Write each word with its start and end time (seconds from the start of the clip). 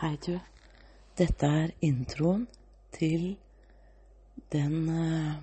Hei, 0.00 0.14
du. 0.16 0.32
Dette 1.12 1.44
er 1.44 1.72
introen 1.84 2.46
til 2.96 3.34
den 4.48 4.86
eh, 4.88 5.34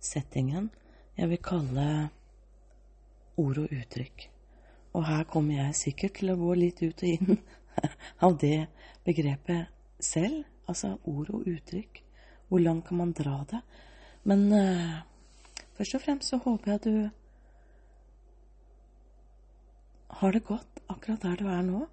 settingen 0.00 0.70
jeg 1.18 1.28
vil 1.28 1.40
kalle 1.44 1.84
ord 3.36 3.58
og 3.60 3.74
uttrykk. 3.76 4.24
Og 4.96 5.04
her 5.04 5.28
kommer 5.28 5.58
jeg 5.58 5.76
sikkert 5.82 6.16
til 6.16 6.32
å 6.32 6.38
gå 6.40 6.54
litt 6.62 6.80
ut 6.80 7.04
og 7.04 7.10
inn 7.10 7.36
av 8.24 8.38
det 8.40 8.72
begrepet 9.04 9.68
selv. 10.00 10.48
Altså 10.64 10.94
ord 11.04 11.34
og 11.36 11.44
uttrykk. 11.52 12.00
Hvor 12.48 12.64
langt 12.64 12.88
kan 12.88 13.02
man 13.02 13.12
dra 13.12 13.42
det? 13.50 13.60
Men 14.24 14.46
uh, 14.48 15.04
først 15.76 15.98
og 15.98 16.06
fremst 16.06 16.32
så 16.32 16.40
håper 16.40 16.72
jeg 16.72 16.80
at 16.80 16.88
du 16.88 16.96
har 20.22 20.32
det 20.32 20.48
godt 20.48 20.80
akkurat 20.88 21.28
der 21.28 21.36
du 21.36 21.52
er 21.52 21.68
nå. 21.68 21.84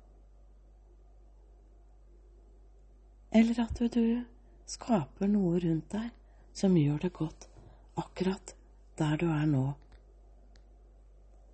Eller 3.32 3.60
at 3.64 3.80
du 3.94 4.24
skaper 4.68 5.30
noe 5.32 5.60
rundt 5.64 5.94
deg 5.94 6.10
som 6.56 6.76
gjør 6.76 7.00
det 7.06 7.14
godt 7.16 7.48
akkurat 8.02 8.56
der 9.00 9.16
du 9.22 9.30
er 9.32 9.46
nå. 9.48 9.64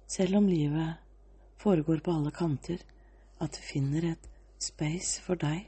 Selv 0.10 0.40
om 0.40 0.48
livet 0.50 0.98
foregår 1.62 2.02
på 2.02 2.16
alle 2.18 2.32
kanter, 2.32 2.82
at 3.40 3.54
du 3.54 3.62
finner 3.62 4.10
et 4.14 4.30
space 4.58 5.22
for 5.22 5.38
deg 5.38 5.68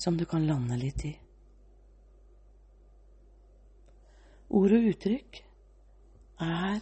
som 0.00 0.16
du 0.16 0.24
kan 0.26 0.46
lande 0.48 0.78
litt 0.80 1.04
i. 1.06 1.12
Ord 4.50 4.72
og 4.74 4.86
uttrykk 4.90 5.42
er 6.42 6.80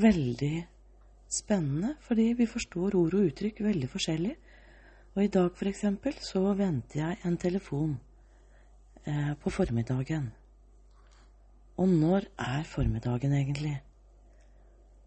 veldig 0.00 0.54
spennende, 1.30 1.94
fordi 2.00 2.32
vi 2.38 2.46
forstår 2.46 2.96
ord 2.98 3.14
og 3.14 3.26
uttrykk 3.30 3.62
veldig 3.64 3.88
forskjellig. 3.88 4.36
Og 5.14 5.24
i 5.24 5.30
dag, 5.30 5.50
for 5.56 5.70
eksempel, 5.70 6.14
så 6.22 6.42
venter 6.54 7.00
jeg 7.00 7.18
en 7.24 7.36
telefon 7.36 7.96
eh, 9.06 9.34
på 9.40 9.50
formiddagen. 9.50 10.30
Og 11.76 11.88
når 11.88 12.26
er 12.38 12.62
formiddagen 12.62 13.32
egentlig? 13.32 13.82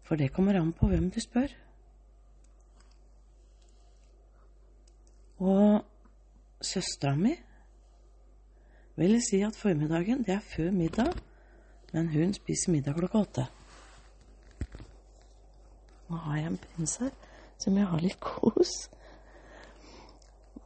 For 0.02 0.16
det 0.16 0.32
kommer 0.32 0.60
an 0.60 0.72
på 0.72 0.88
hvem 0.88 1.10
du 1.10 1.20
spør. 1.20 1.48
Og 5.38 5.84
søstera 6.60 7.16
mi 7.16 7.34
vil 8.96 9.20
si 9.22 9.40
at 9.42 9.56
formiddagen, 9.56 10.22
det 10.22 10.34
er 10.34 10.40
før 10.40 10.70
middag, 10.70 11.12
men 11.92 12.08
hun 12.08 12.34
spiser 12.34 12.72
middag 12.72 12.94
klokka 12.94 13.18
åtte. 13.18 13.46
Nå 16.08 16.16
har 16.26 16.36
jeg 16.36 16.46
en 16.46 16.58
prins 16.58 16.96
her 17.00 17.12
som 17.58 17.76
jeg 17.78 17.86
har 17.88 18.02
litt 18.02 18.20
kos. 18.20 18.72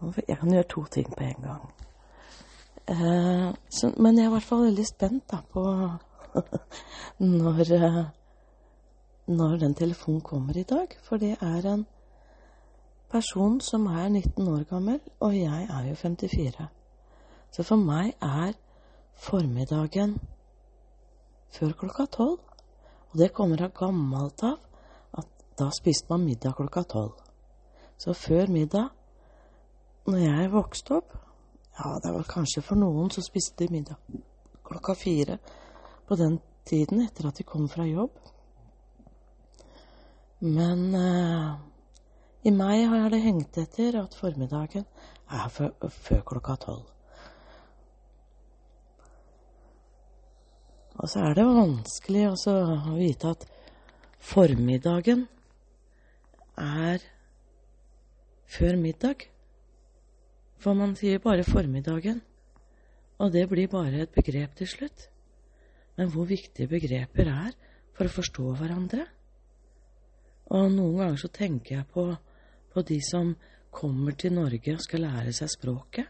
Jeg 0.00 0.38
kan 0.38 0.52
gjøre 0.52 0.70
to 0.70 0.84
ting 0.94 1.10
på 1.14 1.24
en 1.26 1.42
gang. 1.42 1.66
Eh, 2.88 3.48
så, 3.70 3.92
men 3.96 4.16
jeg 4.16 4.24
er 4.24 4.30
i 4.30 4.34
hvert 4.36 4.46
fall 4.48 4.64
veldig 4.64 4.86
spent 4.86 5.24
da, 5.30 5.42
på 5.52 5.64
når, 7.42 7.60
eh, 7.76 7.98
når 9.26 9.56
den 9.62 9.74
telefonen 9.74 10.22
kommer 10.24 10.56
i 10.56 10.66
dag. 10.68 10.94
For 11.02 11.20
det 11.20 11.34
er 11.40 11.68
en 11.72 11.84
person 13.10 13.60
som 13.60 13.86
er 13.86 14.08
19 14.08 14.48
år 14.48 14.64
gammel, 14.70 15.00
og 15.20 15.36
jeg 15.36 15.68
er 15.70 15.88
jo 15.88 15.94
54. 15.94 16.68
Så 17.50 17.62
for 17.62 17.76
meg 17.76 18.14
er 18.22 18.54
formiddagen 19.18 20.18
før 21.50 21.72
klokka 21.72 22.06
tolv. 22.06 22.40
Og 23.08 23.18
det 23.18 23.32
kommer 23.32 23.62
av 23.64 23.72
gammelt 23.72 24.42
av 24.44 24.67
da 25.58 25.68
spiste 25.74 26.06
man 26.12 26.24
middag 26.24 26.56
klokka 26.56 26.84
tolv. 26.88 27.16
Så 27.98 28.14
før 28.14 28.50
middag, 28.52 28.88
når 30.06 30.24
jeg 30.24 30.52
vokste 30.52 31.00
opp 31.00 31.16
Ja, 31.78 31.92
det 32.02 32.10
var 32.10 32.24
kanskje 32.26 32.62
for 32.66 32.74
noen 32.74 33.10
som 33.14 33.22
spiste 33.22 33.68
middag 33.70 34.00
klokka 34.66 34.96
fire 34.98 35.36
på 36.08 36.16
den 36.18 36.40
tiden 36.66 37.04
etter 37.04 37.28
at 37.28 37.38
de 37.38 37.46
kom 37.46 37.68
fra 37.70 37.86
jobb. 37.86 38.16
Men 40.42 40.82
eh, 40.94 41.52
i 42.48 42.52
meg 42.54 42.84
har 42.90 43.10
det 43.14 43.22
hengt 43.22 43.58
etter 43.62 44.00
at 44.02 44.14
formiddagen 44.18 44.86
er 45.30 45.48
før 45.52 46.22
klokka 46.32 46.56
tolv. 46.66 46.86
Og 50.98 51.06
så 51.06 51.28
er 51.28 51.38
det 51.38 51.46
vanskelig 51.46 52.24
å 52.32 52.96
vite 52.98 53.34
at 53.36 53.44
formiddagen 54.18 55.28
er 56.58 57.04
før 58.48 58.78
middag. 58.80 59.28
For 60.58 60.74
man 60.74 60.96
sier 60.98 61.22
bare 61.22 61.46
formiddagen, 61.46 62.20
og 63.18 63.32
det 63.32 63.46
blir 63.50 63.70
bare 63.70 64.02
et 64.04 64.14
begrep 64.14 64.56
til 64.58 64.70
slutt. 64.70 65.08
Men 65.98 66.10
hvor 66.14 66.26
viktige 66.30 66.70
begreper 66.70 67.30
er 67.30 67.54
for 67.94 68.06
å 68.06 68.14
forstå 68.14 68.54
hverandre. 68.58 69.06
Og 70.54 70.70
noen 70.72 70.98
ganger 70.98 71.20
så 71.20 71.30
tenker 71.34 71.76
jeg 71.76 71.88
på, 71.92 72.04
på 72.72 72.84
de 72.90 72.98
som 73.04 73.34
kommer 73.74 74.16
til 74.18 74.34
Norge 74.34 74.74
og 74.74 74.82
skal 74.82 75.04
lære 75.04 75.34
seg 75.36 75.50
språket, 75.52 76.06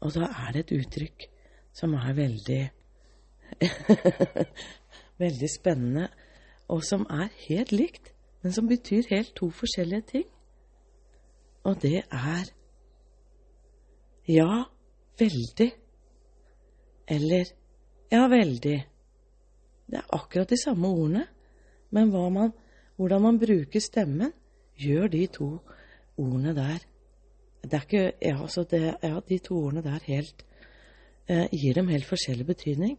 og 0.00 0.12
da 0.14 0.28
er 0.28 0.52
det 0.54 0.66
et 0.66 0.74
uttrykk 0.76 1.24
som 1.76 1.96
er 1.98 2.12
veldig 2.16 2.60
veldig 5.22 5.48
spennende, 5.50 6.08
og 6.68 6.84
som 6.84 7.06
er 7.10 7.32
helt 7.46 7.72
likt 7.72 8.12
men 8.46 8.52
som 8.54 8.68
betyr 8.70 9.08
helt 9.10 9.32
to 9.34 9.48
forskjellige 9.50 10.04
ting. 10.06 10.26
Og 11.66 11.80
det 11.82 12.04
er 12.14 12.52
ja, 14.28 14.60
veldig. 15.18 15.66
Eller 17.10 17.50
ja, 18.12 18.22
veldig. 18.30 18.76
Det 19.90 19.98
er 19.98 20.14
akkurat 20.14 20.54
de 20.54 20.60
samme 20.62 20.86
ordene, 20.86 21.26
men 21.90 22.14
man, 22.14 22.54
hvordan 22.96 23.22
man 23.22 23.42
bruker 23.42 23.82
stemmen, 23.82 24.30
gjør 24.78 25.10
de 25.10 25.26
to 25.26 25.50
ordene 26.16 26.54
der 26.54 26.78
Det 27.64 27.74
er 27.74 27.82
ikke 27.82 28.12
Ja, 28.22 28.42
altså 28.42 28.62
det, 28.62 28.96
ja 29.02 29.20
de 29.28 29.38
to 29.38 29.54
ordene 29.58 29.82
der 29.82 29.98
helt 30.06 30.46
eh, 31.28 31.48
gir 31.50 31.74
dem 31.74 31.88
helt 31.88 32.06
forskjellig 32.06 32.46
betydning. 32.46 32.98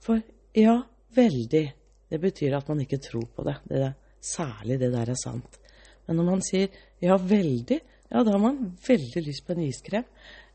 For 0.00 0.20
ja, 0.54 0.82
veldig, 1.14 1.72
det 2.10 2.20
betyr 2.20 2.56
at 2.56 2.68
man 2.68 2.80
ikke 2.80 2.96
tror 2.98 3.26
på 3.36 3.42
det. 3.42 3.56
det 3.68 3.82
er 3.82 3.92
Særlig 4.20 4.78
det 4.80 4.92
der 4.92 5.12
er 5.12 5.18
sant. 5.18 5.58
Men 6.06 6.18
når 6.18 6.28
man 6.30 6.42
sier 6.44 6.72
ja, 7.02 7.16
veldig, 7.16 7.80
ja, 8.08 8.22
da 8.24 8.32
har 8.32 8.42
man 8.42 8.72
veldig 8.86 9.22
lyst 9.26 9.44
på 9.46 9.54
en 9.54 9.66
iskrem. 9.66 10.08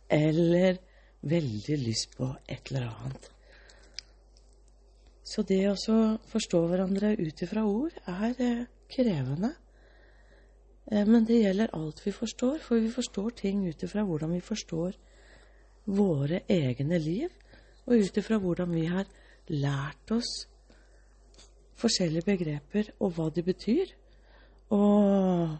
Eller 0.09 0.79
veldig 1.23 1.77
lyst 1.79 2.17
på 2.17 2.27
et 2.49 2.71
eller 2.71 2.89
annet. 2.89 3.29
Så 5.23 5.45
det 5.47 5.61
å 5.71 5.97
forstå 6.29 6.59
hverandre 6.67 7.13
ut 7.15 7.43
ifra 7.45 7.63
ord 7.65 7.95
er 8.11 8.33
eh, 8.43 8.65
krevende. 8.91 9.53
Eh, 10.91 11.05
men 11.07 11.23
det 11.25 11.39
gjelder 11.39 11.71
alt 11.77 12.01
vi 12.03 12.11
forstår, 12.11 12.59
for 12.61 12.83
vi 12.83 12.91
forstår 12.91 13.37
ting 13.39 13.63
ut 13.69 13.85
ifra 13.87 14.03
hvordan 14.05 14.35
vi 14.35 14.43
forstår 14.43 14.97
våre 15.95 16.43
egne 16.51 16.99
liv, 16.99 17.31
og 17.87 18.03
ut 18.03 18.19
ifra 18.19 18.39
hvordan 18.39 18.75
vi 18.75 18.85
har 18.91 19.07
lært 19.51 20.11
oss 20.15 20.33
forskjellige 21.79 22.27
begreper 22.27 22.91
og 22.99 23.15
hva 23.15 23.29
de 23.33 23.43
betyr. 23.45 23.93
Og 24.73 25.53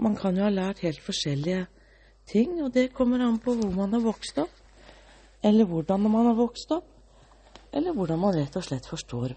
man 0.00 0.16
kan 0.16 0.36
jo 0.36 0.46
ha 0.46 0.52
lært 0.52 0.84
helt 0.84 1.02
forskjellige 1.04 1.66
ting, 2.30 2.60
og 2.64 2.72
det 2.74 2.92
kommer 2.94 3.22
an 3.24 3.38
på 3.42 3.54
hvor 3.58 3.72
man 3.74 3.92
har 3.96 4.04
vokst 4.04 4.38
opp, 4.40 4.54
eller 5.42 5.64
hvordan 5.68 6.06
man 6.06 6.30
har 6.30 6.38
vokst 6.38 6.72
opp, 6.76 6.86
eller 7.72 7.94
hvordan 7.94 8.20
man 8.20 8.36
rett 8.36 8.56
og 8.56 8.66
slett 8.66 8.86
forstår 8.88 9.34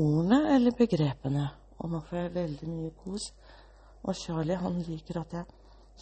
ordene 0.00 0.54
eller 0.54 0.76
begrepene. 0.76 1.48
Og 1.82 1.90
nå 1.90 2.00
får 2.06 2.18
jeg 2.18 2.34
veldig 2.36 2.68
mye 2.70 2.92
kos. 3.02 3.28
Og 4.02 4.16
Charlie 4.18 4.58
han 4.58 4.80
liker 4.86 5.20
at 5.20 5.36
jeg 5.36 5.44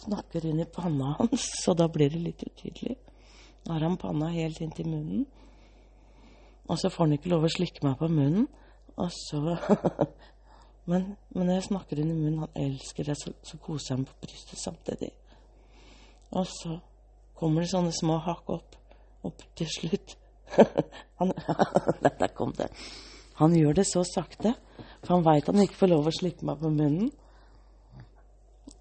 snakker 0.05 0.45
inn 0.47 0.61
i 0.63 0.69
panna 0.69 1.15
hans, 1.19 1.47
så 1.63 1.75
da 1.77 1.89
blir 1.91 2.11
det 2.13 2.21
litt 2.21 2.43
utydelig. 2.45 2.97
Nå 3.65 3.75
har 3.75 3.85
han 3.85 3.99
panna 4.01 4.31
helt 4.33 4.61
inntil 4.63 4.89
munnen. 4.89 5.25
Og 6.71 6.79
så 6.79 6.89
får 6.89 7.07
han 7.07 7.17
ikke 7.17 7.31
lov 7.33 7.45
å 7.45 7.51
slikke 7.51 7.83
meg 7.83 7.97
på 7.99 8.07
munnen. 8.11 8.47
Og 8.95 9.11
så 9.11 9.41
men, 10.89 11.11
men, 11.33 11.43
når 11.43 11.57
jeg 11.57 11.67
snakker 11.67 11.99
inn 11.99 12.13
i 12.13 12.15
munnen, 12.15 12.45
han 12.45 12.63
elsker 12.63 13.09
det, 13.09 13.17
så, 13.19 13.33
så 13.43 13.59
koser 13.59 13.97
han 13.97 14.07
på 14.07 14.15
brystet 14.23 14.61
samtidig. 14.61 15.11
Og 16.31 16.47
så 16.47 16.77
kommer 17.35 17.65
det 17.65 17.73
sånne 17.73 17.91
små 17.95 18.21
hakk 18.23 18.53
opp, 18.55 18.77
opp 19.27 19.43
til 19.59 19.67
slutt. 19.71 20.15
han, 21.19 21.33
der 22.21 22.35
kom 22.37 22.55
det. 22.55 22.69
Han 23.41 23.55
gjør 23.57 23.81
det 23.81 23.87
så 23.89 24.05
sakte, 24.07 24.53
for 25.01 25.17
han 25.17 25.25
veit 25.25 25.49
han 25.49 25.63
ikke 25.63 25.79
får 25.79 25.91
lov 25.91 26.07
å 26.07 26.15
slikke 26.15 26.47
meg 26.47 26.61
på 26.61 26.71
munnen. 26.71 27.11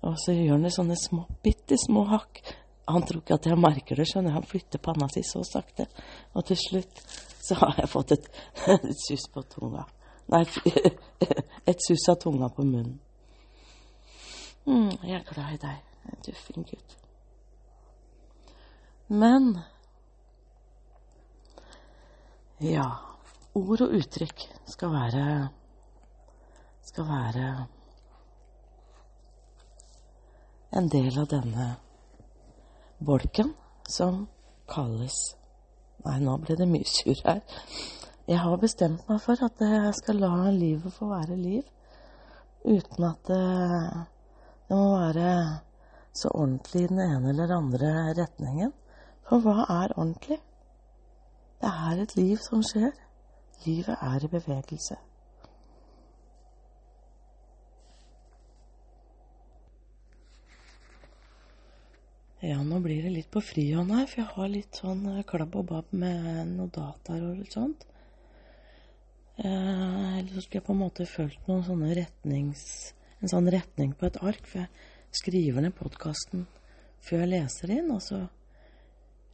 Og 0.07 0.15
så 0.21 0.35
gjør 0.37 0.55
han 0.55 0.67
det 0.67 0.75
sånne 0.77 0.97
små, 1.01 1.25
bitte 1.43 1.79
små 1.81 2.07
hakk. 2.13 2.43
Han 2.95 3.05
tror 3.07 3.23
ikke 3.23 3.39
at 3.39 3.49
jeg 3.49 3.59
merker 3.61 3.99
det, 3.99 4.07
skjønner 4.11 4.37
Han 4.37 4.47
flytter 4.47 4.83
panna 4.83 5.09
si 5.13 5.23
så 5.27 5.43
sakte. 5.47 5.87
Og 6.35 6.47
til 6.49 6.59
slutt 6.61 7.03
så 7.41 7.57
har 7.63 7.81
jeg 7.83 7.91
fått 7.91 8.15
et, 8.17 8.31
et 8.77 9.05
sus 9.07 9.27
på 9.33 9.43
tunga. 9.51 9.85
Nei, 10.31 10.45
et 11.71 11.87
sus 11.87 12.09
av 12.13 12.21
tunga 12.23 12.51
på 12.55 12.65
munnen. 12.65 12.99
mm, 14.67 14.91
'Jeg 15.03 15.21
er 15.21 15.35
glad 15.35 15.55
i 15.55 15.63
deg, 15.67 15.79
du 16.27 16.33
fin 16.33 16.65
gutt'. 16.65 16.97
Men 19.09 19.59
ja, 22.61 22.87
ord 23.55 23.81
og 23.81 23.95
uttrykk 23.99 24.45
skal 24.69 24.93
være 24.93 25.25
skal 26.91 27.07
være 27.09 27.47
en 30.79 30.89
del 30.91 31.19
av 31.19 31.29
denne 31.31 31.67
bolken 33.01 33.55
som 33.89 34.27
kalles 34.71 35.37
Nei, 36.01 36.17
nå 36.25 36.33
ble 36.41 36.55
det 36.57 36.65
mye 36.65 36.87
sur 36.89 37.19
her. 37.27 37.43
Jeg 38.25 38.41
har 38.41 38.61
bestemt 38.63 39.03
meg 39.11 39.19
for 39.21 39.37
at 39.45 39.61
jeg 39.61 39.91
skal 39.99 40.23
la 40.23 40.49
livet 40.49 40.95
få 40.95 41.11
være 41.11 41.37
liv, 41.37 41.67
uten 42.65 43.05
at 43.05 43.29
det, 43.29 43.41
det 44.65 44.79
må 44.79 44.87
være 44.97 45.35
så 46.17 46.33
ordentlig 46.33 46.87
i 46.87 46.89
den 46.95 47.03
ene 47.05 47.35
eller 47.35 47.53
andre 47.53 47.93
retningen. 48.17 48.73
For 49.29 49.45
hva 49.45 49.67
er 49.67 49.93
ordentlig? 49.97 50.41
Det 51.61 51.75
er 51.91 52.03
et 52.03 52.17
liv 52.17 52.41
som 52.41 52.65
skjer. 52.65 52.97
Livet 53.67 54.01
er 54.01 54.25
i 54.25 54.33
bevegelse. 54.33 54.97
Ja, 62.41 62.63
nå 62.65 62.79
blir 62.81 63.03
det 63.05 63.11
litt 63.13 63.29
på 63.29 63.43
frihånd 63.45 63.93
her, 63.93 64.07
for 64.09 64.23
jeg 64.23 64.33
har 64.33 64.47
litt 64.49 64.79
sånn 64.81 65.03
eh, 65.11 65.25
klabb 65.29 65.59
og 65.61 65.67
babb 65.69 65.91
med 65.93 66.55
noen 66.55 66.71
dataer 66.73 67.27
og 67.27 67.35
litt 67.37 67.53
sånt. 67.53 67.85
Eh, 69.37 70.15
eller 70.19 70.31
så 70.33 70.41
skulle 70.41 70.63
jeg 70.63 70.67
på 70.71 70.73
en 70.73 70.81
måte 70.81 71.09
fulgt 71.09 71.51
noen 71.51 71.67
sånne 71.67 71.93
retnings... 71.99 72.65
En 73.21 73.29
sånn 73.29 73.51
retning 73.53 73.91
på 74.01 74.07
et 74.09 74.17
ark, 74.25 74.47
for 74.49 74.63
jeg 74.63 75.19
skriver 75.19 75.61
ned 75.61 75.75
podkasten 75.77 76.47
før 77.05 77.21
jeg 77.21 77.31
leser 77.35 77.73
inn, 77.75 77.91
og 77.93 78.01
så 78.01 78.23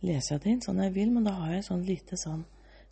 leser 0.02 0.34
jeg 0.34 0.42
det 0.42 0.50
inn 0.56 0.64
sånn 0.64 0.80
jeg 0.82 0.94
vil, 0.96 1.12
men 1.14 1.28
da 1.28 1.36
har 1.36 1.52
jeg 1.54 1.68
sånn 1.68 1.84
lite 1.86 2.18
sånn 2.18 2.42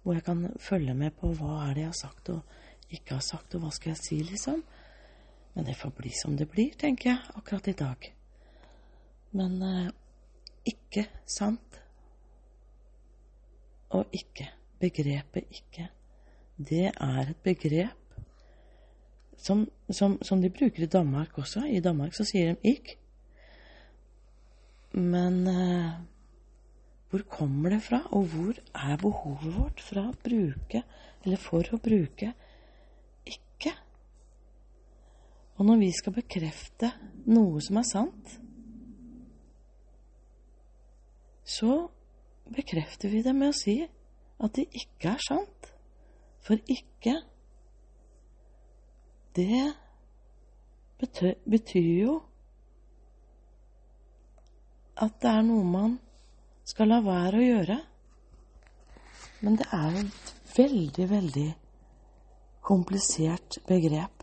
hvor 0.05 0.15
jeg 0.15 0.27
kan 0.29 0.45
følge 0.63 0.95
med 0.95 1.17
på 1.19 1.33
hva 1.35 1.65
er 1.65 1.75
det 1.75 1.83
jeg 1.83 1.91
har 1.91 1.99
sagt 1.99 2.31
og 2.31 2.95
ikke 2.95 3.17
har 3.17 3.27
sagt, 3.27 3.59
og 3.59 3.65
hva 3.65 3.73
skal 3.75 3.97
jeg 3.97 4.03
si, 4.05 4.21
liksom. 4.31 4.63
Men 5.59 5.67
det 5.67 5.75
får 5.81 5.97
bli 5.99 6.15
som 6.15 6.39
det 6.39 6.47
blir, 6.55 6.79
tenker 6.79 7.11
jeg, 7.11 7.35
akkurat 7.35 7.73
i 7.75 7.77
dag. 7.83 8.09
Men 9.35 9.59
eh, 9.67 9.93
ikke 10.67 11.07
sant 11.27 11.81
og 13.95 14.07
ikke. 14.13 14.49
Begrepet 14.81 15.47
ikke. 15.51 15.89
Det 16.59 16.91
er 16.91 17.21
et 17.31 17.37
begrep 17.43 18.01
som, 19.37 19.65
som, 19.91 20.19
som, 20.23 20.43
de 20.43 20.51
bruker 20.51 20.83
i 20.83 20.91
Danmark 20.91 21.39
også. 21.39 21.65
I 21.67 21.81
Danmark 21.81 22.15
så 22.17 22.27
sier 22.27 22.53
de 22.53 22.75
ikk. 22.75 22.95
Men 24.95 25.41
eh, 25.51 25.95
hvor 27.11 27.25
kommer 27.31 27.75
det 27.75 27.83
fra, 27.83 28.01
og 28.11 28.29
hvor 28.33 28.61
er 28.75 28.97
behovet 29.03 29.57
vårt 29.57 29.83
fra 29.83 30.09
å 30.11 30.17
bruke, 30.25 30.85
eller 31.25 31.41
for 31.41 31.75
å 31.75 31.81
bruke, 31.83 32.31
ikke? 33.27 33.75
Og 35.59 35.67
når 35.67 35.83
vi 35.83 35.91
skal 35.95 36.17
bekrefte 36.17 36.91
noe 37.31 37.63
som 37.63 37.79
er 37.79 37.87
sant, 37.87 38.39
så 41.45 41.89
bekrefter 42.55 43.13
vi 43.13 43.23
det 43.23 43.35
med 43.37 43.53
å 43.53 43.57
si 43.57 43.79
at 43.85 44.57
det 44.57 44.67
ikke 44.73 45.15
er 45.15 45.25
sant. 45.29 45.71
For 46.45 46.61
ikke 46.69 47.21
Det 49.35 49.75
betyr, 51.51 51.89
jo 52.05 52.13
at 54.95 55.17
det 55.19 55.31
er 55.31 55.43
noe 55.43 55.65
man 55.67 55.97
skal 56.63 56.93
la 56.93 57.01
være 57.03 57.41
å 57.41 57.49
gjøre. 57.49 57.79
Men 59.43 59.59
det 59.59 59.67
er 59.75 59.99
et 60.05 60.31
veldig, 60.55 61.09
veldig 61.11 61.49
komplisert 62.63 63.59
begrep. 63.67 64.23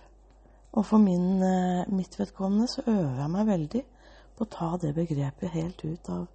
Og 0.79 0.87
for 0.87 1.03
min, 1.03 1.43
eh, 1.43 1.91
mitt 1.91 2.15
vedkommende 2.19 2.69
så 2.71 2.85
øver 2.87 3.19
jeg 3.19 3.31
meg 3.35 3.47
veldig 3.47 3.83
på 4.37 4.45
å 4.45 4.51
ta 4.55 4.77
det 4.77 4.95
begrepet 4.95 5.51
helt 5.51 5.83
ut 5.83 6.09
av 6.09 6.27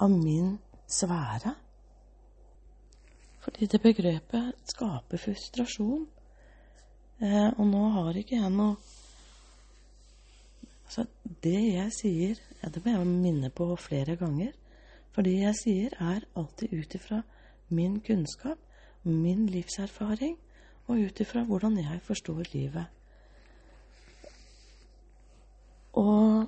av 0.00 0.10
min 0.10 0.58
sfære. 0.86 1.54
Fordi 3.40 3.66
det 3.66 3.80
begrepet 3.82 4.52
skaper 4.64 5.16
frustrasjon. 5.18 6.06
Eh, 7.20 7.50
og 7.58 7.66
nå 7.66 7.82
har 7.96 8.16
ikke 8.16 8.38
jeg 8.38 8.54
noe 8.54 8.76
Altså, 10.88 11.04
det 11.44 11.58
jeg 11.74 11.92
sier 11.92 12.38
ja, 12.62 12.68
Det 12.72 12.80
må 12.84 12.94
jeg 12.94 13.06
minne 13.06 13.50
på 13.50 13.66
flere 13.76 14.16
ganger. 14.16 14.54
For 15.12 15.22
det 15.22 15.34
jeg 15.34 15.56
sier, 15.58 15.96
er 16.00 16.24
alltid 16.36 16.72
ut 16.72 16.94
ifra 16.94 17.22
min 17.68 18.00
kunnskap, 18.00 18.58
min 19.02 19.46
livserfaring, 19.46 20.38
og 20.86 21.02
ut 21.04 21.20
ifra 21.20 21.42
hvordan 21.44 21.76
jeg 21.78 22.00
forstår 22.02 22.42
livet. 22.52 22.86
Og 25.92 26.46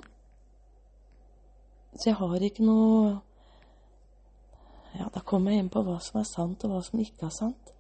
Så 2.00 2.08
jeg 2.08 2.14
har 2.14 2.42
ikke 2.46 2.64
noe 2.64 3.20
ja, 5.00 5.06
da 5.08 5.22
kommer 5.24 5.54
jeg 5.54 5.64
inn 5.64 5.72
på 5.72 5.80
hva 5.86 5.96
som 6.04 6.20
er 6.20 6.28
sant, 6.28 6.64
og 6.66 6.74
hva 6.74 6.80
som 6.84 7.00
ikke 7.00 7.28
er 7.30 7.32
sant. 7.32 7.70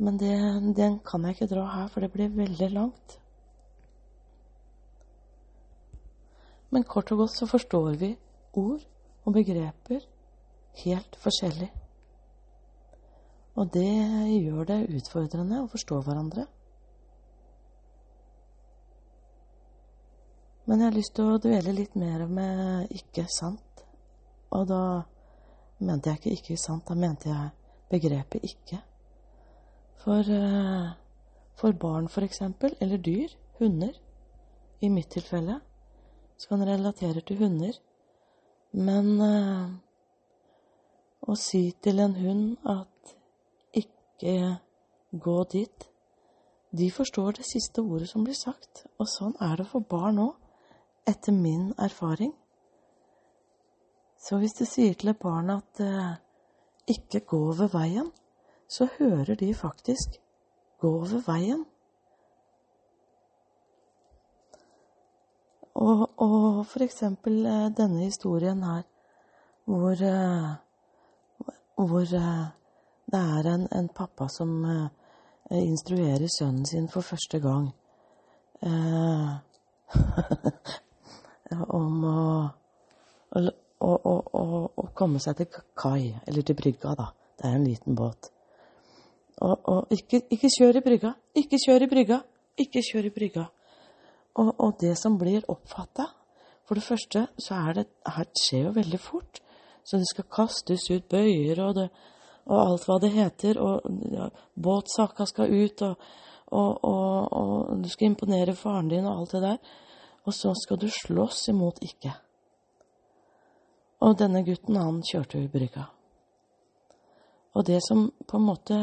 Men 0.00 0.16
det, 0.20 0.32
den 0.78 0.96
kan 1.04 1.26
jeg 1.26 1.36
ikke 1.36 1.50
dra 1.50 1.66
her, 1.74 1.90
for 1.92 2.00
det 2.00 2.12
blir 2.14 2.32
veldig 2.32 2.70
langt. 2.72 3.18
Men 6.72 6.86
kort 6.88 7.12
og 7.12 7.24
godt 7.24 7.34
så 7.36 7.50
forstår 7.50 7.98
vi 8.00 8.14
ord 8.56 8.86
og 9.26 9.36
begreper 9.36 10.06
helt 10.84 11.20
forskjellig. 11.20 11.68
Og 13.60 13.68
det 13.74 13.90
gjør 14.40 14.64
det 14.70 14.80
utfordrende 14.96 15.60
å 15.60 15.68
forstå 15.68 16.00
hverandre. 16.06 16.46
Men 20.64 20.80
jeg 20.80 20.86
har 20.86 20.96
lyst 20.96 21.16
til 21.18 21.28
å 21.28 21.40
dvele 21.42 21.74
litt 21.74 21.96
mer 21.98 22.24
med 22.30 22.92
ikke 22.94 23.26
sant. 23.34 23.84
Og 24.54 24.68
da 24.70 24.82
mente 25.80 26.10
jeg 26.10 26.18
ikke 26.18 26.30
'ikke 26.30 26.56
sant', 26.56 26.88
da 26.88 26.94
mente 26.94 27.28
jeg 27.28 27.50
begrepet 27.90 28.40
'ikke'. 28.42 28.82
For, 29.96 30.20
uh, 30.20 30.90
for 31.54 31.72
barn, 31.72 32.08
eksempel, 32.24 32.76
eller 32.80 32.96
dyr, 32.96 33.28
hunder, 33.58 33.92
i 34.80 34.88
mitt 34.88 35.10
tilfelle, 35.10 35.60
så 36.38 36.48
kan 36.48 36.68
relatere 36.68 37.20
til 37.20 37.38
hunder. 37.38 37.72
Men 38.72 39.20
uh, 39.20 39.70
å 41.22 41.34
si 41.36 41.74
til 41.82 42.00
en 42.00 42.14
hund 42.14 42.56
at 42.66 43.16
'ikke 43.74 44.58
gå 45.20 45.44
dit', 45.44 45.90
de 46.78 46.90
forstår 46.90 47.30
det 47.32 47.44
siste 47.44 47.82
ordet 47.82 48.08
som 48.08 48.24
blir 48.24 48.34
sagt. 48.34 48.86
Og 48.98 49.08
sånn 49.08 49.34
er 49.40 49.56
det 49.56 49.66
for 49.66 49.80
barn 49.80 50.18
òg, 50.18 50.34
etter 51.06 51.32
min 51.32 51.72
erfaring. 51.78 52.32
Så 54.20 54.38
hvis 54.38 54.52
du 54.58 54.64
sier 54.68 54.94
til 54.94 55.08
et 55.14 55.20
barn 55.20 55.50
at 55.50 55.80
eh, 55.80 56.14
ikke 56.92 57.20
gå 57.20 57.38
over 57.54 57.68
veien, 57.72 58.12
så 58.68 58.88
hører 58.98 59.34
de 59.34 59.54
faktisk 59.54 60.20
gå 60.80 60.94
over 61.00 61.22
veien. 61.26 61.64
Og, 65.74 66.10
og 66.20 66.66
for 66.66 66.82
eksempel 66.84 67.46
eh, 67.46 67.76
denne 67.76 68.04
historien 68.04 68.62
her, 68.62 68.82
hvor, 69.64 69.92
eh, 69.92 70.54
hvor 71.76 72.14
eh, 72.20 72.46
det 73.10 73.20
er 73.20 73.54
en, 73.54 73.68
en 73.72 73.88
pappa 73.88 74.28
som 74.28 74.80
instruerer 75.50 76.28
sønnen 76.30 76.66
sin 76.66 76.88
for 76.88 77.00
første 77.00 77.40
gang 77.42 77.72
om 81.80 82.04
å, 82.06 82.50
å 83.80 83.94
å, 83.96 84.14
å, 84.36 84.44
å, 84.76 84.84
komme 84.96 85.20
seg 85.22 85.38
til 85.38 85.48
kai, 85.78 86.12
eller 86.28 86.44
til 86.44 86.56
brygga, 86.58 86.94
da. 86.98 87.08
Det 87.40 87.48
er 87.48 87.56
en 87.56 87.64
liten 87.64 87.96
båt. 87.96 88.30
Og, 89.40 89.56
og 89.72 89.94
ikke, 89.94 90.22
ikke, 90.34 90.50
kjør 90.52 90.80
i 90.80 90.84
brygga, 90.84 91.14
ikke 91.40 91.60
kjør 91.64 91.86
i 91.86 91.88
brygga, 91.88 92.18
ikke 92.60 92.82
kjør 92.84 93.08
i 93.08 93.12
brygga. 93.14 93.46
Og, 94.40 94.50
og 94.60 94.74
det 94.80 94.92
som 95.00 95.16
blir 95.18 95.42
oppfatta 95.50 96.04
For 96.68 96.78
det 96.78 96.84
første 96.86 97.24
så 97.34 97.56
er 97.66 97.72
det 97.80 97.82
Her 98.06 98.28
skjer 98.38 98.68
jo 98.68 98.74
veldig 98.76 99.00
fort. 99.02 99.40
Så 99.82 99.98
det 99.98 100.06
skal 100.06 100.28
kastes 100.30 100.84
ut 100.92 101.08
bøyer 101.10 101.58
og, 101.64 101.72
det, 101.80 101.88
og 102.46 102.60
alt 102.60 102.86
hva 102.86 102.98
det 103.02 103.10
heter. 103.16 103.58
Og 103.58 103.88
ja, 104.12 104.28
båtsaka 104.54 105.26
skal 105.26 105.50
ut, 105.50 105.82
og, 105.82 106.84
og, 106.84 107.72
du 107.82 107.88
skal 107.90 108.12
imponere 108.12 108.54
faren 108.54 108.92
din 108.92 109.08
og 109.08 109.22
alt 109.22 109.34
det 109.34 109.42
der. 109.48 109.58
Og 110.28 110.36
så 110.36 110.52
skal 110.62 110.78
du 110.78 110.86
slåss 110.92 111.48
imot 111.50 111.80
ikke. 111.82 112.12
Og 114.00 114.16
denne 114.18 114.44
gutten, 114.46 114.76
han 114.76 115.02
kjørte 115.04 115.42
brygga. 115.52 115.84
Og 117.54 117.66
det 117.66 117.82
som 117.84 118.08
på 118.26 118.38
en 118.38 118.48
måte 118.48 118.80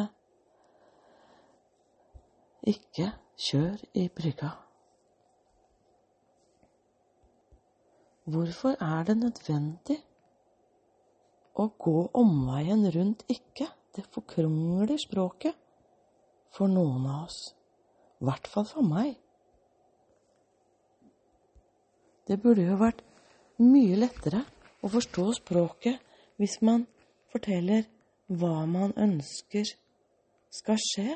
Ikke 2.67 3.13
kjør 3.39 3.77
i 3.95 4.09
brygga. 4.11 4.49
hvorfor 8.27 8.75
er 8.83 9.05
det 9.07 9.15
nødvendig 9.21 9.97
å 11.57 11.69
gå 11.79 11.99
omveien 12.19 12.83
rundt 12.93 13.23
ikke? 13.31 13.69
Det 13.95 14.03
forkrongler 14.13 14.99
språket 15.01 15.55
for 16.53 16.69
noen 16.69 17.07
av 17.07 17.23
oss. 17.29 17.39
I 18.21 18.27
hvert 18.27 18.49
fall 18.51 18.67
for 18.67 18.85
meg. 18.85 19.15
Det 22.27 22.37
burde 22.43 22.67
jo 22.67 22.77
vært 22.81 23.01
mye 23.63 23.97
lettere 24.03 24.43
å 24.81 24.91
forstå 24.93 25.25
språket 25.39 26.01
hvis 26.37 26.59
man 26.65 26.85
forteller 27.33 27.85
hva 28.27 28.65
man 28.69 28.93
ønsker 28.99 29.69
skal 30.53 30.79
skje, 30.81 31.15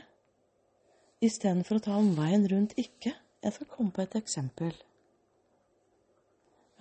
istedenfor 1.22 1.78
å 1.80 1.84
ta 1.86 1.98
omveien 2.00 2.48
rundt 2.50 2.78
ikke. 2.80 3.14
Jeg 3.42 3.56
skal 3.56 3.70
komme 3.70 3.94
på 3.94 4.04
et 4.04 4.16
eksempel. 4.20 4.74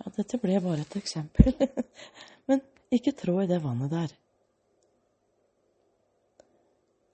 Ja, 0.01 0.11
dette 0.17 0.39
ble 0.41 0.57
bare 0.63 0.85
et 0.85 0.97
eksempel. 0.97 1.53
Men 2.49 2.63
ikke 2.93 3.15
trå 3.17 3.39
i 3.43 3.49
det 3.49 3.61
vannet 3.63 3.93
der. 3.93 4.15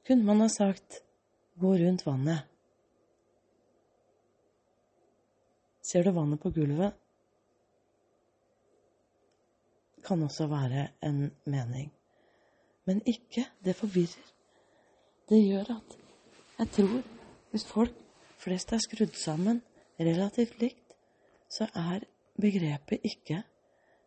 Kunne 0.08 0.24
man 0.24 0.40
ha 0.40 0.48
sagt 0.48 1.02
'gå 1.60 1.74
rundt 1.82 2.06
vannet'? 2.06 2.46
Ser 5.84 6.04
du 6.04 6.12
vannet 6.12 6.40
på 6.40 6.52
gulvet? 6.52 6.96
Kan 10.08 10.24
også 10.24 10.48
være 10.48 10.88
en 11.04 11.32
mening. 11.46 11.92
Men 12.86 13.02
ikke. 13.06 13.46
Det 13.66 13.76
forvirrer. 13.76 14.34
Det 15.30 15.44
gjør 15.44 15.76
at 15.76 15.98
jeg 16.60 16.68
tror 16.72 17.02
hvis 17.52 17.66
folk 17.66 17.94
flest 18.38 18.72
er 18.74 18.78
skrudd 18.78 19.16
sammen 19.20 19.62
relativt 20.00 20.60
likt, 20.62 20.96
så 21.50 21.68
er 21.76 22.06
begrepet 22.42 23.04
ikke 23.04 23.42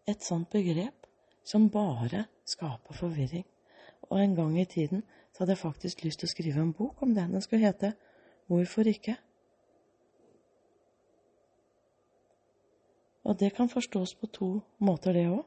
et 0.09 0.25
sånt 0.25 0.50
begrep 0.50 1.07
som 1.45 1.71
bare 1.71 2.25
skaper 2.45 2.95
forvirring. 2.95 3.47
Og 4.02 4.25
en 4.25 4.35
gang 4.35 4.61
i 4.61 4.64
tiden 4.64 5.02
så 5.33 5.42
hadde 5.42 5.52
jeg 5.52 5.59
faktisk 5.59 6.04
lyst 6.04 6.21
til 6.21 6.28
å 6.28 6.35
skrive 6.35 6.62
en 6.62 6.73
bok 6.73 7.02
om 7.02 7.14
det. 7.14 7.28
Den 7.30 7.42
skulle 7.45 7.66
hete 7.66 7.95
Hvorfor 8.50 8.88
ikke? 8.90 9.14
Og 13.25 13.40
det 13.40 13.52
kan 13.54 13.69
forstås 13.69 14.14
på 14.14 14.26
to 14.26 14.49
måter, 14.78 15.12
det 15.12 15.28
òg. 15.30 15.45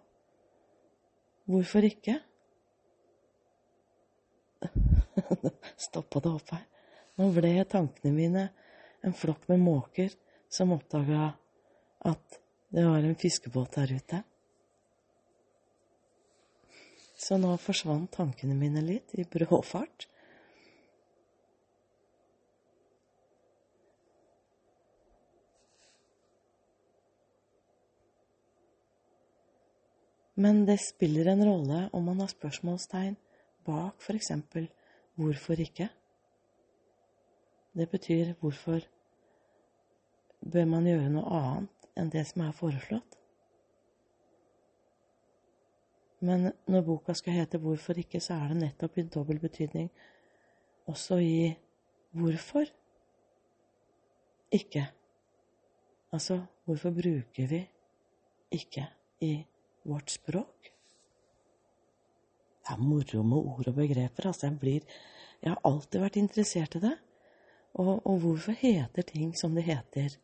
Hvorfor 1.50 1.84
ikke? 1.84 2.20
Stoppa 5.88 6.22
det 6.24 6.32
opp 6.32 6.54
her. 6.56 6.68
Nå 7.20 7.30
ble 7.36 7.52
tankene 7.70 8.14
mine 8.16 8.46
en 9.04 9.16
flokk 9.18 9.50
med 9.52 9.60
måker 9.62 10.14
som 10.52 10.72
oppdaga 10.74 11.34
at 12.08 12.40
det 12.74 12.86
var 12.88 13.04
en 13.04 13.20
fiskebåt 13.20 13.76
der 13.76 13.92
ute. 13.94 14.22
Så 17.20 17.38
nå 17.40 17.54
forsvant 17.62 18.12
tankene 18.16 18.56
mine 18.58 18.82
litt 18.84 19.14
i 19.20 19.28
brå 19.28 19.62
fart. 19.68 20.08
Men 30.44 30.66
det 30.68 30.80
spiller 30.84 31.30
en 31.32 31.46
rolle 31.48 31.90
om 31.96 32.04
man 32.10 32.20
har 32.20 32.32
spørsmålstegn 32.32 33.16
bak 33.66 34.02
f.eks. 34.02 34.32
'hvorfor 35.16 35.60
ikke'? 35.66 35.90
Det 37.78 37.90
betyr 37.90 38.34
'hvorfor 38.34 38.80
bør 40.52 40.66
man 40.66 40.86
gjøre 40.86 41.10
noe 41.10 41.30
annet 41.40 41.88
enn 41.98 42.10
det 42.10 42.26
som 42.28 42.42
er 42.42 42.52
foreslått'? 42.52 43.18
Men 46.20 46.52
når 46.68 46.82
boka 46.82 47.14
skal 47.14 47.34
hete 47.34 47.58
'Hvorfor 47.58 47.94
ikke', 47.94 48.20
så 48.20 48.34
er 48.34 48.48
det 48.48 48.58
nettopp 48.58 48.98
i 48.98 49.02
dobbel 49.02 49.40
betydning 49.40 49.90
også 50.88 51.18
i 51.18 51.56
'hvorfor 52.14 52.66
ikke'? 54.52 54.92
Altså, 56.12 56.46
hvorfor 56.66 56.92
bruker 56.92 57.48
vi 57.48 57.70
ikke 58.52 58.88
i 59.22 59.46
vårt 59.88 60.14
språk? 60.14 60.72
Det 62.64 62.72
er 62.72 62.80
moro 62.80 63.24
med 63.28 63.38
ord 63.40 63.68
og 63.68 63.76
begreper. 63.76 64.30
Altså, 64.30 64.48
jeg, 64.48 64.60
blir, 64.60 64.84
jeg 65.44 65.52
har 65.52 65.64
alltid 65.68 66.04
vært 66.06 66.20
interessert 66.22 66.78
i 66.80 66.84
det. 66.86 66.94
Og, 67.74 67.96
og 68.06 68.20
hvorfor 68.22 68.56
heter 68.56 69.08
ting 69.10 69.34
som 69.36 69.56
det 69.58 69.66
heter? 69.68 70.16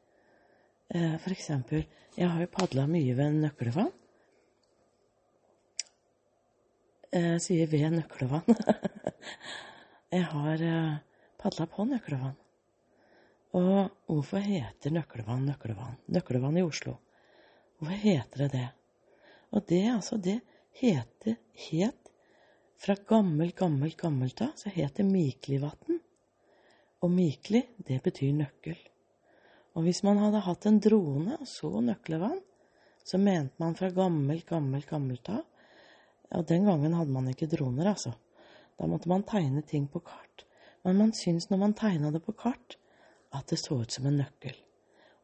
Eh, 0.89 1.15
for 1.21 1.33
eksempel, 1.33 1.83
jeg 2.15 2.29
har 2.29 2.41
jo 2.45 2.51
padla 2.53 2.85
mye 2.89 3.15
ved 3.17 3.41
Nøklevann. 3.41 3.91
Eh, 7.11 7.35
sier 7.41 7.67
ved 7.69 7.89
Nøklevann. 7.97 8.57
jeg 10.15 10.25
har 10.31 10.65
eh, 10.71 10.95
padla 11.41 11.67
på 11.69 11.89
Nøklevann. 11.89 12.37
Og 13.57 13.89
hvorfor 14.05 14.45
heter 14.45 14.93
Nøklevann 14.93 15.47
Nøklevann? 15.49 15.97
Nøklevann 16.13 16.61
i 16.61 16.65
Oslo. 16.65 16.99
Hvorfor 17.79 17.97
heter 17.97 18.45
det 18.45 18.51
det? 18.53 18.67
Og 19.55 19.65
det, 19.69 19.85
altså, 19.91 20.17
det 20.17 20.39
heter, 20.79 21.39
het 21.69 22.11
fra 22.79 22.95
gammel, 23.07 23.51
gammel, 23.57 23.95
gammelt 23.97 24.41
av 24.45 24.53
så 24.59 24.71
het 24.73 24.99
det 24.99 25.07
Miklivatn. 25.07 25.99
Og 27.03 27.11
Mikli, 27.11 27.63
det 27.87 28.01
betyr 28.03 28.35
nøkkel. 28.35 28.77
Og 29.75 29.85
hvis 29.85 30.01
man 30.03 30.19
hadde 30.19 30.43
hatt 30.43 30.67
en 30.67 30.79
drone 30.83 31.37
og 31.39 31.47
så 31.47 31.69
Nøklevann, 31.83 32.39
så 33.05 33.19
mente 33.21 33.61
man 33.61 33.77
fra 33.79 33.89
gammel, 33.95 34.41
gammel, 34.47 34.83
gammelt 34.87 35.29
av 35.31 35.45
Og 36.37 36.45
den 36.45 36.65
gangen 36.67 36.93
hadde 36.93 37.09
man 37.09 37.29
ikke 37.31 37.47
droner, 37.49 37.87
altså. 37.89 38.11
Da 38.77 38.85
måtte 38.85 39.09
man 39.09 39.23
tegne 39.25 39.63
ting 39.65 39.87
på 39.89 39.99
kart. 40.05 40.45
Men 40.85 40.99
man 41.01 41.13
syns 41.17 41.49
når 41.49 41.57
man 41.57 41.73
tegna 41.73 42.11
det 42.13 42.21
på 42.21 42.35
kart, 42.37 42.77
at 43.33 43.49
det 43.49 43.57
så 43.57 43.81
ut 43.81 43.91
som 43.91 44.05
en 44.05 44.19
nøkkel. 44.21 44.53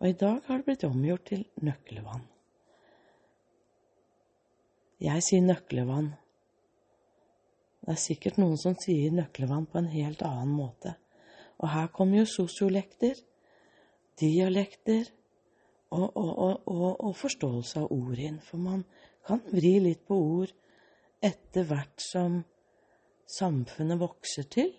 Og 0.02 0.10
i 0.10 0.18
dag 0.18 0.42
har 0.48 0.58
det 0.58 0.66
blitt 0.66 0.88
omgjort 0.88 1.28
til 1.30 1.46
nøklevann. 1.62 2.26
Jeg 5.04 5.24
sier 5.26 5.44
nøklevann 5.44 6.14
det 7.86 7.94
er 7.94 8.02
sikkert 8.02 8.40
noen 8.42 8.58
som 8.58 8.74
sier 8.82 9.12
nøklevann 9.14 9.68
på 9.70 9.78
en 9.78 9.92
helt 9.92 10.24
annen 10.26 10.56
måte. 10.58 10.96
Og 11.62 11.70
her 11.70 11.92
kommer 11.94 12.24
jo 12.24 12.26
sosiolekter, 12.26 13.20
dialekter 14.18 15.06
og, 15.94 16.08
og, 16.18 16.32
og, 16.66 16.88
og, 17.06 17.12
forståelse 17.14 17.84
av 17.84 17.92
ord 17.94 18.18
inn. 18.18 18.40
For 18.42 18.58
man 18.58 18.82
kan 19.28 19.44
vri 19.52 19.76
litt 19.84 20.02
på 20.10 20.18
ord 20.18 20.54
etter 21.22 21.68
hvert 21.70 22.02
som 22.02 22.40
samfunnet 23.30 24.02
vokser 24.02 24.50
til. 24.50 24.74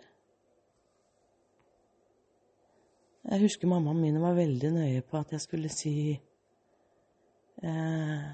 Jeg 3.30 3.42
husker 3.44 3.70
mammaen 3.70 4.02
min 4.02 4.18
var 4.22 4.34
veldig 4.34 4.72
nøye 4.80 5.06
på 5.06 5.20
at 5.22 5.30
jeg 5.34 5.46
skulle 5.46 5.70
si 5.70 5.94
eh, 7.62 8.26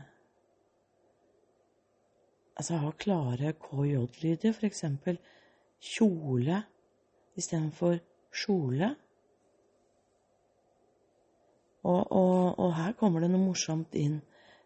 altså 2.59 2.81
ha 2.83 2.91
klare 2.99 3.55
KJ-lyder, 3.61 4.53
f.eks. 4.53 4.85
kjole 5.93 6.63
istedenfor 7.39 7.99
kjole. 8.33 8.91
Og, 11.83 12.13
og, 12.13 12.59
og, 12.59 12.69
her 12.77 12.93
kommer 12.99 13.25
det 13.25 13.33
noe 13.33 13.43
morsomt 13.43 13.97
inn. 13.99 14.21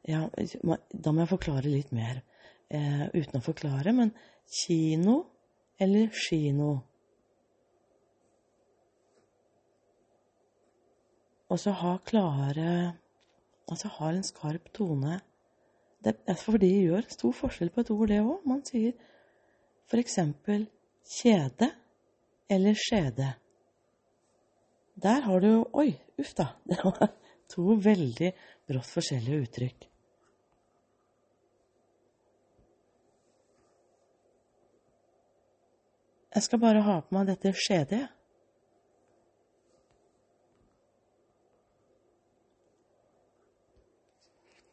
Ja, 0.07 0.27
da 0.29 1.13
må 1.13 1.25
jeg 1.25 1.33
forklare 1.33 1.71
litt 1.71 1.95
mer 1.97 2.21
eh, 2.69 3.07
uten 3.15 3.41
å 3.41 3.47
forklare, 3.47 3.95
men 3.97 4.13
kino 4.47 5.17
eller 5.83 6.13
kino? 6.15 6.75
Og 11.47 11.59
så 11.63 11.75
ha 11.79 11.97
klare 12.07 12.71
Altså 13.67 13.89
ha 13.97 14.13
en 14.15 14.23
skarp 14.23 14.69
tone 14.77 15.17
det 16.05 16.37
fordi 16.43 16.69
det 16.71 16.85
gjør 16.87 17.09
stor 17.11 17.35
forskjell 17.35 17.73
på 17.75 17.83
et 17.83 17.91
ord, 17.91 18.09
det 18.09 18.21
òg. 18.23 18.45
Man 18.47 18.63
sier 18.67 18.95
for 19.91 20.03
eksempel 20.03 20.67
kjede 21.07 21.71
eller 22.51 22.79
skjede. 22.79 23.33
Der 25.03 25.21
har 25.21 25.41
du 25.41 25.49
jo 25.49 25.65
Oi, 25.73 25.91
uff 26.19 26.33
da. 26.35 26.49
Det 26.69 26.79
var 26.85 27.13
to 27.53 27.77
veldig 27.83 28.33
brått 28.67 28.91
forskjellige 28.91 29.43
uttrykk. 29.47 29.87
Jeg 36.37 36.45
skal 36.45 36.61
bare 36.61 36.83
ha 36.85 36.99
på 37.01 37.17
meg 37.17 37.31
dette 37.31 37.53
skjedet, 37.57 38.03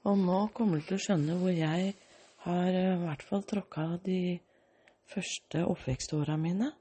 Og 0.04 0.18
nå 0.20 0.38
kommer 0.52 0.82
du 0.82 0.88
til 0.88 0.98
å 0.98 1.04
skjønne 1.06 1.36
hvor 1.40 1.54
jeg 1.56 1.94
har 2.44 2.76
eh, 2.76 2.90
i 2.92 3.04
hvert 3.06 3.22
fall 3.24 3.44
tråkka 3.48 3.86
de 4.04 4.36
første 5.08 5.62
oppvekståra 5.64 6.36
mine. 6.40 6.74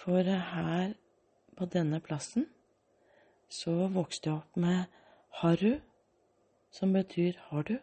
For 0.00 0.24
her 0.24 0.94
på 1.58 1.68
denne 1.74 2.00
plassen 2.00 2.46
så 3.52 3.74
vokste 3.92 4.30
jeg 4.30 4.38
opp 4.38 4.56
med 4.64 4.86
harru, 5.42 5.74
som 6.72 6.94
betyr 6.96 7.36
har 7.50 7.66
du, 7.68 7.74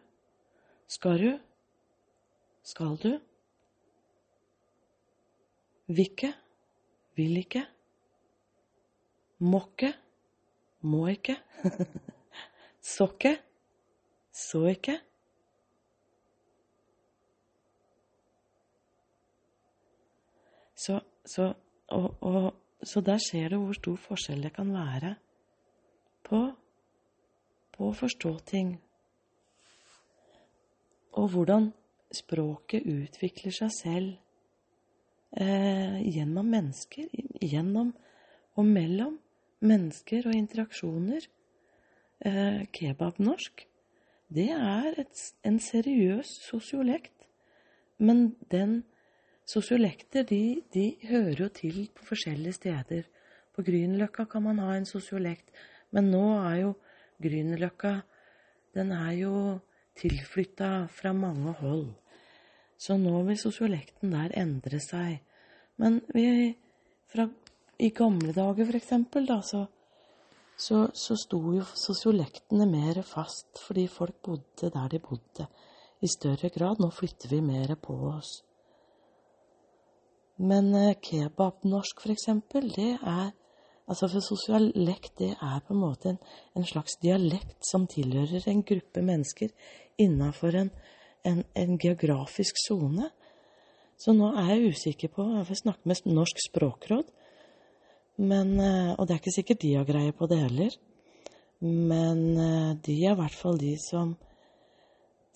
skal 0.90 1.22
du, 1.22 1.30
skal 2.66 2.98
du, 3.04 3.12
vil 5.94 6.02
ikke, 6.08 6.32
vil 7.18 7.38
ikke, 7.44 7.62
må 9.46 9.62
ikke, 9.68 9.92
må 10.90 11.06
ikke, 11.14 11.38
så 12.96 13.12
ikke, 13.14 13.36
så 14.32 14.64
ikke. 14.72 15.00
Så, 20.80 21.00
så, 21.26 21.54
og, 21.88 22.24
og, 22.24 22.54
så 22.84 23.02
der 23.02 23.18
ser 23.18 23.50
du 23.50 23.58
hvor 23.60 23.76
stor 23.76 23.98
forskjell 24.00 24.44
det 24.44 24.54
kan 24.56 24.72
være 24.72 25.16
på, 26.24 26.40
på 27.76 27.90
å 27.90 27.98
forstå 28.00 28.32
ting. 28.48 28.78
Og 31.20 31.28
hvordan 31.34 31.72
språket 32.16 32.88
utvikler 32.88 33.54
seg 33.54 33.74
selv 33.76 34.14
eh, 35.36 36.00
gjennom 36.08 36.48
mennesker, 36.48 37.10
gjennom 37.42 37.92
og 38.56 38.66
mellom 38.66 39.18
mennesker 39.66 40.28
og 40.30 40.36
interaksjoner. 40.36 41.28
Eh, 42.26 42.66
kebabnorsk, 42.76 43.66
det 44.30 44.50
er 44.54 44.94
et, 45.02 45.26
en 45.46 45.60
seriøs 45.60 46.32
sosiolekt, 46.46 47.16
men 47.98 48.36
den 48.52 48.84
Sosiolekter 49.50 50.28
de, 50.30 50.62
de, 50.74 50.84
hører 51.10 51.40
jo 51.40 51.48
til 51.50 51.88
på 51.96 52.04
forskjellige 52.06 52.54
steder. 52.60 53.08
På 53.56 53.64
Grünerløkka 53.66 54.28
kan 54.30 54.44
man 54.46 54.60
ha 54.62 54.76
en 54.78 54.86
sosiolekt, 54.86 55.50
men 55.90 56.12
nå 56.14 56.22
er 56.44 56.60
jo 56.62 56.76
Grünerløkka 57.24 57.96
Den 58.78 58.92
er 58.94 59.16
jo 59.18 59.34
tilflytta 59.98 60.86
fra 60.94 61.14
mange 61.14 61.56
hold. 61.64 61.88
Så 62.78 62.98
nå 62.98 63.24
vil 63.26 63.40
sosiolekten 63.42 64.14
der 64.14 64.36
endre 64.38 64.78
seg. 64.80 65.18
Men 65.82 65.98
vi, 66.14 66.54
fra, 67.10 67.26
i 67.80 67.90
gamle 67.90 68.36
dager, 68.36 68.70
for 68.70 68.78
eksempel, 68.78 69.26
da, 69.26 69.40
så, 69.42 69.66
så, 70.60 70.90
så 70.94 71.16
sto 71.16 71.40
jo 71.56 71.64
sosiolektene 71.64 72.68
mer 72.68 73.02
fast 73.08 73.62
fordi 73.64 73.88
folk 73.92 74.20
bodde 74.26 74.72
der 74.74 74.92
de 74.92 75.00
bodde. 75.00 75.48
I 76.04 76.08
større 76.08 76.50
grad. 76.52 76.80
Nå 76.80 76.90
flytter 76.96 77.32
vi 77.32 77.42
mer 77.44 77.76
på 77.76 77.96
oss. 78.12 78.40
Men 80.40 80.72
eh, 80.76 80.96
kebabnorsk, 81.04 82.00
for 82.00 82.16
eksempel, 82.16 82.72
det 82.76 82.94
er 83.02 83.32
Altså 83.90 84.06
for 84.06 84.22
sosialekt, 84.22 85.16
det 85.18 85.32
er 85.42 85.62
på 85.66 85.74
en 85.74 85.80
måte 85.82 86.12
en, 86.12 86.18
en, 86.54 86.66
slags 86.66 87.00
dialekt 87.02 87.66
som 87.66 87.88
tilhører 87.90 88.44
en 88.46 88.62
gruppe 88.62 89.02
mennesker 89.02 89.50
innafor 89.98 90.54
en, 90.60 90.70
en, 91.26 91.40
en, 91.58 91.78
geografisk 91.82 92.60
sone. 92.68 93.10
Så 93.98 94.14
nå 94.14 94.30
er 94.38 94.52
jeg 94.52 94.76
usikker 94.76 95.10
på 95.16 95.26
Jeg 95.40 95.48
får 95.48 95.62
snakke 95.64 95.90
med 95.90 96.06
Norsk 96.06 96.44
språkråd. 96.46 97.10
Men, 98.20 98.58
eh, 98.60 98.96
og 99.00 99.08
det 99.08 99.16
er 99.16 99.22
ikke 99.22 99.32
sikkert 99.32 99.62
de 99.64 99.76
har 99.78 99.88
greie 99.88 100.12
på 100.12 100.28
det 100.28 100.42
heller. 100.42 100.74
Men 101.64 102.24
eh, 102.36 102.74
de 102.84 102.96
er 103.06 103.14
i 103.14 103.20
hvert 103.20 103.36
fall 103.36 103.60
de 103.60 103.76
som 103.80 104.18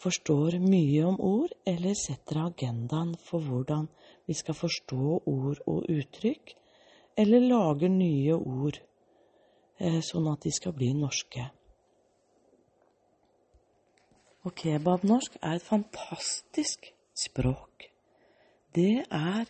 forstår 0.03 0.57
mye 0.59 1.05
om 1.07 1.19
ord, 1.23 1.53
eller 1.65 1.95
setter 1.95 2.41
agendaen 2.43 3.13
for 3.23 3.39
hvordan 3.39 3.87
vi 4.27 4.35
skal 4.35 4.57
forstå 4.57 5.21
ord 5.31 5.61
og 5.67 5.87
uttrykk, 5.87 6.55
eller 7.15 7.45
lager 7.45 7.91
nye 7.93 8.35
ord 8.35 8.81
eh, 9.79 10.01
sånn 10.03 10.27
at 10.33 10.43
de 10.43 10.51
skal 10.51 10.75
bli 10.75 10.91
norske. 10.97 11.45
Og 14.43 14.51
kebabnorsk 14.59 15.39
er 15.39 15.55
et 15.55 15.63
fantastisk 15.63 16.89
språk. 17.15 17.87
Det 18.75 19.05
er 19.07 19.47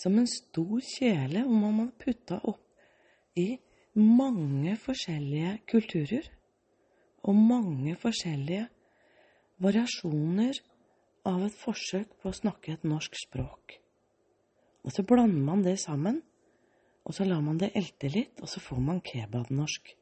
som 0.00 0.16
en 0.16 0.28
stor 0.30 0.80
kjele 0.94 1.44
hvor 1.44 1.60
man 1.60 1.80
har 1.82 1.94
putta 2.00 2.40
opp 2.40 2.69
i 3.38 3.58
mange 3.94 4.76
forskjellige 4.80 5.58
kulturer 5.70 6.26
og 7.22 7.36
mange 7.36 7.96
forskjellige 8.00 8.66
variasjoner 9.60 10.60
av 11.28 11.44
et 11.44 11.56
forsøk 11.60 12.16
på 12.22 12.30
å 12.30 12.36
snakke 12.36 12.74
et 12.74 12.84
norsk 12.86 13.16
språk. 13.26 13.76
Og 14.84 14.94
så 14.94 15.04
blander 15.04 15.44
man 15.44 15.64
det 15.64 15.76
sammen, 15.82 16.22
og 17.04 17.14
så 17.16 17.26
lar 17.28 17.42
man 17.44 17.58
det 17.60 17.72
elte 17.76 18.08
litt, 18.08 18.40
og 18.40 18.48
så 18.48 18.62
får 18.62 18.80
man 18.80 19.02
kebabnorsk. 19.04 19.96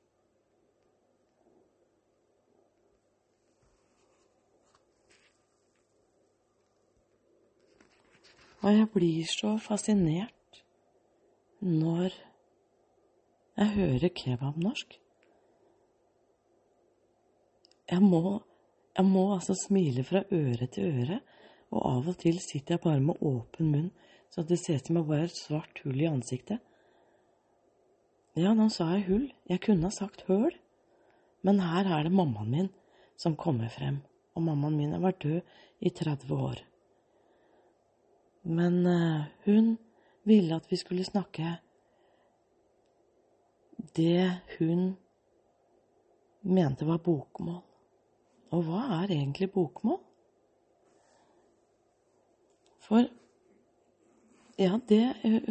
Og 8.59 8.75
jeg 8.75 8.89
blir 8.91 9.27
så 9.31 9.53
fascinert 9.63 10.63
når 11.63 12.15
jeg 13.59 13.75
hører 13.75 14.15
kebabnorsk. 14.15 14.99
Jeg 17.89 18.03
må, 18.05 18.43
jeg 18.97 19.07
må 19.09 19.25
altså 19.35 19.57
smile 19.67 20.05
fra 20.05 20.23
øre 20.33 20.67
til 20.67 20.93
øre, 21.03 21.21
og 21.71 21.81
av 21.91 22.13
og 22.13 22.21
til 22.21 22.39
sitter 22.41 22.77
jeg 22.77 22.85
bare 22.85 23.01
med 23.05 23.25
åpen 23.25 23.73
munn 23.73 23.91
så 24.31 24.45
det 24.45 24.59
ser 24.61 24.79
ut 24.79 24.89
som 24.89 24.99
jeg 24.99 25.09
bare 25.09 25.25
har 25.25 25.31
et 25.31 25.41
svart 25.41 25.81
hull 25.85 26.01
i 26.03 26.09
ansiktet. 26.09 26.61
Ja, 28.39 28.53
nå 28.55 28.69
sa 28.71 28.93
jeg 28.95 29.07
hull. 29.09 29.27
Jeg 29.51 29.63
kunne 29.65 29.89
ha 29.89 29.95
sagt 29.95 30.27
høl. 30.29 30.53
Men 31.43 31.63
her 31.63 31.89
er 31.89 32.07
det 32.07 32.15
mammaen 32.15 32.51
min 32.53 32.69
som 33.19 33.37
kommer 33.37 33.73
frem. 33.73 34.03
Og 34.37 34.45
mammaen 34.47 34.77
min 34.79 34.93
har 34.95 35.03
vært 35.03 35.25
død 35.25 35.41
i 35.81 35.91
30 35.91 36.35
år. 36.37 36.61
Men 38.49 38.85
uh, 38.87 39.27
hun 39.47 39.77
ville 40.29 40.55
at 40.55 40.69
vi 40.71 40.79
skulle 40.79 41.07
snakke 41.09 41.57
det 43.97 44.41
hun 44.59 44.97
mente 46.43 46.87
var 46.87 47.01
bokmål. 47.05 47.63
Og 48.51 48.63
hva 48.65 49.03
er 49.03 49.13
egentlig 49.13 49.51
bokmål? 49.53 49.99
For 52.89 53.05
ja, 54.59 54.79
det 54.89 55.03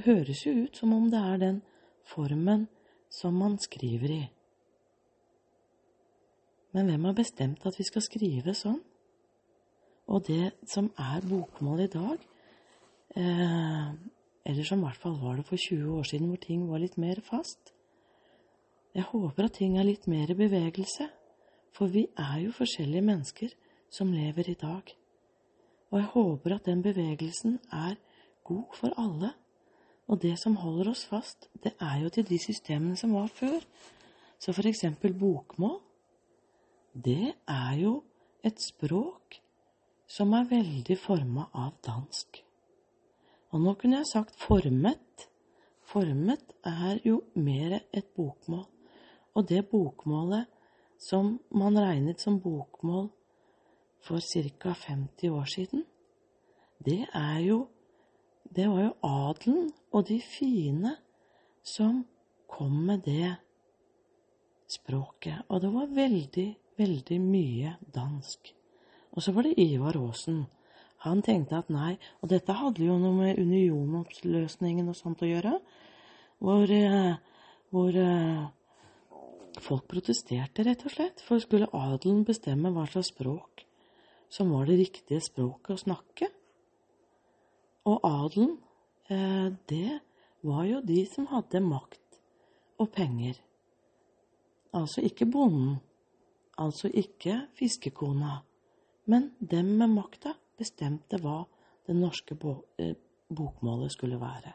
høres 0.06 0.41
jo 0.45 0.56
ut 0.63 0.78
som 0.78 0.93
om 0.93 1.06
det 1.12 1.19
er 1.21 1.38
den 1.38 1.62
formen 2.08 2.65
som 3.13 3.38
man 3.38 3.60
skriver 3.62 4.12
i. 4.12 4.23
Men 6.73 6.89
hvem 6.89 7.06
har 7.06 7.15
bestemt 7.15 7.65
at 7.65 7.78
vi 7.78 7.86
skal 7.88 8.04
skrive 8.04 8.54
sånn? 8.58 8.82
Og 10.08 10.26
det 10.28 10.52
som 10.67 10.89
er 10.97 11.23
bokmål 11.30 11.86
i 11.86 11.89
dag, 11.91 12.28
eh, 13.15 13.88
eller 14.47 14.63
som 14.63 14.80
i 14.80 14.88
hvert 14.88 15.02
fall 15.02 15.17
var 15.21 15.36
det 15.38 15.45
for 15.45 15.58
20 15.58 15.97
år 16.00 16.04
siden, 16.04 16.28
hvor 16.28 16.41
ting 16.41 16.67
var 16.69 16.80
litt 16.80 16.97
mer 16.97 17.21
fast 17.21 17.73
Jeg 18.98 19.06
håper 19.12 19.46
at 19.46 19.54
ting 19.60 19.76
er 19.78 19.86
litt 19.86 20.08
mer 20.10 20.32
i 20.34 20.36
bevegelse, 20.38 21.06
for 21.70 21.92
vi 21.94 22.08
er 22.18 22.40
jo 22.48 22.54
forskjellige 22.56 23.06
mennesker 23.06 23.52
som 23.94 24.10
lever 24.10 24.48
i 24.50 24.56
dag. 24.58 24.94
Og 25.92 26.00
jeg 26.00 26.08
håper 26.16 26.56
at 26.56 26.66
den 26.66 26.80
bevegelsen 26.82 27.60
er 27.70 28.00
god 28.48 28.74
for 28.74 28.96
alle. 28.98 29.36
Og 30.10 30.18
det 30.24 30.34
som 30.42 30.56
holder 30.58 30.90
oss 30.96 31.04
fast, 31.06 31.46
det 31.64 31.76
er 31.78 32.00
jo 32.02 32.10
til 32.10 32.26
de 32.26 32.40
systemene 32.42 32.98
som 32.98 33.14
var 33.14 33.28
før. 33.30 33.60
Så 34.40 34.56
for 34.58 34.66
eksempel 34.66 35.14
bokmål, 35.14 35.78
det 36.94 37.36
er 37.48 37.74
jo 37.78 38.00
et 38.42 38.58
språk 38.64 39.38
som 40.10 40.34
er 40.34 40.50
veldig 40.50 40.98
forma 40.98 41.46
av 41.54 41.76
dansk. 41.86 42.42
Og 43.54 43.62
nå 43.62 43.76
kunne 43.78 44.02
jeg 44.02 44.10
sagt 44.10 44.42
formet. 44.42 45.28
Formet 45.86 46.58
er 46.66 46.98
jo 47.06 47.22
mer 47.36 47.78
et 47.94 48.10
bokmål. 48.18 48.66
Og 49.38 49.45
det 49.50 49.67
bokmålet 49.69 50.50
som 50.97 51.36
man 51.54 51.78
regnet 51.78 52.21
som 52.21 52.39
bokmål 52.41 53.12
for 54.02 54.19
ca. 54.19 54.73
50 54.73 55.30
år 55.30 55.45
siden, 55.45 55.84
det 56.86 57.06
er 57.13 57.39
jo 57.45 57.67
det 58.56 58.69
var 58.69 58.82
jo 58.82 58.93
adelen 59.04 59.71
og 59.91 60.08
de 60.08 60.21
fine 60.21 60.95
som 61.63 62.06
kom 62.47 62.71
med 62.88 63.04
det 63.06 63.36
språket. 64.67 65.43
Og 65.50 65.62
det 65.62 65.73
var 65.73 65.95
veldig, 65.95 66.47
veldig 66.78 67.17
mye 67.21 67.76
dansk. 67.95 68.54
Og 69.12 69.23
så 69.23 69.32
var 69.32 69.47
det 69.47 69.58
Ivar 69.60 69.97
Aasen. 70.00 70.45
Han 71.06 71.21
tenkte 71.21 71.60
at 71.60 71.69
nei, 71.69 71.97
og 72.21 72.32
dette 72.32 72.56
hadde 72.58 72.86
jo 72.86 72.97
noe 72.97 73.13
med 73.13 73.39
unionoppløsningen 73.39 74.88
og 74.89 74.97
sånt 74.97 75.21
å 75.21 75.30
gjøre, 75.30 75.60
hvor, 76.41 76.71
eh, 76.71 77.17
hvor 77.69 78.00
eh, 78.02 78.47
folk 79.63 79.88
protesterte, 79.91 80.63
rett 80.65 80.84
og 80.86 80.93
slett. 80.93 81.24
For 81.26 81.41
skulle 81.43 81.70
adelen 81.74 82.26
bestemme 82.28 82.72
hva 82.74 82.86
slags 82.89 83.13
språk 83.13 83.63
som 84.30 84.52
var 84.52 84.67
det 84.67 84.78
riktige 84.82 85.22
språket 85.24 85.76
å 85.76 85.82
snakke, 85.82 86.28
og 87.88 88.04
adelen, 88.04 88.58
eh, 89.10 89.50
det 89.67 90.00
var 90.43 90.65
jo 90.65 90.82
de 90.82 91.06
som 91.06 91.28
hadde 91.32 91.62
makt 91.63 92.20
og 92.80 92.91
penger. 92.91 93.36
Altså 94.74 95.02
ikke 95.02 95.26
bonden. 95.26 95.80
altså 96.58 96.89
ikke 96.89 97.48
fiskekona, 97.54 98.41
men 99.06 99.36
dem 99.39 99.65
med 99.78 99.89
makta 99.89 100.34
bestemte 100.58 101.20
hva 101.22 101.46
det 101.86 101.96
norske 101.96 102.34
eh, 102.78 102.96
bokmålet 103.30 103.91
skulle 103.91 104.20
være. 104.20 104.54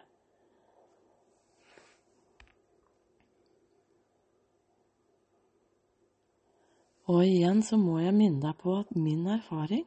Og 7.10 7.24
igjen 7.26 7.62
så 7.66 7.78
må 7.80 7.98
jeg 7.98 8.14
minne 8.14 8.42
deg 8.44 8.58
på 8.60 8.76
at 8.78 8.92
min 8.94 9.26
erfaring 9.26 9.86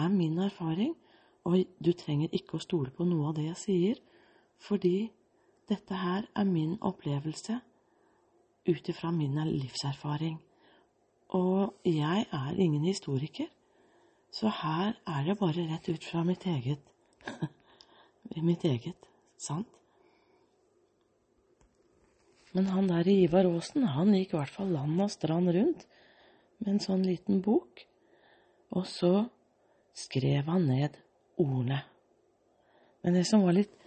er 0.00 0.08
min 0.08 0.38
erfaring, 0.38 0.94
og 1.44 1.60
du 1.78 1.92
trenger 1.92 2.32
ikke 2.32 2.56
å 2.56 2.62
stole 2.62 2.90
på 2.90 3.04
noe 3.04 3.28
av 3.30 3.36
det 3.36 3.50
jeg 3.50 3.60
sier, 3.60 4.00
fordi 4.64 5.10
dette 5.68 5.98
her 6.00 6.26
er 6.34 6.48
min 6.48 6.78
opplevelse 6.80 7.58
ut 8.64 8.88
ifra 8.88 9.12
min 9.12 9.36
livserfaring. 9.50 10.38
Og 11.36 11.74
jeg 11.88 12.26
er 12.32 12.60
ingen 12.60 12.84
historiker, 12.88 13.48
så 14.32 14.50
her 14.50 14.96
er 15.06 15.24
det 15.28 15.38
bare 15.38 15.68
rett 15.68 15.88
ut 15.88 16.04
fra 16.04 16.24
mitt 16.24 16.46
eget 16.46 16.90
mitt 18.48 18.64
eget, 18.64 19.06
sant? 19.38 19.68
Men 22.54 22.68
han 22.70 22.88
der 22.88 23.08
Ivar 23.10 23.46
Aasen, 23.48 23.84
han 23.88 24.14
gikk 24.14 24.34
i 24.34 24.38
hvert 24.38 24.52
fall 24.52 24.72
land 24.74 25.00
og 25.02 25.10
strand 25.12 25.50
rundt 25.54 25.86
med 26.64 26.74
en 26.74 26.82
sånn 26.82 27.04
liten 27.04 27.42
bok, 27.44 27.84
og 28.74 28.86
så 28.88 29.26
skrev 29.94 30.48
han 30.48 30.64
ned 30.70 30.96
ordene. 31.40 31.82
Men 33.04 33.18
det 33.18 33.26
som 33.28 33.44
var 33.44 33.56
litt 33.60 33.80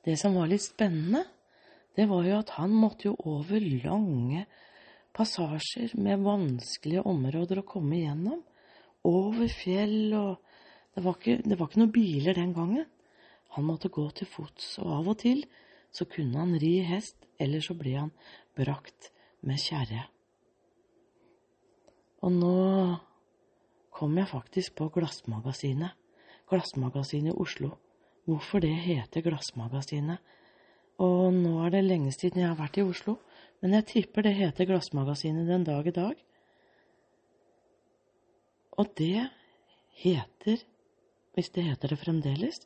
Det 0.00 0.14
som 0.16 0.32
var 0.32 0.48
litt 0.48 0.64
spennende, 0.64 1.26
det 1.92 2.06
var 2.08 2.24
jo 2.24 2.38
at 2.38 2.54
han 2.56 2.72
måtte 2.72 3.10
jo 3.10 3.18
over 3.28 3.60
lange 3.60 4.46
passasjer 5.12 5.92
med 6.00 6.22
vanskelige 6.24 7.04
områder 7.04 7.60
å 7.60 7.66
komme 7.68 7.98
igjennom. 7.98 8.38
Over 9.04 9.52
fjell 9.52 10.14
og 10.16 10.40
det 10.96 11.04
var, 11.04 11.18
ikke, 11.20 11.36
det 11.44 11.58
var 11.60 11.68
ikke 11.68 11.82
noen 11.82 11.92
biler 11.92 12.40
den 12.40 12.56
gangen. 12.56 12.88
Han 13.58 13.68
måtte 13.68 13.92
gå 13.92 14.06
til 14.16 14.30
fots, 14.32 14.78
og 14.80 14.88
av 15.02 15.12
og 15.12 15.20
til 15.20 15.44
så 15.92 16.08
kunne 16.08 16.40
han 16.40 16.56
ri 16.64 16.78
hest, 16.88 17.20
eller 17.36 17.60
så 17.60 17.76
ble 17.76 17.98
han 17.98 18.14
brakt 18.56 19.12
med 19.46 19.60
kjerre. 19.60 20.06
Og 22.20 22.32
nå 22.34 22.56
kom 23.96 24.16
jeg 24.18 24.28
faktisk 24.28 24.76
på 24.80 24.90
Glassmagasinet. 24.92 25.96
Glassmagasinet 26.50 27.32
i 27.32 27.38
Oslo. 27.40 27.72
Hvorfor 28.28 28.62
det 28.62 28.74
heter 28.84 29.24
Glassmagasinet. 29.24 30.20
Og 31.00 31.32
nå 31.32 31.54
er 31.64 31.72
det 31.72 31.86
lenge 31.86 32.12
siden 32.12 32.42
jeg 32.42 32.50
har 32.50 32.58
vært 32.58 32.76
i 32.80 32.84
Oslo, 32.84 33.16
men 33.62 33.72
jeg 33.78 33.88
tipper 33.88 34.26
det 34.26 34.34
heter 34.36 34.68
Glassmagasinet 34.68 35.48
den 35.48 35.64
dag 35.64 35.86
i 35.88 35.94
dag. 35.96 36.20
Og 38.80 38.92
det 38.98 39.30
heter, 40.00 40.60
hvis 41.34 41.50
det 41.56 41.64
heter 41.64 41.92
det 41.92 42.00
fremdeles, 42.00 42.60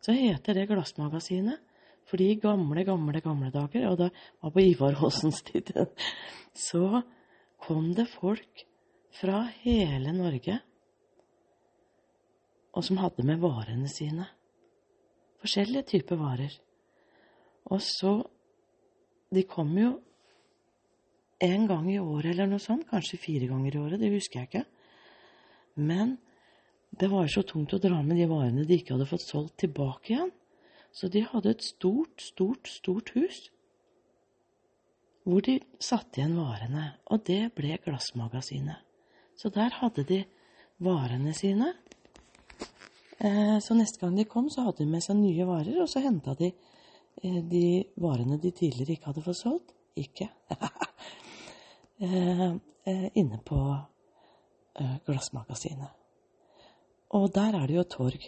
så 0.00 0.12
heter 0.16 0.56
det 0.56 0.68
Glassmagasinet. 0.68 1.60
Fordi 2.08 2.30
i 2.32 2.40
gamle, 2.40 2.84
gamle, 2.84 3.20
gamle 3.22 3.50
dager, 3.54 3.86
og 3.90 3.98
det 4.00 4.10
var 4.40 4.54
på 4.54 4.64
Ivar 4.64 4.96
Aasens 5.04 5.42
tid, 5.46 5.70
så 6.68 7.02
kom 7.60 7.92
det 7.94 8.08
folk 8.10 8.64
fra 9.20 9.44
hele 9.62 10.14
Norge 10.16 10.60
og 12.76 12.86
som 12.86 13.00
hadde 13.02 13.26
med 13.26 13.40
varene 13.42 13.88
sine. 13.90 14.26
Forskjellige 15.42 15.88
typer 15.96 16.20
varer. 16.20 16.52
Og 17.70 17.82
så 17.82 18.20
De 19.30 19.44
kom 19.46 19.68
jo 19.78 19.92
en 21.38 21.66
gang 21.68 21.84
i 21.86 22.00
året 22.02 22.32
eller 22.32 22.48
noe 22.50 22.58
sånt, 22.58 22.88
kanskje 22.90 23.20
fire 23.22 23.46
ganger 23.46 23.76
i 23.76 23.78
året, 23.78 24.00
det 24.00 24.08
husker 24.10 24.40
jeg 24.40 24.48
ikke. 24.48 24.62
Men 25.78 26.16
det 26.90 27.06
var 27.12 27.30
så 27.30 27.44
tungt 27.46 27.76
å 27.76 27.78
dra 27.78 28.00
med 28.02 28.18
de 28.18 28.26
varene 28.26 28.64
de 28.66 28.74
ikke 28.74 28.96
hadde 28.96 29.06
fått 29.06 29.22
solgt 29.22 29.54
tilbake 29.62 30.10
igjen. 30.10 30.32
Så 30.92 31.08
de 31.08 31.22
hadde 31.24 31.54
et 31.54 31.64
stort, 31.64 32.20
stort, 32.22 32.68
stort 32.68 33.14
hus 33.16 33.48
hvor 35.28 35.44
de 35.44 35.58
satte 35.78 36.18
igjen 36.18 36.38
varene, 36.38 36.86
og 37.12 37.22
det 37.28 37.52
ble 37.54 37.76
Glassmagasinet. 37.84 38.80
Så 39.36 39.50
der 39.52 39.76
hadde 39.78 40.04
de 40.08 40.22
varene 40.82 41.34
sine. 41.36 41.74
Eh, 43.20 43.58
så 43.60 43.76
neste 43.76 44.00
gang 44.00 44.16
de 44.16 44.24
kom, 44.24 44.48
så 44.50 44.64
hadde 44.66 44.82
de 44.82 44.90
med 44.90 45.04
seg 45.04 45.20
nye 45.20 45.46
varer, 45.46 45.76
og 45.82 45.88
så 45.92 46.02
henta 46.02 46.34
de 46.38 46.50
eh, 46.50 47.38
de 47.52 47.84
varene 48.00 48.40
de 48.40 48.50
tidligere 48.50 48.96
ikke 48.96 49.12
hadde 49.12 49.26
fått 49.28 49.42
solgt. 49.42 49.76
Ikke. 50.00 50.30
eh, 52.06 53.06
inne 53.20 53.40
på 53.44 53.60
Glassmagasinet. 55.04 55.92
Og 57.18 57.26
der 57.34 57.58
er 57.58 57.66
det 57.68 57.76
jo 57.76 57.88
torg 57.90 58.22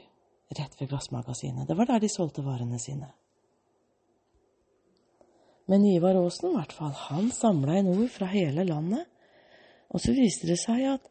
rett 0.58 0.74
ved 0.80 0.90
Glassmagasinet. 0.90 1.68
Det 1.68 1.76
var 1.78 1.88
der 1.90 2.02
de 2.02 2.10
solgte 2.12 2.44
varene 2.44 2.78
sine. 2.80 3.08
Men 5.70 5.86
Ivar 5.86 6.18
Aasen, 6.18 6.50
i 6.50 6.56
hvert 6.58 6.74
fall, 6.74 6.92
han 7.08 7.30
samla 7.32 7.78
inn 7.78 7.90
ord 7.92 8.08
fra 8.12 8.28
hele 8.32 8.66
landet 8.68 9.06
og 9.92 10.00
så 10.00 10.14
viste 10.16 10.48
det 10.48 10.58
seg 10.60 10.86
at 10.94 11.08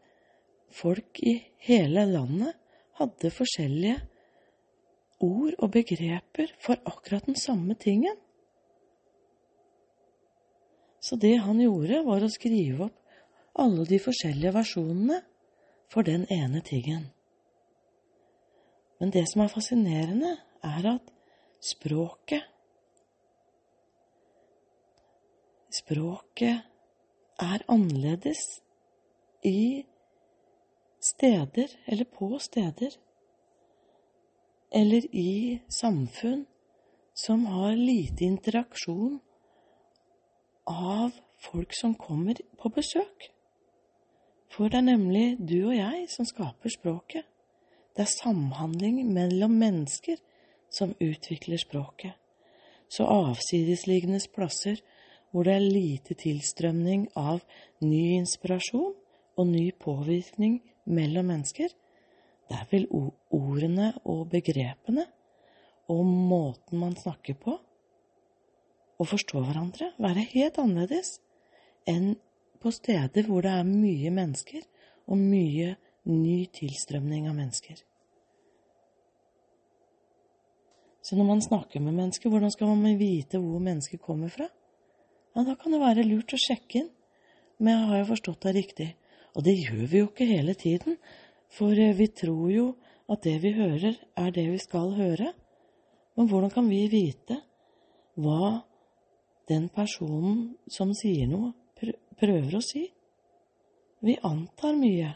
folk 0.74 1.22
i 1.22 1.36
hele 1.68 2.08
landet 2.10 2.58
hadde 2.98 3.34
forskjellige 3.34 4.00
ord 5.22 5.54
og 5.60 5.74
begreper 5.76 6.54
for 6.62 6.82
akkurat 6.90 7.28
den 7.30 7.38
samme 7.38 7.78
tingen. 7.78 8.18
Så 11.02 11.18
det 11.18 11.36
han 11.46 11.62
gjorde, 11.62 12.02
var 12.06 12.24
å 12.24 12.30
skrive 12.30 12.90
opp 12.90 12.98
alle 13.62 13.86
de 13.86 14.00
forskjellige 14.02 14.54
versjonene 14.56 15.22
for 15.92 16.08
den 16.08 16.26
ene 16.34 16.62
tingen. 16.66 17.10
Men 19.02 19.10
det 19.10 19.24
som 19.32 19.42
er 19.42 19.50
fascinerende, 19.50 20.36
er 20.62 20.86
at 20.94 21.08
språket 21.62 22.46
Språket 25.72 26.62
er 27.40 27.64
annerledes 27.72 28.42
i 29.48 29.86
steder, 31.02 31.72
eller 31.88 32.06
på 32.06 32.38
steder, 32.40 32.98
eller 34.72 35.08
i 35.16 35.62
samfunn 35.70 36.46
som 37.16 37.46
har 37.46 37.80
lite 37.80 38.28
interaksjon 38.28 39.20
av 40.68 41.16
folk 41.42 41.74
som 41.74 41.96
kommer 41.96 42.38
på 42.60 42.70
besøk. 42.70 43.32
For 44.52 44.68
det 44.68 44.84
er 44.84 44.90
nemlig 44.92 45.26
du 45.40 45.72
og 45.72 45.76
jeg 45.76 46.08
som 46.12 46.28
skaper 46.28 46.70
språket. 46.70 47.31
Det 47.96 48.06
er 48.06 48.12
samhandling 48.12 49.02
mellom 49.12 49.58
mennesker 49.60 50.20
som 50.72 50.94
utvikler 51.00 51.60
språket. 51.60 52.16
Så 52.92 53.08
avsidesliggende 53.08 54.20
plasser 54.36 54.80
hvor 55.32 55.48
det 55.48 55.56
er 55.56 55.64
lite 55.64 56.16
tilstrømning 56.20 57.08
av 57.16 57.40
ny 57.84 58.18
inspirasjon 58.18 58.94
og 59.40 59.48
ny 59.48 59.70
påvirkning 59.80 60.60
mellom 60.92 61.30
mennesker, 61.32 61.72
der 62.52 62.68
vil 62.72 62.88
ordene 62.92 63.94
og 64.04 64.26
begrepene 64.34 65.06
og 65.92 66.04
måten 66.06 66.82
man 66.82 66.98
snakker 67.00 67.38
på 67.40 67.56
og 69.02 69.08
forstår 69.08 69.48
hverandre, 69.48 69.94
være 69.98 70.28
helt 70.34 70.60
annerledes 70.62 71.16
enn 71.90 72.14
på 72.62 72.70
steder 72.76 73.26
hvor 73.26 73.42
det 73.42 73.54
er 73.56 73.66
mye 73.68 74.12
mennesker 74.14 74.62
og 75.10 75.18
mye 75.18 75.74
ny 76.10 76.46
tilstrømning 76.54 77.28
av 77.30 77.38
mennesker. 77.38 77.84
Så 81.02 81.18
når 81.18 81.28
man 81.28 81.42
snakker 81.42 81.82
med 81.82 81.98
mennesker, 81.98 82.30
hvordan 82.30 82.54
skal 82.54 82.72
man 82.72 82.98
vite 83.00 83.42
hvor 83.42 83.62
mennesker 83.62 83.98
kommer 84.02 84.30
fra? 84.30 84.48
ja, 85.34 85.44
da 85.44 85.56
kan 85.56 85.72
det 85.72 85.82
være 85.82 86.08
lurt 86.08 86.34
å 86.36 86.40
sjekke 86.40 86.82
inn. 86.84 86.90
Men 87.62 87.76
jeg 87.76 87.90
har 87.90 88.02
jo 88.02 88.10
forstått 88.12 88.48
det 88.48 88.56
riktig. 88.58 88.90
Og 89.36 89.46
det 89.46 89.56
gjør 89.60 89.86
vi 89.88 90.02
jo 90.02 90.10
ikke 90.10 90.28
hele 90.28 90.56
tiden, 90.60 90.98
for 91.52 91.78
eh, 91.78 91.96
vi 91.96 92.10
tror 92.16 92.50
jo 92.52 92.66
at 93.12 93.24
det 93.24 93.38
vi 93.44 93.54
hører, 93.56 93.96
er 94.18 94.34
det 94.36 94.48
vi 94.50 94.60
skal 94.60 94.92
høre. 94.98 95.32
Men 96.18 96.28
hvordan 96.28 96.52
kan 96.52 96.68
vi 96.68 96.84
vite 96.92 97.40
hva 98.20 98.58
den 99.50 99.70
personen 99.74 100.56
som 100.72 100.92
sier 100.96 101.30
noe, 101.32 101.54
prøver 102.20 102.58
å 102.58 102.64
si? 102.66 102.84
Vi 104.02 104.18
antar 104.26 104.76
mye. 104.80 105.14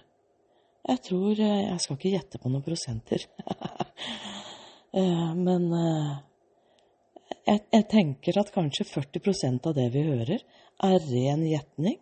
Jeg 0.85 1.01
tror 1.07 1.39
eh, 1.39 1.65
Jeg 1.65 1.81
skal 1.81 1.97
ikke 1.97 2.13
gjette 2.13 2.41
på 2.41 2.51
noen 2.53 2.65
prosenter. 2.65 3.27
Eh, 4.95 5.31
men 5.35 5.65
jeg, 7.43 7.59
jeg, 7.73 7.83
tenker 7.91 8.37
at 8.39 8.51
kanskje 8.55 8.85
40% 8.87 9.67
av 9.67 9.73
det 9.75 9.89
vi 9.91 10.05
hører, 10.07 10.39
er 10.87 11.07
ren 11.09 11.43
gjetning, 11.43 11.97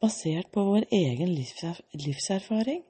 basert 0.00 0.48
på 0.54 0.64
vår 0.64 0.86
egen 0.96 1.28
livserf 1.34 1.82
livserfaring. 1.92 2.80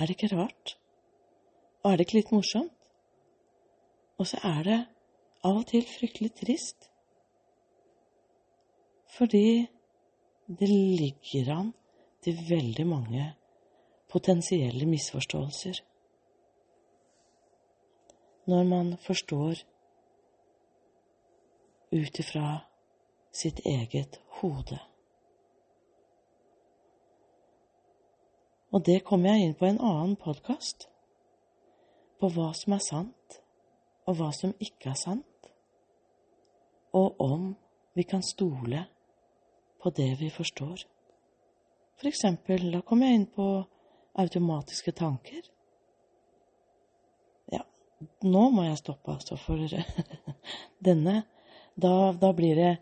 Er 0.00 0.08
det 0.08 0.16
ikke 0.16 0.32
rart? 0.38 0.78
Og 1.82 1.92
er 1.92 2.00
det 2.00 2.08
ikke 2.08 2.20
litt 2.22 2.32
morsomt? 2.32 2.72
Og 4.16 4.32
så 4.32 4.40
er 4.46 4.64
det 4.66 4.80
av 5.42 5.58
og 5.58 5.66
til 5.70 5.84
fryktelig 5.88 6.30
trist 6.38 6.88
Fordi 9.16 9.66
det 10.58 10.68
ligger 10.68 11.52
an 11.54 11.72
til 12.22 12.38
veldig 12.48 12.86
mange 12.86 13.26
potensielle 14.12 14.86
misforståelser. 14.86 15.80
Når 18.46 18.64
man 18.64 18.96
forstår 18.98 19.62
ut 21.92 22.18
ifra 22.18 22.58
sitt 23.32 23.60
eget 23.64 24.20
hode. 24.40 24.78
Og 28.72 28.84
det 28.86 29.02
kommer 29.04 29.32
jeg 29.32 29.46
inn 29.46 29.56
på 29.56 29.68
en 29.68 29.80
annen 29.80 30.16
podkast, 30.16 30.88
på 32.20 32.28
hva 32.32 32.52
som 32.56 32.76
er 32.76 32.84
sant, 32.84 33.38
og 34.08 34.16
hva 34.18 34.30
som 34.36 34.54
ikke 34.60 34.92
er 34.92 34.98
sant, 35.00 35.52
og 36.92 37.20
om 37.20 37.52
vi 37.96 38.04
kan 38.08 38.24
stole 38.24 38.86
på 39.82 39.90
det 39.90 40.14
vi 40.20 40.30
forstår. 40.30 40.84
For 41.98 42.10
eksempel, 42.10 42.70
da 42.72 42.82
kommer 42.86 43.10
jeg 43.10 43.20
inn 43.20 43.28
på 43.34 43.48
automatiske 44.22 44.94
tanker. 44.98 45.42
Ja, 47.52 47.62
nå 48.26 48.48
må 48.54 48.66
jeg 48.66 48.80
stoppe, 48.80 49.16
altså, 49.16 49.38
for 49.40 49.60
denne 50.88 51.22
da, 51.74 52.12
da, 52.12 52.32
blir 52.36 52.56
det 52.56 52.72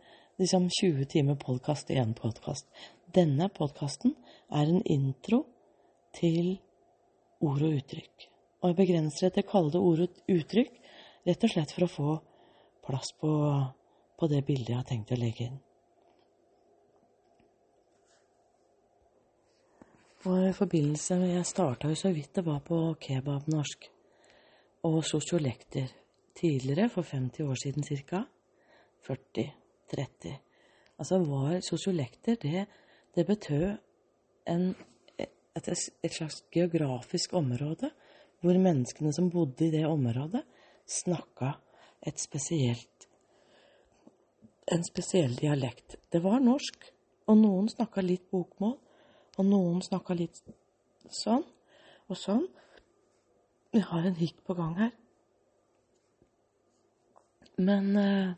liksom 0.40 0.68
20 0.80 1.04
timer 1.04 1.38
podkast 1.38 1.90
i 1.90 1.98
én 2.00 2.14
podkast. 2.14 2.66
Denne 3.14 3.48
podkasten 3.54 4.16
er 4.50 4.66
en 4.66 4.82
intro 4.82 5.44
til 6.16 6.56
ord 7.40 7.62
og 7.62 7.78
uttrykk. 7.78 8.28
Og 8.60 8.72
jeg 8.72 8.78
begrenser 8.80 9.30
det 9.30 9.46
til 9.46 9.70
det 9.72 9.80
ord 9.80 10.04
og 10.04 10.34
uttrykk 10.34 10.76
rett 11.28 11.44
og 11.46 11.52
slett 11.52 11.74
for 11.76 11.86
å 11.86 11.94
få 11.94 12.20
plass 12.86 13.12
på, 13.20 13.32
på 14.18 14.30
det 14.32 14.44
bildet 14.48 14.74
jeg 14.74 14.80
har 14.80 14.88
tenkt 14.88 15.12
å 15.14 15.20
legge 15.20 15.46
inn. 15.46 15.60
Og 20.28 20.48
i 20.48 20.52
forbindelse 20.52 21.16
med 21.16 21.30
Jeg 21.32 21.46
starta 21.46 21.88
jo 21.88 21.96
så 21.96 22.10
vidt 22.12 22.34
det 22.36 22.44
var 22.44 22.58
på 22.60 22.94
kebabnorsk 23.00 23.86
og 24.84 25.04
sosiolekter 25.04 25.86
tidligere, 26.36 26.88
for 26.88 27.02
50 27.02 27.40
år 27.40 27.54
siden 27.54 27.84
ca. 27.84 28.22
40-30. 29.08 30.34
Altså 30.98 31.18
var 31.18 31.60
sosiolekter 31.60 32.34
Det, 32.34 32.66
det 33.14 33.26
betød 33.26 33.76
en, 34.48 34.74
et, 35.18 35.88
et, 36.02 36.12
slags 36.12 36.44
geografisk 36.52 37.32
område 37.32 37.90
hvor 38.40 38.58
menneskene 38.58 39.12
som 39.12 39.30
bodde 39.30 39.66
i 39.66 39.70
det 39.70 39.86
området, 39.86 40.42
snakka 40.86 41.52
et 42.06 42.20
spesielt 42.20 43.08
en 44.72 44.84
spesiell 44.84 45.34
dialekt. 45.34 45.96
Det 46.12 46.22
var 46.22 46.40
norsk, 46.40 46.92
og 47.26 47.38
noen 47.38 47.68
snakka 47.68 48.02
litt 48.04 48.30
bokmål, 48.30 48.76
og 49.40 49.48
noen 49.48 49.80
snakka 49.84 50.16
litt 50.18 50.42
sånn 51.10 51.44
og 52.10 52.18
sånn. 52.18 52.46
Vi 53.70 53.82
har 53.86 54.06
en 54.06 54.18
hikk 54.18 54.42
på 54.46 54.56
gang 54.58 54.76
her. 54.78 54.94
Men 57.60 57.90
eh, 58.00 58.30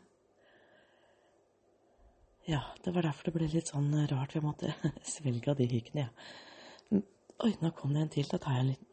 ja, 2.45 2.61
det 2.83 2.91
var 2.91 3.07
derfor 3.07 3.29
det 3.29 3.35
ble 3.37 3.47
litt 3.53 3.71
sånn 3.71 3.91
rart. 4.11 4.35
Vi 4.35 4.43
måtte 4.43 4.73
svelge 5.15 5.53
av 5.53 5.59
de 5.59 5.69
hikene, 5.69 6.07
ja. 6.07 6.99
Oi, 7.43 7.55
nå 7.63 7.71
kom 7.75 7.95
det 7.95 8.03
en 8.03 8.11
til. 8.13 8.27
Da 8.29 8.39
tar 8.39 8.57
jeg 8.57 8.63
en 8.63 8.71
liten, 8.73 8.89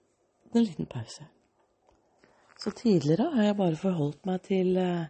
en 0.55 0.65
liten 0.65 0.89
pause. 0.91 1.27
Så 2.61 2.73
tidligere 2.77 3.31
har 3.35 3.51
jeg 3.51 3.59
bare 3.59 3.79
forholdt 3.81 4.27
meg 4.29 4.43
til 4.45 4.75
uh, 4.77 5.09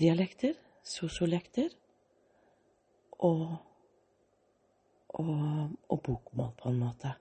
dialekter, 0.00 0.54
sosiolekter 0.84 1.72
og, 3.24 3.56
og, 5.20 5.70
og 5.88 6.02
bokmål, 6.02 6.52
på 6.58 6.70
en 6.70 6.80
måte. 6.80 7.14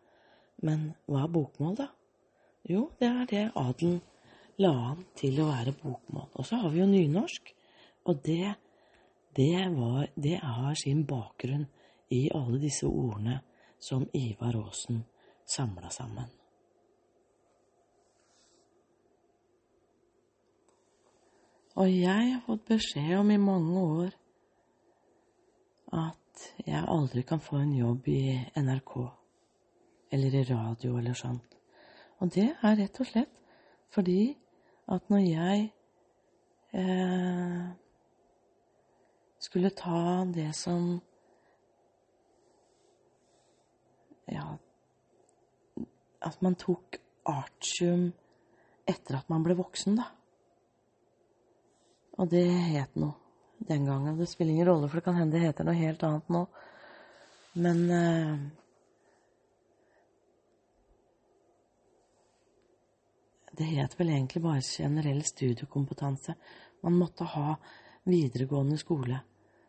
Men 0.63 0.89
hva 1.09 1.25
er 1.25 1.33
bokmål, 1.33 1.77
da? 1.77 1.87
Jo, 2.69 2.87
det 2.99 3.09
er 3.09 3.29
det 3.29 3.45
adelen 3.59 4.01
la 4.61 4.71
an 4.91 5.01
til 5.17 5.41
å 5.43 5.49
være 5.49 5.73
bokmål. 5.81 6.29
Og 6.39 6.47
så 6.47 6.61
har 6.61 6.71
vi 6.73 6.81
jo 6.81 6.89
nynorsk, 6.89 7.53
og 8.09 8.21
det 8.25 8.53
det, 9.35 9.69
var, 9.73 10.07
det 10.15 10.39
har 10.43 10.75
sin 10.77 11.05
bakgrunn 11.09 11.65
i 12.13 12.27
alle 12.35 12.59
disse 12.61 12.85
ordene 12.85 13.39
som 13.81 14.05
Ivar 14.13 14.53
Aasen 14.59 15.03
samla 15.49 15.89
sammen. 15.89 16.29
Og 21.73 21.89
jeg 21.89 22.33
har 22.33 22.43
fått 22.45 22.67
beskjed 22.69 23.15
om 23.17 23.31
i 23.33 23.39
mange 23.41 23.79
år 23.81 24.11
at 25.97 26.22
jeg 26.65 26.85
aldri 26.87 27.23
kan 27.27 27.41
få 27.41 27.59
en 27.61 27.73
jobb 27.75 28.07
i 28.07 28.37
NRK 28.55 28.93
eller 30.13 30.35
i 30.35 30.43
radio 30.47 30.97
eller 30.99 31.17
sånn. 31.17 31.39
Og 32.21 32.31
det 32.33 32.49
er 32.53 32.77
rett 32.79 32.99
og 33.01 33.09
slett 33.09 33.39
fordi 33.93 34.33
at 34.91 35.09
når 35.11 35.21
jeg 35.21 35.65
eh, 36.73 37.65
skulle 39.43 39.73
ta 39.77 40.23
det 40.33 40.51
som 40.57 41.01
Ja 44.31 44.53
At 46.23 46.39
man 46.41 46.55
tok 46.55 46.95
artium 47.27 48.13
etter 48.87 49.17
at 49.17 49.27
man 49.29 49.43
ble 49.43 49.55
voksen, 49.59 49.97
da. 49.99 50.05
Og 52.19 52.29
det 52.31 52.45
het 52.47 52.95
noe 52.99 53.22
den 53.67 53.85
gangen. 53.85 54.17
Det 54.17 54.27
spiller 54.29 54.53
ingen 54.53 54.67
rolle, 54.67 54.89
for 54.89 54.99
det 54.99 55.05
kan 55.05 55.17
hende 55.19 55.37
det 55.37 55.45
heter 55.45 55.67
noe 55.67 55.77
helt 55.77 56.03
annet 56.07 56.29
nå. 56.33 56.43
Men 57.63 57.81
eh, 57.93 58.35
Det 63.53 63.67
het 63.69 63.93
vel 63.99 64.09
egentlig 64.09 64.41
bare 64.41 64.61
generell 64.65 65.19
studiekompetanse. 65.21 66.33
Man 66.81 66.95
måtte 66.97 67.27
ha 67.35 67.51
videregående 68.09 68.79
skole 68.81 69.19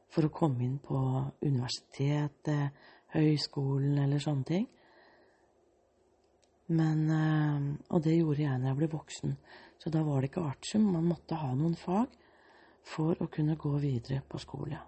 for 0.08 0.24
å 0.24 0.32
komme 0.32 0.64
inn 0.64 0.78
på 0.80 0.96
universitetet, 1.44 2.72
høyskolen 3.12 3.98
eller 4.00 4.22
sånne 4.24 4.48
ting. 4.48 4.64
Men, 6.72 7.04
eh, 7.12 7.76
og 7.92 8.02
det 8.06 8.16
gjorde 8.16 8.42
jeg 8.46 8.58
når 8.58 8.70
jeg 8.70 8.78
ble 8.80 8.88
voksen. 8.96 9.36
Så 9.78 9.92
da 9.92 10.00
var 10.02 10.22
det 10.22 10.30
ikke 10.30 10.48
artium. 10.48 10.88
Man 10.94 11.10
måtte 11.10 11.36
ha 11.36 11.52
noen 11.52 11.76
fag 11.76 12.08
for 12.84 13.16
å 13.22 13.28
kunne 13.32 13.56
gå 13.56 13.72
videre 13.80 14.20
på 14.28 14.38
skole. 14.38 14.78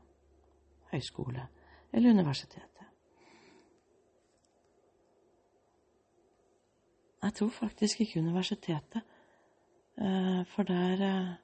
Høyskole 0.93 1.49
eller 1.97 2.13
universitetet. 2.13 2.85
Jeg 7.23 7.35
tror 7.35 7.51
faktisk 7.51 8.01
ikke 8.01 8.21
universitetet. 8.21 9.03
Eh, 9.97 10.43
for 10.53 10.63
der 10.63 11.03
eh, 11.03 11.35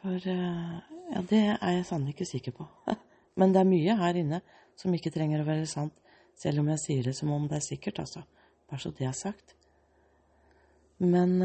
For 0.00 0.16
ja, 0.16 1.20
det 1.30 1.40
er 1.60 1.70
jeg 1.74 1.84
sannelig 1.84 2.14
ikke 2.14 2.24
sikker 2.24 2.52
på. 2.56 2.64
Men 3.36 3.52
det 3.52 3.60
er 3.60 3.68
mye 3.68 3.96
her 3.96 4.16
inne 4.16 4.38
som 4.76 4.94
ikke 4.94 5.10
trenger 5.12 5.42
å 5.42 5.44
være 5.44 5.66
sant, 5.68 5.92
selv 6.34 6.62
om 6.62 6.70
jeg 6.72 6.80
sier 6.80 7.02
det 7.04 7.12
som 7.18 7.32
om 7.34 7.44
det 7.48 7.58
er 7.58 7.66
sikkert, 7.66 7.98
altså. 7.98 8.22
Bare 8.70 8.80
så 8.80 8.94
det 8.96 9.04
er 9.04 9.12
sagt. 9.12 9.52
Men 10.98 11.36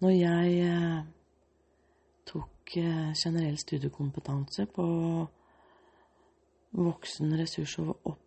når 0.00 0.10
jeg 0.10 1.04
tok 2.30 2.74
uh, 2.78 3.10
generell 3.18 3.58
studiekompetanse 3.60 4.66
på 4.74 4.86
voksen 6.78 7.34
ressurs- 7.38 7.78
og 7.82 8.12
opp, 8.12 8.26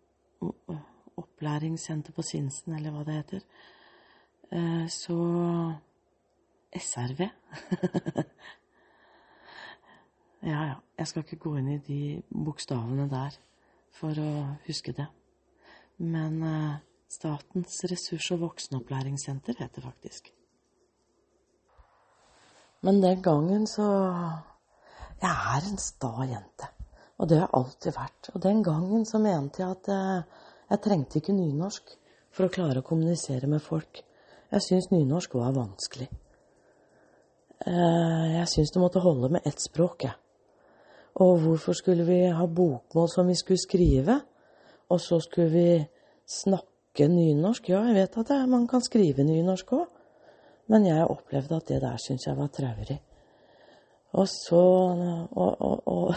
opplæringssenter 1.16 2.12
på 2.12 2.22
Sinsen, 2.26 2.74
eller 2.76 2.92
hva 2.92 3.04
det 3.06 3.14
heter, 3.16 3.46
så 4.92 5.16
SRV 6.76 7.20
Ja, 10.44 10.58
ja. 10.68 10.74
Jeg 10.98 11.08
skal 11.08 11.24
ikke 11.24 11.40
gå 11.40 11.54
inn 11.56 11.70
i 11.72 11.78
de 11.86 12.00
bokstavene 12.28 13.06
der 13.10 13.38
for 13.96 14.20
å 14.20 14.30
huske 14.66 14.92
det. 14.94 15.06
Men 16.04 16.42
Statens 17.14 17.84
ressurs- 17.90 18.30
og 18.34 18.40
voksenopplæringssenter 18.40 19.54
heter 19.58 19.82
faktisk. 19.82 20.32
Men 22.84 23.00
den 23.00 23.22
gangen 23.22 23.66
så 23.66 23.84
Jeg 25.22 25.30
er 25.30 25.68
en 25.70 25.78
sta 25.80 26.26
jente. 26.28 26.66
Og 27.18 27.28
det 27.28 27.38
har 27.38 27.46
jeg 27.46 27.56
alltid 27.56 27.94
vært. 27.96 28.28
Og 28.34 28.42
den 28.42 28.58
gangen 28.66 29.06
så 29.08 29.20
mente 29.22 29.62
jeg 29.62 29.70
at 29.70 29.88
uh, 29.88 30.42
jeg 30.68 30.82
trengte 30.84 31.20
ikke 31.20 31.36
nynorsk 31.36 31.94
for 32.34 32.44
å 32.44 32.52
klare 32.52 32.82
å 32.82 32.84
kommunisere 32.84 33.48
med 33.48 33.62
folk. 33.64 34.02
Jeg 34.50 34.66
syns 34.66 34.90
nynorsk 34.92 35.38
var 35.38 35.54
vanskelig. 35.56 36.10
Uh, 37.64 38.34
jeg 38.34 38.50
syns 38.52 38.74
det 38.74 38.82
måtte 38.82 39.00
holde 39.00 39.32
med 39.38 39.48
ett 39.48 39.62
språk, 39.62 40.04
jeg. 40.04 40.18
Og 41.24 41.38
hvorfor 41.44 41.78
skulle 41.78 42.04
vi 42.04 42.20
ha 42.26 42.46
bokmål 42.50 43.08
som 43.08 43.30
vi 43.30 43.38
skulle 43.38 43.62
skrive? 43.62 44.18
Og 44.90 45.00
så 45.00 45.22
skulle 45.22 45.52
vi 45.54 45.68
snakke 46.28 47.08
nynorsk? 47.08 47.70
Ja, 47.70 47.86
jeg 47.88 48.02
vet 48.02 48.18
at 48.26 48.34
man 48.50 48.66
kan 48.68 48.82
skrive 48.84 49.24
nynorsk 49.24 49.72
òg. 49.78 49.93
Men 50.72 50.86
jeg 50.88 51.08
opplevde 51.10 51.58
at 51.58 51.68
det 51.68 51.80
der 51.82 51.98
syntes 52.00 52.28
jeg 52.28 52.38
var 52.38 52.52
traurig. 52.52 53.00
Og 54.14 54.28
så 54.30 54.62
Og, 55.30 55.56
og, 55.60 55.82
og, 55.86 56.14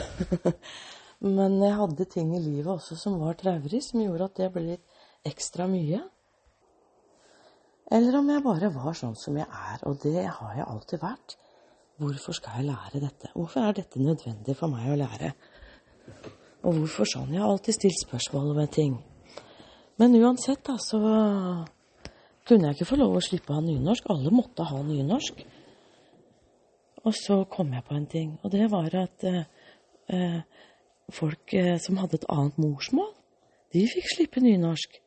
Men 1.38 1.58
jeg 1.64 1.74
hadde 1.74 2.06
ting 2.06 2.36
i 2.36 2.40
livet 2.40 2.70
også 2.70 2.96
som 2.96 3.20
var 3.20 3.34
traurig, 3.34 3.82
som 3.84 4.02
gjorde 4.04 4.30
at 4.30 4.38
det 4.38 4.52
ble 4.54 4.64
litt 4.68 5.26
ekstra 5.26 5.66
mye. 5.68 6.04
Eller 7.92 8.20
om 8.20 8.30
jeg 8.30 8.44
bare 8.44 8.70
var 8.76 8.94
sånn 9.00 9.16
som 9.18 9.38
jeg 9.40 9.48
er, 9.48 9.84
og 9.88 9.98
det 10.04 10.28
har 10.28 10.58
jeg 10.60 10.68
alltid 10.68 11.02
vært. 11.02 11.38
Hvorfor 11.98 12.36
skal 12.38 12.60
jeg 12.60 12.68
lære 12.68 13.02
dette? 13.02 13.32
Hvorfor 13.34 13.66
er 13.66 13.78
dette 13.80 14.02
nødvendig 14.04 14.56
for 14.60 14.70
meg 14.70 14.92
å 14.92 15.00
lære? 15.00 15.32
Og 16.68 16.82
hvorfor 16.82 17.10
sånn? 17.10 17.32
Jeg 17.34 17.42
har 17.42 17.50
alltid 17.50 17.80
stilt 17.80 18.04
spørsmål 18.04 18.52
ved 18.60 18.70
ting. 18.76 19.00
Men 19.98 20.14
uansett, 20.20 20.62
da, 20.68 20.76
så 20.78 21.00
kunne 22.48 22.70
jeg 22.70 22.78
ikke 22.78 22.92
få 22.92 23.00
lov 23.02 23.18
å 23.18 23.24
slippe 23.24 23.52
å 23.52 23.60
ha 23.60 23.64
nynorsk. 23.64 24.08
Alle 24.14 24.32
måtte 24.34 24.66
ha 24.68 24.80
nynorsk. 24.84 25.42
Og 27.04 27.16
så 27.16 27.42
kom 27.52 27.74
jeg 27.76 27.86
på 27.88 27.96
en 27.96 28.08
ting, 28.10 28.32
og 28.44 28.52
det 28.52 28.70
var 28.72 28.96
at 29.04 29.28
eh, 29.28 29.44
eh 30.12 30.40
folk 31.08 31.54
eh, 31.56 31.78
som 31.80 32.00
hadde 32.02 32.18
et 32.20 32.26
annet 32.28 32.58
morsmål, 32.60 33.14
de 33.72 33.86
fikk 33.88 34.10
slippe 34.12 34.42
nynorsk. 34.44 34.98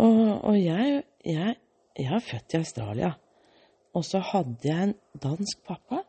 Og, 0.00 0.20
og 0.48 0.56
jeg, 0.56 1.02
jeg, 1.24 1.56
jeg, 1.98 2.06
er 2.08 2.24
født 2.24 2.54
i 2.54 2.60
Australia. 2.62 3.10
Og 3.92 4.06
så 4.06 4.22
hadde 4.24 4.64
jeg 4.64 4.86
en 4.86 4.94
dansk 5.20 5.60
pappa 5.66 6.00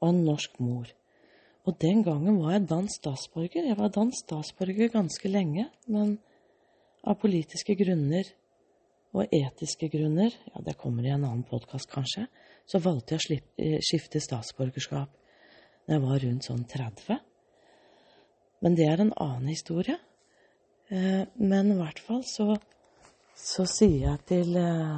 og 0.00 0.08
en 0.08 0.24
norsk 0.26 0.58
mor. 0.64 0.90
Og 1.68 1.76
den 1.82 2.02
gangen 2.02 2.40
var 2.42 2.56
jeg 2.56 2.66
dansk 2.70 3.02
statsborger. 3.02 3.68
Jeg 3.68 3.78
var 3.78 3.92
dansk 3.94 4.24
statsborger 4.24 4.90
ganske 4.90 5.30
lenge, 5.30 5.68
men 5.86 6.16
av 7.04 7.20
politiske 7.22 7.76
grunner 7.78 8.26
og 9.16 9.32
etiske 9.34 9.88
grunner, 9.92 10.34
ja, 10.52 10.62
det 10.64 10.76
kommer 10.80 11.06
i 11.06 11.12
en 11.14 11.24
annen 11.24 11.46
podkast 11.48 11.90
kanskje, 11.92 12.26
så 12.68 12.80
valgte 12.84 13.16
jeg 13.16 13.24
å 13.24 13.38
eh, 13.64 13.78
skifte 13.84 14.20
statsborgerskap 14.20 15.14
når 15.88 15.94
jeg 15.94 16.04
var 16.04 16.24
rundt 16.24 16.48
sånn 16.48 16.64
30. 16.68 17.20
Men 18.64 18.74
det 18.76 18.88
er 18.90 19.00
en 19.00 19.14
annen 19.16 19.48
historie. 19.48 19.96
Eh, 20.92 21.24
men 21.40 21.72
i 21.72 21.78
hvert 21.78 22.02
fall 22.04 22.24
så 22.28 22.56
så 23.38 23.64
sier 23.70 24.00
jeg 24.02 24.24
til 24.26 24.56
eh, 24.58 24.96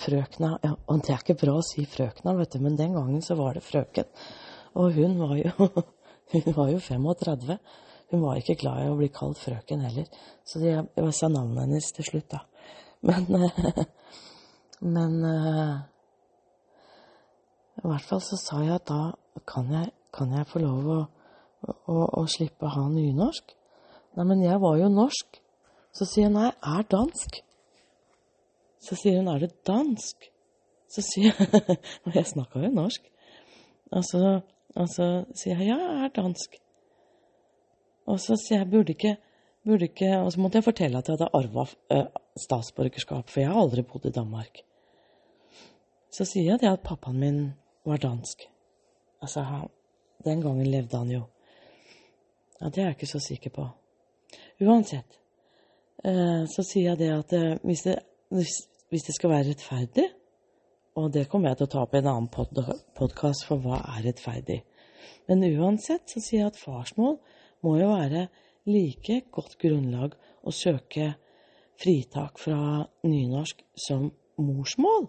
frøkna 0.00 0.52
ja, 0.62 0.74
Og 0.92 1.00
det 1.00 1.14
er 1.14 1.22
ikke 1.22 1.38
bra 1.40 1.56
å 1.58 1.64
si 1.64 1.86
frøkna, 1.88 2.34
vet 2.36 2.52
du, 2.54 2.60
men 2.64 2.76
den 2.76 2.96
gangen 2.96 3.22
så 3.24 3.36
var 3.38 3.56
det 3.56 3.64
frøken. 3.64 4.10
Og 4.80 4.92
hun 4.98 5.16
var 5.20 5.36
jo, 5.38 5.70
hun 6.34 6.50
var 6.56 6.74
jo 6.74 6.82
35. 6.84 7.56
Hun 8.10 8.24
var 8.24 8.40
ikke 8.40 8.58
glad 8.60 8.84
i 8.84 8.90
å 8.90 8.98
bli 8.98 9.08
kalt 9.14 9.38
frøken 9.40 9.84
heller, 9.86 10.06
så 10.44 10.60
jeg, 10.62 10.82
jeg 10.98 11.12
sa 11.14 11.28
navnet 11.30 11.62
hennes 11.62 11.92
til 11.94 12.08
slutt, 12.08 12.32
da. 12.32 12.40
Men, 13.00 13.34
eh, 13.34 13.84
men 14.80 15.24
eh, 15.24 15.76
I 17.80 17.86
hvert 17.88 18.08
fall 18.08 18.20
så 18.24 18.36
sa 18.40 18.60
jeg 18.64 18.76
at 18.76 18.88
da 18.90 19.02
kan 19.48 19.70
jeg, 19.72 19.92
kan 20.12 20.32
jeg 20.36 20.48
få 20.50 20.60
lov 20.60 20.90
å, 20.92 20.98
å, 21.64 21.96
å 22.20 22.24
slippe 22.28 22.68
å 22.68 22.74
ha 22.74 22.88
nynorsk. 22.92 23.54
Nei, 24.18 24.26
men 24.26 24.42
jeg 24.44 24.60
var 24.60 24.76
jo 24.80 24.90
norsk. 24.92 25.38
Så 25.96 26.06
sier 26.06 26.28
jeg 26.28 26.34
nei, 26.34 26.50
er 26.50 26.84
dansk. 26.92 27.40
Så 28.80 28.96
sier 28.96 29.18
hun 29.20 29.28
'er 29.28 29.40
det 29.44 29.52
dansk?' 29.66 30.30
Så 30.90 31.02
sier 31.06 31.36
jeg 31.38 31.78
Og 32.04 32.14
jeg 32.14 32.26
snakka 32.26 32.62
jo 32.64 32.70
norsk. 32.74 33.02
Og 33.92 34.04
så, 34.04 34.40
og 34.76 34.88
så, 34.88 35.06
sier 35.36 35.58
jeg 35.58 35.68
'ja, 35.68 35.78
jeg 35.78 36.04
er 36.04 36.14
dansk'. 36.16 36.56
Og 38.06 38.20
så 38.20 38.36
sier 38.36 38.58
jeg 38.58 38.70
'burde 38.70 38.96
ikke, 38.96 39.16
ikke 39.64 40.18
Og 40.18 40.32
så 40.32 40.40
måtte 40.40 40.56
jeg 40.56 40.64
fortelle 40.64 40.98
at 40.98 41.08
jeg 41.08 41.18
hadde 41.18 41.30
arva 41.34 41.66
uh, 41.92 42.06
statsborgerskap, 42.36 43.28
for 43.28 43.40
jeg 43.40 43.50
har 43.50 43.60
aldri 43.60 43.82
bodd 43.82 44.06
i 44.06 44.10
Danmark. 44.10 44.62
Så 46.10 46.24
sier 46.24 46.52
jeg 46.52 46.60
det 46.60 46.70
at 46.70 46.82
pappaen 46.82 47.20
min 47.20 47.52
var 47.84 47.98
dansk. 47.98 48.48
Altså, 49.22 49.44
den 50.24 50.40
gangen 50.40 50.66
levde 50.66 50.96
han 50.96 51.10
jo. 51.10 51.22
Ja, 52.60 52.68
det 52.68 52.78
er 52.78 52.88
jeg 52.90 52.96
ikke 52.96 53.06
så 53.06 53.20
sikker 53.20 53.50
på. 53.50 53.68
Uansett, 54.60 55.20
uh, 56.04 56.44
så 56.48 56.62
sier 56.62 56.90
jeg 56.90 56.98
det 56.98 57.12
at 57.12 57.32
uh, 57.32 57.58
hvis 57.64 57.82
det 57.82 58.00
hvis 58.30 59.06
det 59.06 59.14
skal 59.14 59.30
være 59.30 59.50
rettferdig, 59.50 60.06
og 60.98 61.12
det 61.14 61.28
kommer 61.30 61.50
jeg 61.50 61.60
til 61.60 61.68
å 61.68 61.70
ta 61.70 61.82
opp 61.84 61.94
i 61.94 62.00
en 62.00 62.10
annen 62.10 62.28
pod 62.32 62.58
podkast, 62.98 63.46
for 63.46 63.62
hva 63.62 63.78
er 63.94 64.04
rettferdig? 64.08 64.60
Men 65.30 65.44
uansett 65.46 66.10
så 66.10 66.22
sier 66.22 66.42
jeg 66.42 66.50
at 66.50 66.58
farsmål 66.58 67.18
må 67.66 67.76
jo 67.78 67.90
være 67.92 68.26
like 68.68 69.22
godt 69.32 69.58
grunnlag 69.60 70.16
å 70.44 70.50
søke 70.54 71.14
fritak 71.80 72.38
fra 72.40 72.84
nynorsk 73.06 73.62
som 73.78 74.10
morsmål. 74.40 75.08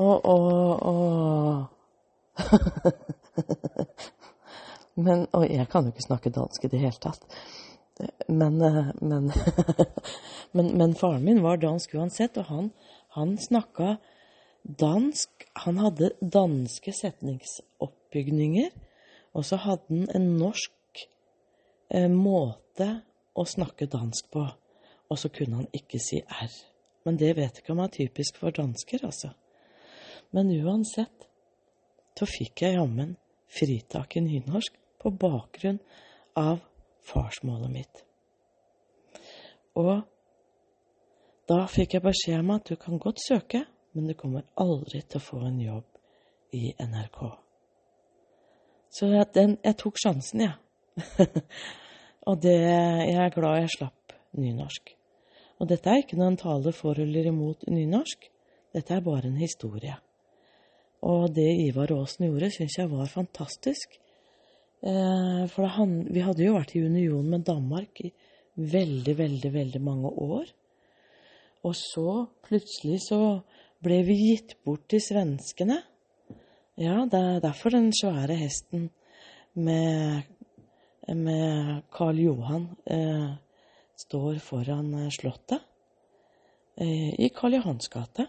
Og, 0.00 0.24
og, 0.24 0.82
og 0.86 1.66
Men, 5.00 5.26
og 5.32 5.46
jeg 5.46 5.68
kan 5.70 5.86
jo 5.86 5.92
ikke 5.94 6.04
snakke 6.04 6.32
dansk 6.34 6.64
i 6.66 6.70
det 6.72 6.80
hele 6.82 7.00
tatt. 7.00 7.22
Men, 8.28 8.58
men, 9.00 9.30
men, 10.56 10.70
men, 10.76 10.94
faren 10.98 11.24
min 11.24 11.42
var 11.44 11.60
dansk 11.60 11.94
uansett, 11.96 12.38
og 12.40 12.48
han, 12.50 12.70
han 13.16 13.36
snakka 13.40 13.96
dansk. 14.64 15.46
Han 15.64 15.80
hadde 15.80 16.12
danske 16.20 16.94
setningsoppbygninger, 16.96 18.70
og 19.36 19.46
så 19.46 19.58
hadde 19.62 19.86
han 19.88 20.08
en 20.14 20.28
norsk 20.40 21.04
eh, 21.94 22.10
måte 22.10 22.88
å 23.38 23.46
snakke 23.46 23.88
dansk 23.90 24.30
på. 24.32 24.44
Og 25.10 25.18
så 25.18 25.30
kunne 25.34 25.62
han 25.62 25.70
ikke 25.74 25.98
si 26.02 26.20
R. 26.22 26.52
Men 27.06 27.18
det 27.18 27.32
vet 27.38 27.56
jeg 27.56 27.64
ikke 27.64 27.74
om 27.74 27.82
er 27.82 27.94
typisk 27.94 28.38
for 28.38 28.54
dansker, 28.54 29.02
altså. 29.06 29.32
Men 30.34 30.52
uansett 30.54 31.26
så 32.18 32.26
fikk 32.28 32.62
jeg 32.66 32.76
jammen 32.76 33.16
fritak 33.50 34.18
i 34.18 34.22
nynorsk 34.22 34.76
på 35.00 35.12
bakgrunn 35.16 35.80
av 36.38 36.60
farsmålet 37.08 37.72
mitt. 37.72 38.02
Og 39.80 40.02
da 41.50 41.62
fikk 41.70 41.96
jeg 41.96 42.04
beskjed 42.04 42.42
om 42.42 42.52
at 42.54 42.68
du 42.68 42.76
kan 42.78 43.00
godt 43.00 43.22
søke, 43.24 43.64
men 43.96 44.10
du 44.10 44.14
kommer 44.14 44.44
aldri 44.60 45.00
til 45.02 45.18
å 45.18 45.28
få 45.30 45.40
en 45.48 45.62
jobb 45.64 46.02
i 46.54 46.74
NRK. 46.78 47.49
Så 48.90 49.08
den, 49.34 49.56
jeg 49.64 49.76
tok 49.78 50.00
sjansen, 50.02 50.44
jeg. 50.46 50.56
Ja. 50.56 51.26
og 52.28 52.40
det, 52.42 52.56
jeg 52.58 53.20
er 53.22 53.34
glad 53.34 53.62
jeg 53.62 53.74
slapp 53.76 54.14
nynorsk. 54.38 54.94
Og 55.60 55.68
dette 55.70 55.92
er 55.92 56.02
ikke 56.02 56.18
noen 56.18 56.38
tale 56.40 56.72
for 56.74 56.98
eller 56.98 57.28
imot 57.30 57.66
nynorsk. 57.70 58.26
Dette 58.74 58.96
er 58.96 59.04
bare 59.04 59.28
en 59.28 59.40
historie. 59.40 59.96
Og 61.06 61.30
det 61.36 61.48
Ivar 61.66 61.92
Aasen 61.94 62.26
gjorde, 62.26 62.50
syns 62.54 62.76
jeg 62.78 62.90
var 62.90 63.10
fantastisk. 63.10 63.96
Eh, 64.80 65.44
for 65.52 65.68
han, 65.76 66.00
vi 66.12 66.24
hadde 66.24 66.44
jo 66.46 66.56
vært 66.56 66.74
i 66.76 66.84
union 66.84 67.26
med 67.28 67.44
Danmark 67.48 68.02
i 68.04 68.10
veldig, 68.56 69.14
veldig, 69.18 69.52
veldig 69.52 69.82
mange 69.84 70.10
år. 70.10 70.50
Og 71.68 71.76
så 71.76 72.24
plutselig 72.46 73.02
så 73.04 73.20
ble 73.84 74.00
vi 74.06 74.16
gitt 74.30 74.56
bort 74.64 74.86
til 74.92 75.02
svenskene. 75.04 75.80
Ja, 76.80 77.02
det 77.04 77.18
er 77.20 77.42
derfor 77.44 77.74
den 77.74 77.90
svære 77.92 78.38
hesten 78.40 78.86
med, 79.52 80.22
med 81.12 81.82
Karl 81.92 82.16
Johan 82.16 82.62
eh, 82.88 83.34
står 84.00 84.38
foran 84.40 84.94
eh, 84.94 85.10
Slottet 85.12 85.60
eh, 86.80 87.10
i 87.20 87.28
Karl 87.36 87.58
Johans 87.58 87.90
gate. 87.92 88.24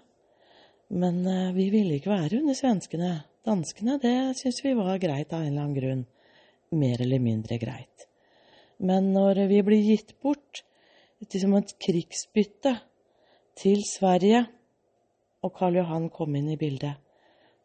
Men 0.91 1.21
eh, 1.23 1.53
vi 1.55 1.69
ville 1.71 1.95
ikke 1.95 2.11
være 2.11 2.41
under 2.41 2.57
svenskene. 2.59 3.11
Danskene, 3.47 3.95
det 4.03 4.35
syns 4.41 4.59
vi 4.65 4.73
var 4.75 4.99
greit 4.99 5.31
av 5.31 5.45
en 5.45 5.53
eller 5.53 5.61
annen 5.61 5.77
grunn 5.77 6.01
mer 6.75 7.01
eller 7.05 7.23
mindre 7.23 7.55
greit. 7.61 8.09
Men 8.83 9.13
når 9.15 9.45
vi 9.47 9.61
blir 9.63 9.85
gitt 9.93 10.17
bort 10.19 10.65
som 11.31 11.55
et 11.55 11.71
krigsbytte 11.79 12.75
til 13.63 13.79
Sverige, 13.87 14.43
og 15.39 15.55
Karl 15.55 15.79
Johan 15.79 16.11
kom 16.11 16.35
inn 16.35 16.51
i 16.51 16.59
bildet, 16.59 16.99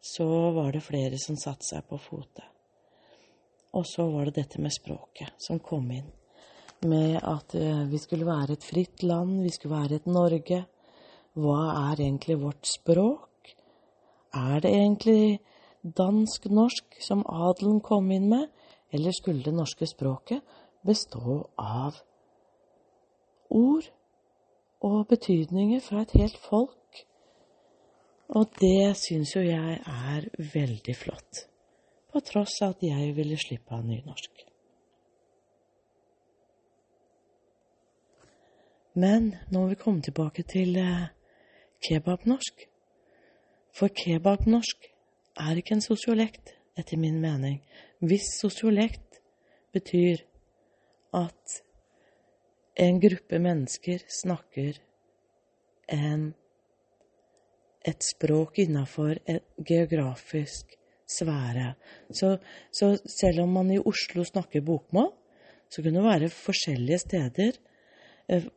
så 0.07 0.27
var 0.55 0.71
det 0.71 0.85
flere 0.85 1.17
som 1.19 1.37
satte 1.39 1.67
seg 1.67 1.85
på 1.89 1.99
fote. 1.99 2.45
Og 3.75 3.85
så 3.85 4.07
var 4.09 4.27
det 4.27 4.37
dette 4.39 4.61
med 4.63 4.73
språket 4.73 5.35
som 5.41 5.59
kom 5.59 5.89
inn. 5.91 6.07
Med 6.87 7.17
at 7.25 7.55
eh, 7.57 7.83
vi 7.89 7.99
skulle 7.99 8.27
være 8.27 8.55
et 8.55 8.65
fritt 8.65 9.03
land, 9.03 9.41
vi 9.43 9.51
skulle 9.53 9.75
være 9.75 9.99
et 9.99 10.09
Norge. 10.09 10.63
Hva 11.37 11.59
er 11.91 12.01
egentlig 12.01 12.37
vårt 12.41 12.69
språk? 12.69 13.51
Er 14.33 14.61
det 14.61 14.71
egentlig 14.71 15.39
dansk-norsk 15.97 16.99
som 17.01 17.25
adelen 17.25 17.81
kom 17.81 18.11
inn 18.11 18.29
med, 18.29 18.47
eller 18.93 19.11
skulle 19.11 19.43
det 19.43 19.53
norske 19.53 19.87
språket 19.89 20.41
bestå 20.85 21.41
av 21.57 21.99
ord 23.49 23.89
og 24.85 25.07
betydninger 25.09 25.81
fra 25.83 26.05
et 26.05 26.15
helt 26.17 26.37
folk? 26.37 27.05
Og 28.35 28.49
det 28.59 28.97
syns 28.99 29.35
jo 29.35 29.43
jeg 29.45 29.77
er 29.79 30.27
veldig 30.53 30.95
flott, 30.95 31.45
på 32.11 32.21
tross 32.27 32.59
av 32.65 32.75
at 32.75 32.83
jeg 32.83 33.15
ville 33.15 33.37
slippe 33.39 33.75
av 33.75 33.85
nynorsk. 33.87 34.43
Men 38.97 39.29
nå 39.51 39.61
må 39.61 39.67
vi 39.69 39.77
komme 39.77 40.01
tilbake 40.01 40.43
til 40.49 40.75
eh, 40.81 41.09
kebabnorsk. 41.85 42.63
For 43.77 43.93
kebabnorsk 43.93 44.87
er 45.37 45.59
ikke 45.59 45.77
en 45.77 45.85
sosiolekt, 45.85 46.55
etter 46.77 46.97
min 46.97 47.19
mening. 47.21 47.59
Hvis 48.01 48.25
sosiolekt 48.41 49.21
betyr 49.73 50.23
at 51.13 51.61
en 52.77 52.99
gruppe 53.01 53.39
mennesker 53.41 54.01
snakker 54.21 54.81
en, 55.93 56.33
et 57.85 58.03
språk 58.03 58.59
innafor 58.63 59.19
en 59.25 59.39
geografisk 59.65 60.77
sfære. 61.07 61.73
Så, 62.11 62.37
så, 62.71 62.95
selv 63.05 63.45
om 63.45 63.55
man 63.59 63.71
i 63.71 63.79
Oslo 63.79 64.25
snakker 64.27 64.65
bokmål, 64.65 65.11
så 65.69 65.81
kunne 65.81 65.99
det 65.99 66.07
være 66.07 66.31
forskjellige 66.31 66.99
steder 67.03 67.59
eh, 68.29 68.47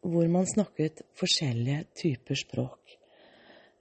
hvor 0.00 0.28
man 0.30 0.46
snakket 0.46 1.02
forskjellige 1.18 1.84
typer 1.98 2.38
språk. 2.38 2.96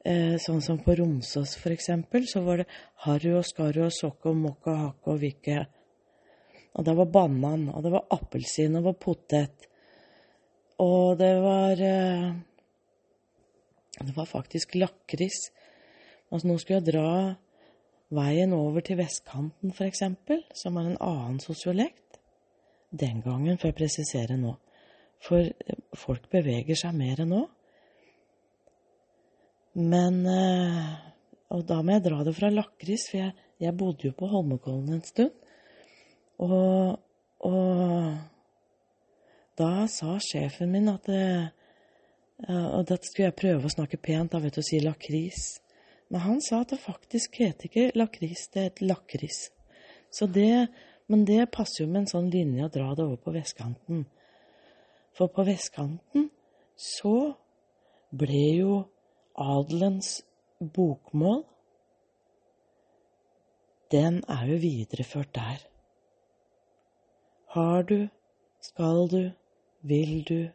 Eh, 0.08 0.36
sånn 0.40 0.62
som 0.64 0.80
på 0.84 0.96
Romsås, 0.96 1.58
for 1.60 1.74
eksempel, 1.76 2.28
så 2.30 2.42
var 2.46 2.62
det 2.62 2.70
harru 3.06 3.38
og 3.40 3.48
skarru 3.48 3.88
og 3.88 3.96
sokko, 3.96 4.32
og 4.32 4.46
hakko 4.46 4.72
og 4.72 4.84
hakk 4.84 5.10
og 5.14 5.22
vikke. 5.24 5.64
Og 6.78 6.86
det 6.86 6.94
var 7.00 7.10
banan, 7.12 7.68
og 7.74 7.84
det 7.84 7.92
var 7.92 8.06
appelsin, 8.16 8.76
og 8.76 8.82
det 8.82 8.88
var 8.88 9.00
potet. 9.02 9.68
Og 10.84 11.18
det 11.20 11.34
var 11.42 11.82
eh, 11.82 12.30
Det 14.00 14.14
var 14.16 14.30
faktisk 14.30 14.76
lakris. 14.76 15.50
Altså, 16.32 16.48
nå 16.48 16.58
skulle 16.60 16.80
jeg 16.82 16.94
dra 16.94 17.36
veien 18.14 18.54
over 18.56 18.84
til 18.86 19.00
vestkanten, 19.00 19.74
eksempel, 19.84 20.44
som 20.56 20.78
er 20.78 20.92
en 20.92 21.02
annen 21.02 21.40
sosiolekt. 21.44 22.20
Den 22.92 23.22
gangen, 23.22 23.58
får 23.58 23.72
jeg 23.72 23.80
presisere 23.82 24.38
nå. 24.40 24.54
For 25.24 25.44
eh, 25.44 25.82
folk 25.98 26.30
beveger 26.32 26.78
seg 26.78 26.96
mer 26.96 27.26
nå. 27.28 27.44
Men 29.78 30.24
eh, 30.26 30.96
Og 31.50 31.64
da 31.68 31.82
må 31.82 31.96
jeg 31.96 32.04
dra 32.04 32.24
det 32.28 32.36
fra 32.36 32.50
lakris, 32.52 33.06
for 33.10 33.22
jeg, 33.22 33.34
jeg, 33.64 33.78
bodde 33.80 34.10
jo 34.10 34.16
på 34.20 34.28
Holmenkollen 34.28 34.98
en 34.98 35.04
stund. 35.06 35.32
Og, 36.44 37.00
og 37.48 38.18
da 39.58 39.88
sa 39.88 40.18
sjefen 40.20 40.74
min 40.74 40.92
at 40.92 41.08
eh, 41.08 41.48
Og 42.46 42.84
da 42.86 42.98
skulle 43.02 43.32
jeg 43.32 43.40
prøve 43.40 43.66
å 43.66 43.74
snakke 43.74 43.98
pent, 43.98 44.36
du, 44.36 44.50
og 44.50 44.66
si 44.66 44.80
lakris. 44.84 45.58
Men 46.14 46.24
han 46.24 46.42
sa 46.44 46.62
at 46.62 46.72
det 46.72 46.80
faktisk 46.80 47.40
heter 47.42 47.68
ikke 47.68 47.88
lakris, 47.98 48.48
det 48.54 48.68
heter 48.68 48.92
lakris. 48.92 49.40
Så 50.14 50.28
det, 50.30 50.68
men 51.10 51.26
det 51.26 51.50
passer 51.52 51.84
jo 51.84 51.90
med 51.90 52.06
en 52.06 52.12
sånn 52.14 52.30
linje 52.32 52.68
å 52.68 52.72
dra 52.72 52.94
det 52.96 53.04
over 53.08 53.20
på 53.26 53.34
vestkanten. 53.36 54.06
For 55.18 55.34
på 55.34 55.44
vestkanten 55.48 56.30
så 56.78 57.34
ble 58.14 58.44
jo 58.62 58.74
adelens 59.38 60.22
bokmål 60.60 61.44
Den 63.92 64.20
er 64.28 64.50
jo 64.50 64.58
videreført 64.60 65.30
der. 65.36 65.62
Har 67.56 67.86
du, 67.88 68.10
skal 68.60 69.08
du, 69.08 69.32
vil 69.80 70.26
du, 70.28 70.50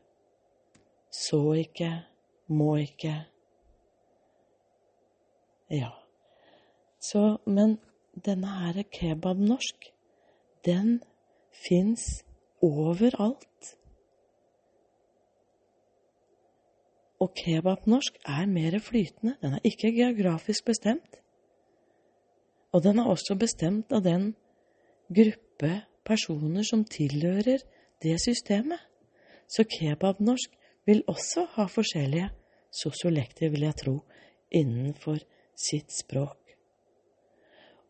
så 1.12 1.52
ikke, 1.60 1.92
må 2.48 2.76
ikke. 2.76 3.14
Ja. 5.70 5.90
Så, 7.00 7.36
men 7.46 7.78
denne 8.24 8.48
her 8.48 8.82
kebabnorsk, 8.92 9.92
den 10.64 11.02
fins 11.66 12.24
overalt. 12.62 13.76
Og 17.20 17.34
kebabnorsk 17.44 18.16
er 18.26 18.46
mer 18.46 18.78
flytende. 18.78 19.36
Den 19.42 19.54
er 19.54 19.64
ikke 19.64 19.92
geografisk 19.92 20.64
bestemt. 20.64 21.20
Og 22.72 22.82
den 22.82 22.98
er 22.98 23.04
også 23.04 23.36
bestemt 23.38 23.92
av 23.92 24.02
den 24.04 24.32
gruppe 25.12 25.74
personer 26.04 26.64
som 26.64 26.84
tilhører 26.84 27.62
det 28.02 28.16
systemet. 28.20 28.80
Så 29.48 29.64
kebabnorsk 29.78 30.50
vil 30.88 31.02
også 31.10 31.46
ha 31.56 31.66
forskjellige 31.70 32.30
sosiolekter, 32.72 33.52
vil 33.52 33.66
jeg 33.68 33.78
tro, 33.82 33.96
innenfor 34.52 35.20
sitt 35.58 35.92
språk. 35.94 36.38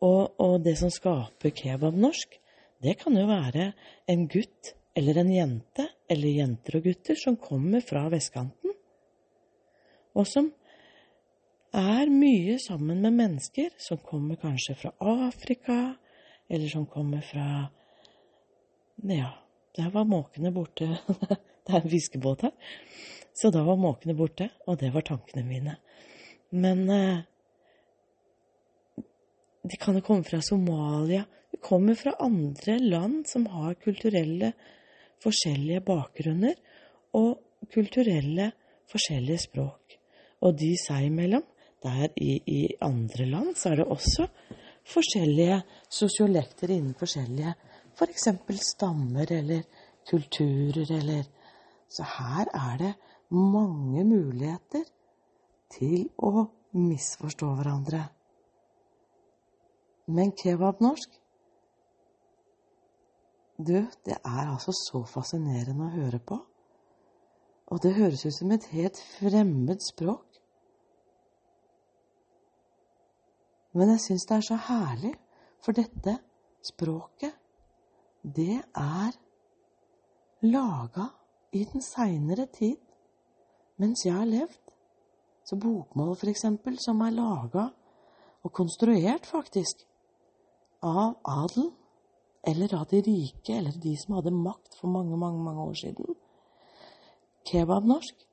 Og, 0.02 0.34
og 0.42 0.60
det 0.64 0.76
som 0.80 0.90
skaper 0.90 1.54
kebabnorsk, 1.54 2.38
det 2.82 2.96
kan 2.98 3.14
jo 3.16 3.28
være 3.30 3.70
en 4.10 4.26
gutt 4.30 4.74
eller 4.98 5.22
en 5.22 5.30
jente, 5.32 5.86
eller 6.10 6.38
jenter 6.42 6.78
og 6.78 6.88
gutter, 6.88 7.16
som 7.18 7.38
kommer 7.40 7.84
fra 7.86 8.08
vestkanten 8.12 8.72
og 10.14 10.28
som 10.28 10.50
er 11.72 12.10
mye 12.12 12.58
sammen 12.60 13.00
med 13.00 13.16
mennesker 13.16 13.72
som 13.80 14.00
kommer 14.04 14.40
kanskje 14.40 14.76
fra 14.76 14.92
Afrika, 15.00 15.94
eller 16.48 16.68
som 16.68 16.86
kommer 16.86 17.24
fra 17.24 17.68
Ja, 19.02 19.30
der 19.76 19.88
var 19.90 20.04
måkene 20.04 20.52
borte. 20.52 20.98
det 21.66 21.74
er 21.76 21.82
en 21.82 21.92
fiskebåt 21.92 22.46
her. 22.46 22.54
Så 23.32 23.50
da 23.54 23.62
var 23.64 23.80
måkene 23.80 24.16
borte, 24.16 24.50
og 24.68 24.78
det 24.80 24.90
var 24.94 25.06
tankene 25.08 25.44
mine. 25.46 25.76
Men 26.52 26.82
eh, 26.92 27.22
de 29.62 29.78
kan 29.80 29.96
jo 29.96 30.04
komme 30.04 30.26
fra 30.26 30.42
Somalia. 30.44 31.24
De 31.52 31.60
kommer 31.62 31.96
fra 31.96 32.16
andre 32.20 32.76
land 32.82 33.24
som 33.30 33.46
har 33.52 33.78
kulturelle 33.80 34.52
forskjellige 35.22 35.84
bakgrunner 35.86 36.58
og 37.16 37.68
kulturelle 37.72 38.50
forskjellige 38.90 39.46
språk 39.46 39.82
og 40.42 40.58
de 40.58 40.74
seg 40.80 41.08
imellom. 41.08 41.44
Der 41.82 42.12
i, 42.14 42.36
i, 42.46 42.60
andre 42.78 43.24
land 43.26 43.56
så 43.58 43.72
er 43.72 43.80
det 43.80 43.88
også 43.90 44.28
forskjellige 44.86 45.56
sosiolekter 45.90 46.70
innen 46.70 46.94
forskjellige 46.98 47.54
f.eks. 47.98 48.28
For 48.46 48.60
stammer 48.62 49.32
eller 49.34 49.64
kulturer 50.06 50.92
eller 50.98 51.24
Så 51.92 52.04
her 52.08 52.48
er 52.56 52.76
det 52.80 52.92
mange 53.28 54.04
muligheter 54.08 54.86
til 55.72 56.06
å 56.16 56.46
misforstå 56.72 57.50
hverandre. 57.58 58.06
Men 60.08 60.32
kebabnorsk 60.36 61.18
Du, 63.62 63.76
det 64.06 64.16
er 64.16 64.48
altså 64.48 64.72
så 64.74 65.04
fascinerende 65.06 65.84
å 65.86 65.92
høre 65.92 66.18
på. 66.18 66.38
Og 67.70 67.82
det 67.84 67.92
høres 67.94 68.24
ut 68.26 68.34
som 68.34 68.50
et 68.50 68.64
helt 68.72 68.98
fremmed 69.20 69.84
språk. 69.84 70.40
Men 73.76 73.92
jeg 73.94 74.02
syns 74.06 74.26
det 74.28 74.38
er 74.38 74.46
så 74.48 74.58
herlig, 74.66 75.12
for 75.62 75.76
dette 75.78 76.16
språket, 76.64 77.36
det 78.24 78.58
er 78.58 79.14
laga 80.42 81.06
i 81.52 81.64
den 81.68 81.84
seinere 81.84 82.46
tid, 82.46 82.80
mens 83.76 84.06
jeg 84.06 84.14
har 84.16 84.28
levd. 84.28 84.74
Så 85.44 85.58
bokmål, 85.60 86.14
for 86.16 86.30
eksempel, 86.30 86.78
som 86.80 87.00
er 87.02 87.14
laga 87.16 87.68
og 88.42 88.52
konstruert, 88.54 89.26
faktisk, 89.26 89.84
av 90.82 91.18
adelen, 91.28 91.72
eller 92.46 92.74
av 92.74 92.88
de 92.90 93.02
rike, 93.06 93.54
eller 93.54 93.74
de 93.78 93.94
som 93.98 94.16
hadde 94.16 94.34
makt 94.34 94.74
for 94.80 94.90
mange, 94.90 95.16
mange, 95.16 95.42
mange 95.44 95.62
år 95.62 95.76
siden. 95.78 96.16
Kebabnorsk, 97.46 98.24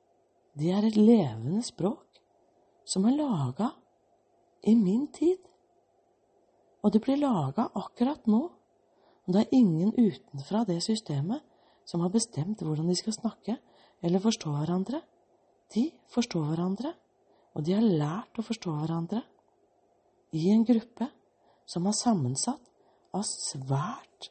det 0.58 0.72
er 0.74 0.86
et 0.86 0.98
levende 0.98 1.62
språk 1.62 2.18
som 2.84 3.06
er 3.06 3.18
laga 3.18 3.70
i 4.66 4.74
min 4.74 5.06
tid. 5.14 5.38
Og 6.82 6.92
det 6.92 7.02
blir 7.04 7.20
laga 7.20 7.68
akkurat 7.76 8.26
nå. 8.26 8.42
Og 9.26 9.34
det 9.34 9.44
er 9.44 9.54
ingen 9.54 9.92
utenfra 9.94 10.64
det 10.66 10.80
systemet 10.82 11.44
som 11.90 12.04
har 12.04 12.12
bestemt 12.14 12.62
hvordan 12.62 12.88
de 12.90 12.96
skal 12.98 13.16
snakke 13.16 13.56
eller 14.02 14.22
forstå 14.22 14.52
hverandre. 14.54 15.02
De 15.74 15.90
forstår 16.14 16.44
hverandre, 16.52 16.92
og 17.54 17.66
de 17.66 17.74
har 17.74 17.82
lært 17.82 18.38
å 18.38 18.46
forstå 18.46 18.74
hverandre 18.78 19.22
i 20.38 20.46
en 20.54 20.64
gruppe 20.66 21.08
som 21.66 21.86
er 21.86 21.98
sammensatt 21.98 22.70
av 23.14 23.26
svært 23.26 24.30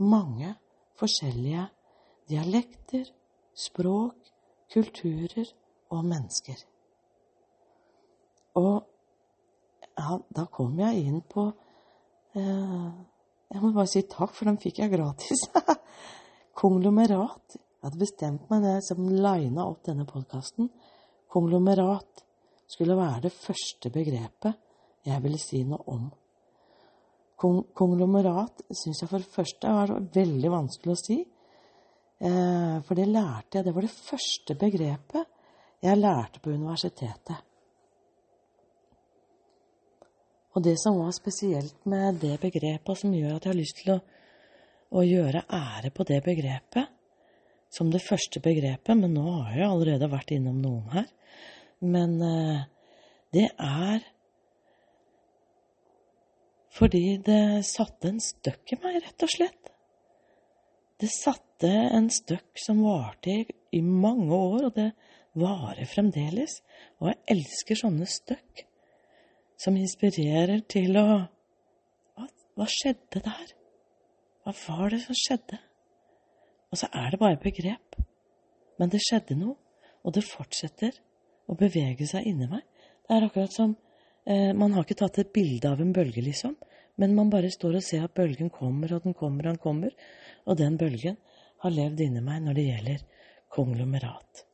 mange 0.00 0.54
forskjellige 1.00 1.66
dialekter, 2.28 3.08
språk, 3.56 4.16
kulturer 4.72 5.48
og 5.90 6.04
mennesker. 6.04 6.60
Og 8.60 8.76
ja, 9.96 10.16
da 10.36 10.46
kom 10.52 10.78
jeg 10.80 11.04
inn 11.06 11.20
på 11.20 11.50
eh, 12.36 12.90
Jeg 13.50 13.62
må 13.62 13.72
bare 13.74 13.90
si 13.90 14.04
takk, 14.06 14.32
for 14.36 14.46
den 14.46 14.60
fikk 14.62 14.78
jeg 14.78 14.92
gratis. 14.92 15.48
Konglomerat. 16.56 17.56
Jeg 17.56 17.86
hadde 17.86 18.00
bestemt 18.00 18.48
meg 18.52 18.64
det 18.66 18.78
som 18.84 19.06
lina 19.08 19.66
opp 19.66 19.84
denne 19.86 20.06
podkasten. 20.08 20.68
Konglomerat 21.30 22.24
skulle 22.70 22.98
være 22.98 23.28
det 23.28 23.34
første 23.34 23.90
begrepet 23.92 24.58
jeg 25.06 25.22
ville 25.24 25.40
si 25.40 25.62
noe 25.64 25.84
om. 25.90 26.08
Kong 27.40 27.62
konglomerat 27.72 28.66
syns 28.68 29.00
jeg 29.00 29.08
for 29.08 29.22
det 29.22 29.32
første 29.32 29.70
var 29.72 29.94
veldig 30.12 30.50
vanskelig 30.52 30.92
å 30.92 31.00
si. 31.00 31.16
Eh, 32.20 32.74
for 32.84 32.98
det 32.98 33.06
lærte 33.08 33.58
jeg 33.58 33.64
Det 33.64 33.72
var 33.74 33.86
det 33.86 33.94
første 33.96 34.56
begrepet 34.60 35.38
jeg 35.80 35.96
lærte 35.96 36.42
på 36.44 36.52
universitetet. 36.52 37.46
Og 40.52 40.62
det 40.62 40.76
som 40.82 40.98
var 40.98 41.14
spesielt 41.16 41.86
med 41.86 42.20
det 42.20 42.36
begrepet, 42.42 42.98
som 42.98 43.14
gjør 43.14 43.36
at 43.38 43.46
jeg 43.46 43.52
har 43.52 43.60
lyst 43.60 43.78
til 43.80 43.94
å, 43.94 44.00
å 44.90 45.04
gjøre 45.06 45.44
ære 45.46 45.92
på 45.94 46.06
det 46.08 46.20
begrepet, 46.24 46.90
som 47.70 47.90
det 47.92 48.02
første 48.02 48.42
begrepet, 48.42 48.96
men 48.98 49.14
nå 49.14 49.26
har 49.28 49.58
jeg 49.58 49.68
allerede 49.68 50.10
vært 50.10 50.32
innom 50.34 50.58
noen 50.62 50.88
her. 50.94 51.10
Men 51.80 52.16
eh, 52.24 52.64
det 53.34 53.46
er 53.54 54.02
fordi 56.74 57.18
det 57.26 57.66
satte 57.66 58.10
en 58.10 58.20
støkk 58.22 58.74
i 58.74 58.80
meg, 58.82 59.00
rett 59.04 59.26
og 59.26 59.30
slett. 59.32 59.70
Det 61.00 61.08
satte 61.10 61.70
en 61.70 62.10
støkk 62.12 62.60
som 62.60 62.82
varte 62.84 63.32
i, 63.72 63.80
mange 63.80 64.34
år, 64.34 64.68
og 64.68 64.74
det 64.76 64.90
varer 65.38 65.88
fremdeles. 65.88 66.60
Og 67.00 67.10
jeg 67.10 67.20
elsker 67.34 67.80
sånne 67.82 68.08
støkk 68.10 68.64
som 69.60 69.76
inspirerer 69.76 70.62
til 70.70 70.96
å 71.00 71.06
hva, 71.10 72.26
hva 72.56 72.68
skjedde 72.70 73.22
der? 73.24 73.56
Hva 74.56 74.78
var 74.82 74.94
det 74.94 75.02
som 75.04 75.16
skjedde? 75.16 75.58
Og 76.70 76.78
så 76.78 76.88
er 76.94 77.12
det 77.12 77.20
bare 77.20 77.40
begrep. 77.42 77.98
Men 78.78 78.92
det 78.92 79.02
skjedde 79.04 79.36
noe, 79.38 79.56
og 80.06 80.14
det 80.16 80.24
fortsetter 80.24 80.96
å 81.50 81.56
bevege 81.58 82.06
seg 82.08 82.26
inni 82.30 82.48
meg. 82.50 82.64
Det 83.04 83.16
er 83.16 83.26
akkurat 83.26 83.52
som 83.52 83.74
eh, 84.24 84.52
Man 84.56 84.72
har 84.72 84.86
ikke 84.86 85.00
tatt 85.02 85.18
et 85.20 85.32
bilde 85.34 85.68
av 85.68 85.82
en 85.82 85.92
bølge, 85.92 86.22
liksom, 86.24 86.54
men 87.00 87.16
man 87.16 87.32
bare 87.32 87.50
står 87.52 87.78
og 87.78 87.84
ser 87.84 88.04
at 88.06 88.14
bølgen 88.16 88.52
kommer, 88.52 88.92
og 88.94 89.04
den 89.04 89.16
kommer, 89.16 89.46
og 89.46 89.54
den 89.54 89.62
kommer. 89.62 89.96
Og 90.46 90.58
den 90.60 90.78
bølgen 90.80 91.18
har 91.64 91.74
levd 91.74 92.00
inni 92.06 92.22
meg 92.24 92.44
når 92.44 92.56
det 92.56 92.68
gjelder 92.68 93.04
konglomerat. 93.52 94.46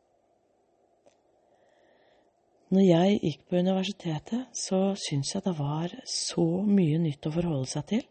Når 2.75 2.83
jeg 2.83 3.19
gikk 3.23 3.43
på 3.47 3.61
universitetet, 3.63 4.49
så 4.51 4.81
syntes 4.99 5.37
jeg 5.37 5.45
det 5.45 5.55
var 5.59 5.93
så 6.11 6.47
mye 6.67 6.99
nytt 6.99 7.29
å 7.29 7.35
forholde 7.35 7.69
seg 7.71 7.85
til. 7.93 8.07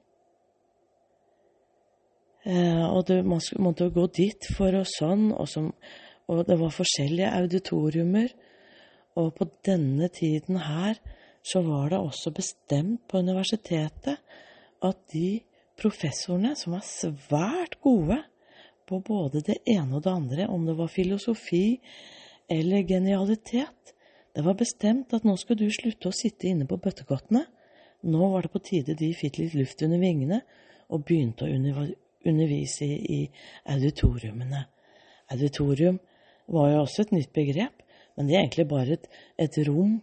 Eh, 2.46 2.86
og 2.86 3.10
man 3.26 3.41
måtte 3.66 3.89
gå 3.89 4.06
dit 4.14 4.50
for 4.54 4.76
å 4.78 4.84
sånn, 4.86 5.32
og, 5.34 5.48
som, 5.50 5.72
og 6.30 6.43
det 6.46 6.60
var 6.62 6.74
forskjellige 6.74 7.32
auditoriumer. 7.41 8.30
Og 9.18 9.32
på 9.38 9.48
denne 9.66 10.10
tiden 10.14 10.60
her 10.62 11.00
så 11.46 11.62
var 11.66 11.89
det 11.93 12.02
også 12.02 12.34
bestemt 12.36 13.06
på 13.10 13.22
universitetet 13.24 14.22
at 14.86 15.02
de 15.14 15.39
professorene 15.80 16.54
som 16.58 16.76
var 16.76 16.86
svært 16.86 17.80
gode 17.84 18.20
på 18.86 19.00
både 19.06 19.41
det 19.46 19.60
ene 19.70 19.98
og 19.98 20.06
det 20.06 20.14
andre, 20.14 20.48
om 20.52 20.66
det 20.68 20.76
var 20.78 20.91
filosofi 20.93 21.80
eller 22.52 22.86
genialitet, 22.86 23.93
det 24.36 24.43
var 24.46 24.58
bestemt 24.60 25.14
at 25.16 25.26
nå 25.26 25.38
skulle 25.39 25.66
du 25.66 25.74
slutte 25.74 26.12
å 26.12 26.16
sitte 26.16 26.50
inne 26.50 26.68
på 26.70 26.78
bøttekottene. 26.78 27.46
Nå 28.06 28.30
var 28.34 28.46
det 28.46 28.52
på 28.54 28.62
tide 28.62 28.98
de 29.00 29.14
fikk 29.16 29.39
litt 29.39 29.56
luft 29.58 29.82
under 29.86 30.02
vingene 30.02 30.41
og 30.91 31.06
begynte 31.08 31.48
å 31.48 31.86
undervise 32.26 32.86
i 32.86 33.21
auditoriumene. 33.71 34.65
Auditorium 35.32 35.99
var 36.47 36.71
jo 36.71 36.82
også 36.84 37.05
et 37.05 37.15
nytt 37.15 37.34
begrep, 37.34 37.82
men 38.15 38.28
det 38.28 38.36
er 38.36 38.43
egentlig 38.43 38.67
bare 38.69 38.97
et, 38.97 39.07
et 39.41 39.57
rom 39.67 39.97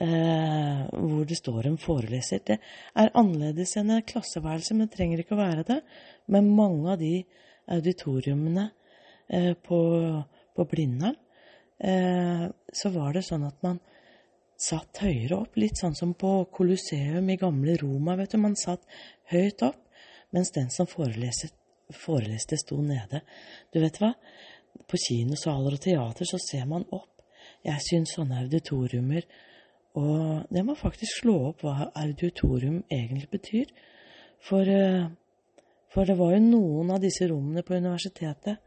eh, 0.00 0.84
hvor 0.92 1.26
det 1.28 1.38
står 1.38 1.68
en 1.68 1.78
foreleser. 1.80 2.44
Det 2.46 2.58
er 2.58 3.12
annerledes 3.14 3.76
enn 3.80 3.92
et 3.96 4.08
klasseværelse, 4.08 4.74
men 4.74 4.86
det 4.86 4.96
trenger 4.96 5.22
ikke 5.22 5.36
å 5.36 5.42
være 5.42 5.66
det. 5.68 5.80
Men 6.32 6.54
mange 6.56 6.94
av 6.94 7.00
de 7.02 7.14
auditoriumene 7.76 8.70
eh, 9.28 9.52
på, 9.54 9.80
på 10.56 10.68
Blindern, 10.70 11.18
eh, 11.82 12.46
så 12.72 12.92
var 12.94 13.16
det 13.16 13.26
sånn 13.26 13.46
at 13.48 13.58
man 13.66 13.80
satt 14.56 15.02
høyere 15.04 15.42
opp, 15.42 15.58
litt 15.60 15.76
sånn 15.76 15.96
som 15.96 16.14
på 16.16 16.46
Colosseum 16.54 17.26
i 17.28 17.36
gamle 17.40 17.74
Roma, 17.82 18.16
vet 18.16 18.32
du. 18.32 18.40
Man 18.40 18.56
satt 18.56 18.86
høyt 19.32 19.66
opp 19.66 19.82
mens 20.34 20.52
den 20.54 20.70
som 20.70 20.88
foreleste, 20.90 21.50
foreleste 21.94 22.58
sto 22.60 22.80
nede. 22.82 23.22
Du 23.72 23.80
vet 23.82 24.00
hva? 24.02 24.12
På 24.86 24.98
kinosaler 25.00 25.76
og 25.76 25.82
teater 25.82 26.28
så 26.28 26.40
ser 26.42 26.66
man 26.68 26.86
opp. 26.94 27.12
Jeg 27.66 27.82
syns 27.82 28.14
sånne 28.16 28.42
auditoriumer 28.44 29.24
Og 29.96 30.50
det 30.52 30.62
må 30.66 30.74
faktisk 30.76 31.22
slå 31.22 31.36
opp 31.48 31.62
hva 31.64 31.86
auditorium 31.96 32.82
egentlig 32.92 33.30
betyr. 33.32 33.70
For, 34.44 34.68
eh, 34.68 35.06
for 35.88 36.04
det 36.04 36.18
var 36.18 36.34
jo 36.34 36.42
noen 36.42 36.90
av 36.92 37.00
disse 37.00 37.24
rommene 37.30 37.64
på 37.64 37.78
universitetet 37.78 38.58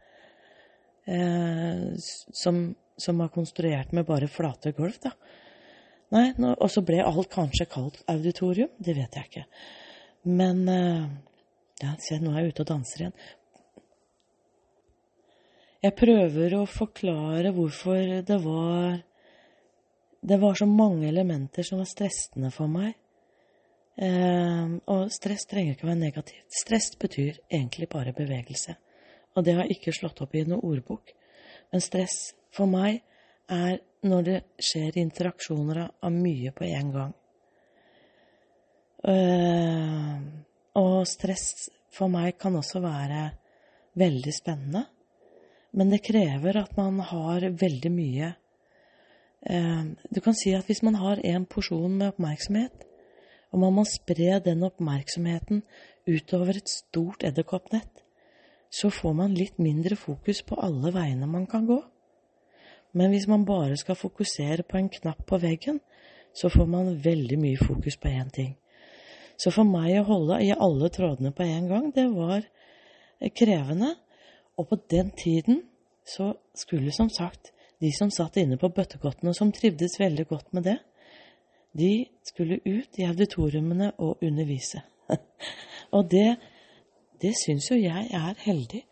eh, 1.06 1.86
som, 2.00 2.64
som, 2.98 3.22
var 3.22 3.30
konstruert 3.36 3.94
med 3.94 4.08
bare 4.10 4.28
flate 4.28 4.74
gulv, 4.74 4.98
da. 5.04 5.14
Nei, 6.18 6.32
og 6.50 6.66
så 6.74 6.82
ble 6.82 7.04
alt 7.06 7.30
kanskje 7.30 7.70
kalt 7.70 8.02
auditorium. 8.10 8.72
Det 8.82 8.98
vet 8.98 9.20
jeg 9.20 9.30
ikke. 9.30 9.46
Men 10.34 10.66
eh, 10.74 11.04
ja, 11.80 11.94
se, 12.04 12.20
nå 12.20 12.34
er 12.34 12.44
jeg 12.44 12.54
ute 12.54 12.66
og 12.66 12.72
danser 12.74 13.04
igjen. 13.04 13.20
Jeg 15.80 15.96
prøver 15.96 16.58
å 16.58 16.66
forklare 16.68 17.54
hvorfor 17.56 18.02
det 18.28 18.40
var 18.44 18.98
Det 20.20 20.36
var 20.36 20.58
så 20.60 20.66
mange 20.68 21.08
elementer 21.08 21.64
som 21.64 21.80
var 21.80 21.88
stressende 21.88 22.50
for 22.52 22.68
meg. 22.68 22.92
Eh, 23.96 24.66
og 24.92 25.14
stress 25.16 25.46
trenger 25.48 25.78
ikke 25.78 25.86
å 25.88 25.90
være 25.94 26.02
negativt. 26.02 26.44
Stress 26.52 26.90
betyr 27.00 27.38
egentlig 27.48 27.88
bare 27.88 28.12
bevegelse. 28.18 28.76
Og 29.40 29.46
det 29.48 29.56
har 29.56 29.72
ikke 29.72 29.94
slått 29.96 30.20
opp 30.20 30.36
i 30.36 30.44
noen 30.44 30.60
ordbok. 30.60 31.14
Men 31.72 31.86
stress 31.86 32.34
for 32.52 32.68
meg 32.68 33.00
er 33.48 33.80
når 34.04 34.28
det 34.28 34.38
skjer 34.60 35.00
interaksjoner 35.00 35.86
av 35.88 36.12
mye 36.12 36.52
på 36.52 36.68
en 36.68 36.92
gang. 36.98 37.16
Eh, 39.08 40.20
og 40.78 41.08
stress 41.10 41.70
for 41.94 42.12
meg 42.12 42.38
kan 42.42 42.56
også 42.60 42.82
være 42.84 43.30
veldig 44.00 44.34
spennende. 44.36 44.86
Men 45.72 45.92
det 45.94 46.04
krever 46.06 46.58
at 46.62 46.76
man 46.78 47.00
har 47.06 47.46
veldig 47.46 47.92
mye 47.94 48.32
eh, 49.46 49.84
Du 50.10 50.20
kan 50.22 50.34
si 50.38 50.54
at 50.58 50.66
hvis 50.66 50.82
man 50.82 50.98
har 50.98 51.22
en 51.24 51.46
porsjon 51.46 51.98
med 51.98 52.14
oppmerksomhet, 52.14 52.86
og 53.52 53.60
man 53.64 53.74
må 53.74 53.86
spre 53.86 54.40
den 54.46 54.64
oppmerksomheten 54.66 55.64
utover 56.10 56.58
et 56.58 56.70
stort 56.70 57.24
edderkoppnett, 57.26 58.04
så 58.70 58.92
får 58.94 59.14
man 59.18 59.34
litt 59.34 59.58
mindre 59.58 59.98
fokus 59.98 60.44
på 60.46 60.58
alle 60.62 60.94
veiene 60.94 61.30
man 61.30 61.48
kan 61.50 61.66
gå. 61.66 61.80
Men 62.94 63.14
hvis 63.14 63.28
man 63.30 63.46
bare 63.46 63.78
skal 63.78 63.98
fokusere 63.98 64.66
på 64.66 64.78
en 64.78 64.90
knapp 64.90 65.26
på 65.26 65.38
veggen, 65.42 65.80
så 66.34 66.50
får 66.50 66.66
man 66.70 66.94
veldig 67.04 67.38
mye 67.42 67.58
fokus 67.58 67.98
på 67.98 68.10
én 68.10 68.30
ting. 68.34 68.59
Så 69.40 69.54
for 69.56 69.68
meg 69.68 69.96
å 70.02 70.08
holde 70.10 70.42
i 70.44 70.52
alle 70.52 70.90
trådene 70.92 71.32
på 71.36 71.46
en 71.48 71.70
gang, 71.70 71.88
det 71.96 72.10
var 72.12 72.42
eh, 72.44 73.32
krevende. 73.32 73.94
Og 74.60 74.68
på 74.68 74.80
den 74.92 75.14
tiden 75.16 75.64
så 76.04 76.34
skulle 76.58 76.92
som 76.92 77.10
sagt 77.14 77.54
de 77.80 77.92
som 77.96 78.12
satt 78.12 78.36
inne 78.42 78.58
på 78.60 78.72
bøttekottene, 78.76 79.32
som 79.34 79.54
trivdes 79.56 79.96
veldig 80.02 80.26
godt 80.28 80.54
med 80.58 80.66
det, 80.68 80.78
de 81.80 82.10
skulle 82.26 82.60
ut 82.66 83.00
i 83.00 83.06
auditoriumene 83.08 83.94
og 84.04 84.26
undervise. 84.26 84.82
og 85.96 86.10
det, 86.12 86.34
det 87.22 87.32
syns 87.40 87.70
jo 87.72 87.78
jeg 87.80 88.10
er 88.12 88.44
heldig 88.44 88.84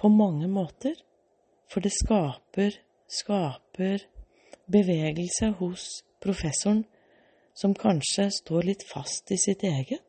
på 0.00 0.08
mange 0.12 0.48
måter, 0.48 0.96
for 1.68 1.84
det 1.84 1.92
skaper, 1.92 2.78
skaper 3.10 4.06
bevegelse 4.70 5.50
hos 5.60 5.88
professoren 6.22 6.84
som 7.56 7.74
kanskje 7.76 8.28
står 8.34 8.68
litt 8.68 8.84
fast 8.86 9.32
i 9.32 9.38
sitt 9.40 9.64
eget, 9.64 10.02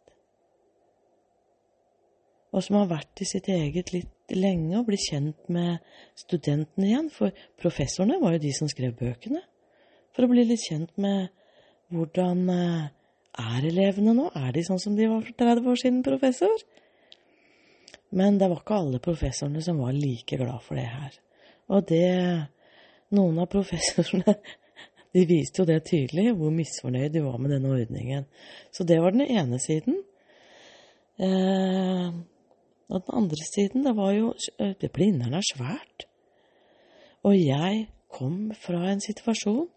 og 2.56 2.64
som 2.64 2.80
har 2.80 2.90
vært 2.90 3.22
i 3.22 3.28
sitt 3.28 3.48
eget 3.52 3.92
litt 3.94 4.34
lenge 4.34 4.80
og 4.80 4.88
blir 4.88 5.00
kjent 5.00 5.50
med 5.54 5.84
studentene 6.18 6.88
igjen, 6.90 7.10
for 7.14 7.36
professorene 7.60 8.20
var 8.22 8.36
jo 8.36 8.44
de 8.44 8.54
som 8.56 8.72
skrev 8.72 8.96
bøkene, 8.98 9.44
for 10.16 10.26
å 10.26 10.32
bli 10.32 10.48
litt 10.48 10.64
kjent 10.64 10.96
med 11.00 11.28
hvordan 11.94 12.48
eh, 12.52 12.88
er 13.38 13.68
elevene 13.70 14.16
nå? 14.18 14.32
Er 14.36 14.52
de 14.56 14.64
sånn 14.66 14.82
som 14.82 14.96
de 14.98 15.08
var 15.12 15.22
for 15.24 15.38
30 15.40 15.72
år 15.72 15.80
siden, 15.80 16.04
professor? 16.04 16.64
Men 18.18 18.40
det 18.40 18.50
var 18.50 18.62
ikke 18.64 18.80
alle 18.82 19.02
professorene 19.04 19.62
som 19.64 19.80
var 19.84 19.96
like 19.96 20.40
glad 20.40 20.64
for 20.66 20.80
det 20.80 20.88
her. 20.88 21.18
Og 21.72 21.88
det 21.88 22.08
Noen 23.16 23.38
av 23.40 23.48
professorene 23.48 24.34
de 25.14 25.26
viste 25.28 25.62
jo 25.62 25.68
det 25.68 25.84
tydelig, 25.88 26.34
hvor 26.36 26.52
misfornøyd 26.54 27.14
de 27.14 27.24
var 27.24 27.38
med 27.42 27.54
denne 27.56 27.72
ordningen. 27.72 28.26
Så 28.72 28.84
det 28.84 29.00
var 29.02 29.16
den 29.16 29.24
ene 29.28 29.60
siden. 29.60 30.02
Eh, 31.20 32.08
og 32.88 33.02
den 33.04 33.14
andre 33.14 33.46
siden, 33.54 33.86
det 33.86 33.96
var 33.96 34.12
jo 34.12 34.34
det 34.82 34.92
Blindern 34.92 35.34
er 35.34 35.46
svært. 35.48 36.08
Og 37.24 37.36
jeg 37.36 37.88
kom 38.14 38.52
fra 38.56 38.92
en 38.92 39.02
situasjon 39.04 39.68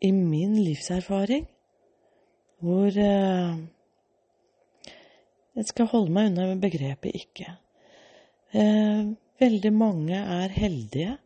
i 0.00 0.10
min 0.10 0.56
livserfaring 0.56 1.48
hvor 2.60 2.86
eh, 2.86 3.58
Jeg 5.56 5.66
skal 5.66 5.88
holde 5.90 6.12
meg 6.14 6.30
unna 6.30 6.54
begrepet 6.60 7.16
ikke. 7.16 7.56
Eh, 8.54 9.10
veldig 9.40 9.72
mange 9.72 10.16
er 10.16 10.52
heldige 10.54 11.16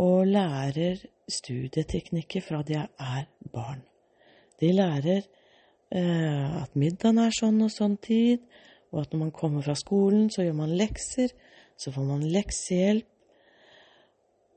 og 0.00 0.26
lærer 0.26 1.00
studieteknikker 1.28 2.44
fra 2.44 2.62
de 2.66 2.78
er 2.80 3.24
barn. 3.52 3.82
De 4.60 4.72
lærer 4.72 5.22
eh, 5.92 6.62
at 6.62 6.76
middagen 6.76 7.20
er 7.22 7.34
sånn 7.36 7.60
og 7.64 7.72
sånn 7.72 7.96
tid, 8.02 8.44
og 8.92 9.02
at 9.02 9.12
når 9.12 9.24
man 9.26 9.32
kommer 9.36 9.64
fra 9.64 9.74
skolen, 9.78 10.28
så 10.30 10.44
gjør 10.44 10.58
man 10.62 10.76
lekser, 10.76 11.32
så 11.76 11.92
får 11.92 12.06
man 12.08 12.26
leksehjelp. 12.34 13.08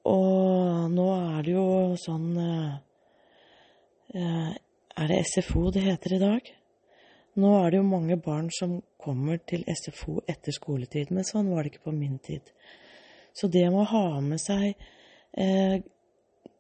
Og 0.06 0.92
nå 0.94 1.06
er 1.16 1.40
det 1.46 1.56
jo 1.56 1.70
sånn 1.98 2.30
eh, 2.38 2.76
eh 4.14 4.54
Er 4.96 5.10
det 5.12 5.26
SFO 5.28 5.72
det 5.76 5.82
heter 5.84 6.14
i 6.16 6.20
dag? 6.22 6.46
Nå 7.36 7.50
er 7.60 7.72
det 7.72 7.80
jo 7.82 7.84
mange 7.84 8.16
barn 8.16 8.46
som 8.48 8.78
kommer 8.96 9.42
til 9.44 9.66
SFO 9.68 10.22
etter 10.24 10.56
skoletid, 10.56 11.10
men 11.12 11.28
sånn 11.28 11.50
var 11.52 11.64
det 11.64 11.74
ikke 11.74 11.90
på 11.90 11.92
min 11.92 12.16
tid. 12.24 12.48
Så 13.36 13.50
det 13.52 13.66
med 13.66 13.82
å 13.82 13.90
ha 13.92 14.22
med 14.24 14.40
seg 14.40 14.80
eh, 15.38 15.78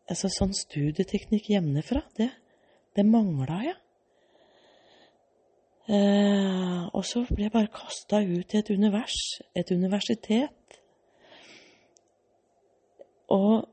altså 0.09 0.29
sånn 0.31 0.53
studieteknikk 0.55 1.49
hjemmefra, 1.53 2.03
det, 2.19 2.29
det 2.95 3.05
mangla 3.07 3.61
jeg. 3.65 3.77
Eh, 5.85 6.81
og 6.97 7.03
så 7.05 7.21
ble 7.29 7.45
jeg 7.45 7.53
bare 7.53 7.73
kasta 7.73 8.23
ut 8.25 8.53
i 8.53 8.61
et 8.61 8.71
univers, 8.73 9.19
et 9.53 9.71
universitet. 9.71 10.79
Og, 13.33 13.65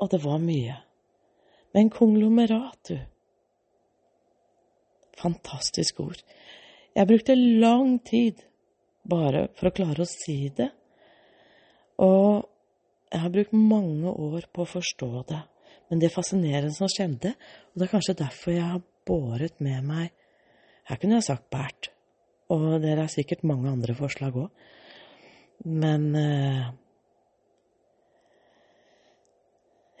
og 0.00 0.12
det 0.12 0.20
var 0.24 0.40
mye. 0.42 0.76
Men 1.76 1.90
konglomerat, 1.92 2.90
du. 2.90 2.98
Fantastisk 5.20 6.00
ord. 6.00 6.20
Jeg 6.96 7.06
brukte 7.06 7.36
lang 7.36 8.00
tid 8.04 8.40
bare 9.08 9.46
for 9.56 9.70
å 9.70 9.74
klare 9.74 10.04
å 10.04 10.08
si 10.08 10.48
det. 10.56 10.70
Og 12.02 12.48
jeg 13.10 13.22
har 13.24 13.32
brukt 13.34 13.54
mange 13.56 14.10
år 14.10 14.46
på 14.54 14.64
å 14.64 14.72
forstå 14.78 15.10
det. 15.30 15.40
Men 15.90 16.02
det 16.02 16.12
fascinerende 16.14 16.74
som 16.74 16.90
skjedde, 16.90 17.34
og 17.70 17.80
det 17.80 17.86
er 17.86 17.94
kanskje 17.94 18.18
derfor 18.20 18.54
jeg 18.54 18.66
har 18.66 18.84
båret 19.06 19.62
med 19.62 19.86
meg 19.86 20.10
Her 20.90 20.98
kunne 20.98 21.18
jeg 21.18 21.26
sagt 21.26 21.50
Bert, 21.52 21.90
og 22.50 22.80
det 22.82 22.96
er 22.96 23.10
sikkert 23.10 23.44
mange 23.46 23.70
andre 23.70 23.94
forslag 23.94 24.34
òg. 24.34 24.48
Men 25.62 26.08
uh, 26.16 26.70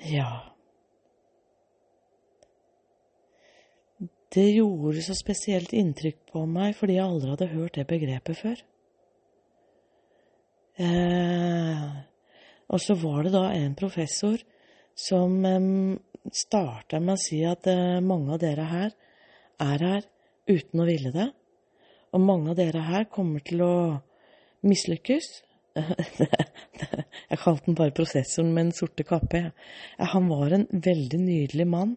Ja. 0.00 0.30
Det 4.34 4.46
gjorde 4.54 5.02
så 5.02 5.14
spesielt 5.18 5.72
inntrykk 5.74 6.20
på 6.32 6.44
meg 6.46 6.76
fordi 6.78 6.96
jeg 6.96 7.04
aldri 7.04 7.32
hadde 7.34 7.50
hørt 7.50 7.76
det 7.76 7.86
begrepet 7.90 8.38
før. 8.38 8.62
Eh, 10.80 11.88
og 12.70 12.82
så 12.82 12.96
var 13.00 13.26
det 13.26 13.34
da 13.34 13.48
en 13.56 13.74
professor 13.78 14.40
som 14.94 15.36
starta 16.32 17.00
med 17.00 17.16
å 17.16 17.20
si 17.20 17.40
at 17.48 17.66
eh, 17.70 17.98
mange 18.04 18.34
av 18.36 18.42
dere 18.42 18.66
her 18.70 18.90
er 19.60 19.84
her 19.86 20.08
uten 20.50 20.82
å 20.82 20.86
ville 20.88 21.12
det. 21.14 21.28
Og 22.14 22.22
mange 22.22 22.52
av 22.52 22.58
dere 22.58 22.82
her 22.86 23.06
kommer 23.10 23.42
til 23.46 23.62
å 23.64 23.74
mislykkes. 24.66 25.30
Jeg 27.30 27.40
kalte 27.40 27.66
den 27.70 27.78
bare 27.78 27.94
prosessoren 27.96 28.52
med 28.52 28.68
den 28.68 28.76
sorte 28.76 29.06
kappe. 29.08 29.42
Han 30.14 30.28
var 30.30 30.54
en 30.54 30.66
veldig 30.70 31.20
nydelig 31.24 31.68
mann 31.70 31.96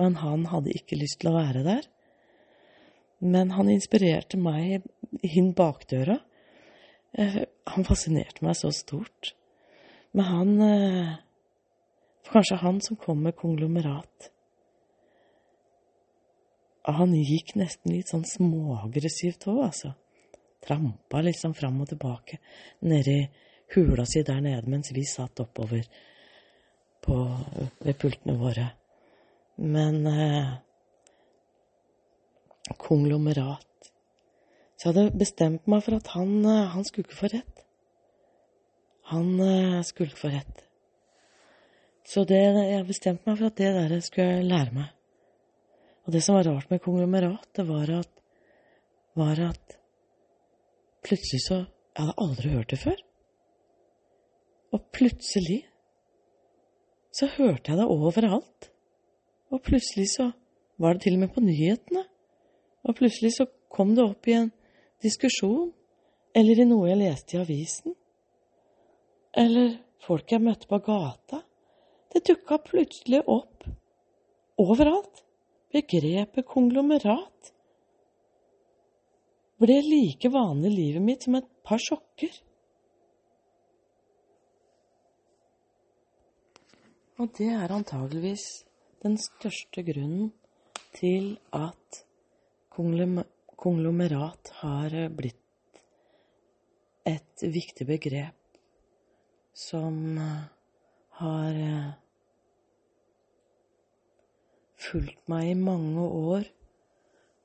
men 0.00 0.16
han 0.16 0.46
hadde 0.48 0.72
ikke 0.72 0.98
lyst 1.00 1.20
til 1.20 1.32
å 1.32 1.36
være 1.36 1.64
der. 1.66 1.88
Men 3.20 3.52
han 3.52 3.68
inspirerte 3.68 4.38
meg 4.40 4.86
inn 5.26 5.52
bakdøra. 5.56 6.16
Eh, 7.12 7.42
han 7.74 7.86
fascinerte 7.88 8.44
meg 8.46 8.56
så 8.56 8.70
stort. 8.72 9.34
Men 10.12 10.24
han 10.26 10.52
For 12.24 12.36
Kanskje 12.36 12.60
han 12.60 12.80
som 12.84 12.98
kom 13.00 13.22
med 13.24 13.36
konglomerat. 13.38 14.30
Han 16.86 17.14
gikk 17.14 17.54
nesten 17.58 17.94
litt 17.94 18.10
sånn 18.10 18.26
småaggressivt 18.26 19.46
òg, 19.50 19.60
altså. 19.66 19.92
Trampa 20.60 21.22
liksom 21.24 21.54
fram 21.56 21.80
og 21.80 21.88
tilbake 21.90 22.38
nedi 22.84 23.22
hula 23.74 24.04
si 24.08 24.22
der 24.26 24.40
nede 24.44 24.68
mens 24.68 24.92
vi 24.92 25.04
satt 25.08 25.40
oppover 25.40 25.86
på, 27.00 27.16
ved 27.80 27.96
pultene 28.00 28.36
våre. 28.40 28.66
Men 29.56 30.06
eh, 30.06 30.52
konglomerat 32.80 33.66
Så 34.76 34.88
jeg 34.88 34.94
hadde 34.94 35.18
bestemt 35.20 35.66
meg 35.68 35.82
for 35.84 35.98
at 35.98 36.06
han, 36.14 36.30
eh, 36.48 36.68
han 36.72 36.84
skulle 36.84 37.08
ikke 37.08 37.18
få 37.18 37.32
rett. 37.34 37.64
Han 39.10 39.40
eh, 39.42 39.82
skulle 39.86 40.16
få 40.16 40.30
rett. 40.30 40.64
Så 42.06 42.24
det, 42.26 42.38
jeg 42.40 42.86
bestemte 42.88 43.26
meg 43.28 43.38
for 43.38 43.50
at 43.50 43.58
det 43.58 43.70
der 43.74 44.00
skulle 44.02 44.28
jeg 44.38 44.48
lære 44.48 44.74
meg. 44.74 44.88
Og 46.06 46.14
det 46.14 46.22
som 46.24 46.36
var 46.38 46.46
rart 46.48 46.70
med 46.70 46.82
konglomerat, 46.82 47.48
det 47.56 47.66
var 47.68 47.90
at, 48.00 48.10
var 49.18 49.42
at 49.50 49.76
plutselig 51.06 51.44
så 51.48 51.64
Jeg 51.90 52.06
hadde 52.06 52.22
aldri 52.22 52.50
hørt 52.54 52.70
det 52.70 52.78
før. 52.78 53.00
Og 54.72 54.82
plutselig 54.94 55.64
så 57.12 57.26
hørte 57.34 57.72
jeg 57.72 57.80
det 57.80 57.86
overalt. 57.90 58.70
Og 59.50 59.62
plutselig 59.66 60.06
så 60.14 60.30
var 60.78 60.94
det 60.94 61.02
til 61.02 61.18
og 61.18 61.24
med 61.24 61.32
på 61.34 61.42
nyhetene. 61.42 62.04
Og 62.86 62.94
plutselig 62.96 63.34
så 63.36 63.48
kom 63.74 63.96
det 63.96 64.04
opp 64.06 64.28
i 64.30 64.36
en 64.38 64.52
diskusjon, 65.02 65.72
eller 66.34 66.62
i 66.62 66.68
noe 66.70 66.88
jeg 66.88 67.02
leste 67.02 67.36
i 67.36 67.40
avisen. 67.42 67.98
Eller 69.38 69.76
folk 70.02 70.32
jeg 70.32 70.42
møtte 70.42 70.66
på 70.70 70.80
gata. 70.82 71.42
Det 72.10 72.24
dukka 72.26 72.58
plutselig 72.66 73.22
opp 73.30 73.66
overalt. 74.58 75.24
Begrepet 75.70 76.48
konglomerat 76.50 77.52
ble 79.60 79.76
like 79.84 80.30
vanlig 80.32 80.72
i 80.72 80.74
livet 80.74 81.04
mitt 81.04 81.26
som 81.26 81.36
et 81.38 81.46
par 81.62 81.78
sjokker. 81.78 82.32
Og 87.20 87.28
det 87.36 87.50
er 87.52 87.76
antageligvis 87.76 88.46
den 89.04 89.18
største 89.20 89.84
grunnen 89.84 90.32
til 90.96 91.36
at 91.54 92.02
konglomerat 92.72 94.52
har 94.62 94.96
blitt 95.14 95.82
et 97.06 97.44
viktig 97.44 97.86
begrep 97.86 98.39
som 99.60 100.16
har 101.20 101.58
fulgt 104.80 105.28
meg 105.28 105.50
i 105.50 105.58
mange 105.58 106.04
år, 106.04 106.46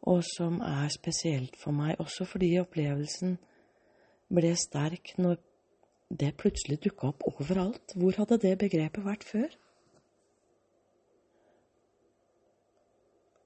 og 0.05 0.21
som 0.27 0.61
er 0.61 0.87
spesielt 0.93 1.57
for 1.59 1.75
meg, 1.75 1.97
også 1.99 2.27
fordi 2.29 2.53
opplevelsen 2.61 3.37
ble 4.33 4.53
sterk 4.59 5.15
når 5.19 5.39
det 6.13 6.35
plutselig 6.39 6.79
dukka 6.85 7.09
opp 7.11 7.25
overalt. 7.31 7.95
Hvor 7.97 8.17
hadde 8.19 8.37
det 8.41 8.57
begrepet 8.61 9.05
vært 9.05 9.25
før? 9.25 9.55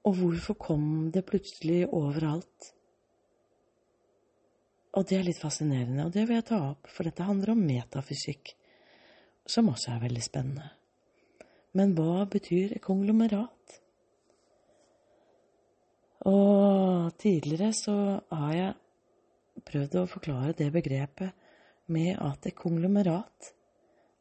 Og 0.04 0.16
hvorfor 0.16 0.56
kom 0.60 0.84
det 1.12 1.26
plutselig 1.28 1.86
overalt? 1.88 2.70
Og 4.96 5.06
det 5.06 5.20
er 5.20 5.26
litt 5.26 5.40
fascinerende, 5.40 6.06
og 6.06 6.14
det 6.14 6.24
vil 6.26 6.40
jeg 6.40 6.48
ta 6.48 6.58
opp, 6.72 6.88
for 6.90 7.06
dette 7.06 7.26
handler 7.26 7.52
om 7.52 7.60
metafysikk, 7.62 8.56
som 9.46 9.68
også 9.68 9.94
er 9.94 10.04
veldig 10.04 10.22
spennende. 10.24 10.68
Men 11.72 11.94
hva 11.94 12.24
betyr 12.30 12.78
konglomerat? 12.82 13.80
Og 16.28 17.14
tidligere 17.18 17.72
så 17.72 17.96
har 18.32 18.52
jeg 18.52 19.62
prøvd 19.66 19.96
å 20.00 20.08
forklare 20.10 20.56
det 20.58 20.68
begrepet 20.74 21.32
med 21.90 22.18
at 22.20 22.46
et 22.46 22.56
konglomerat 22.58 23.52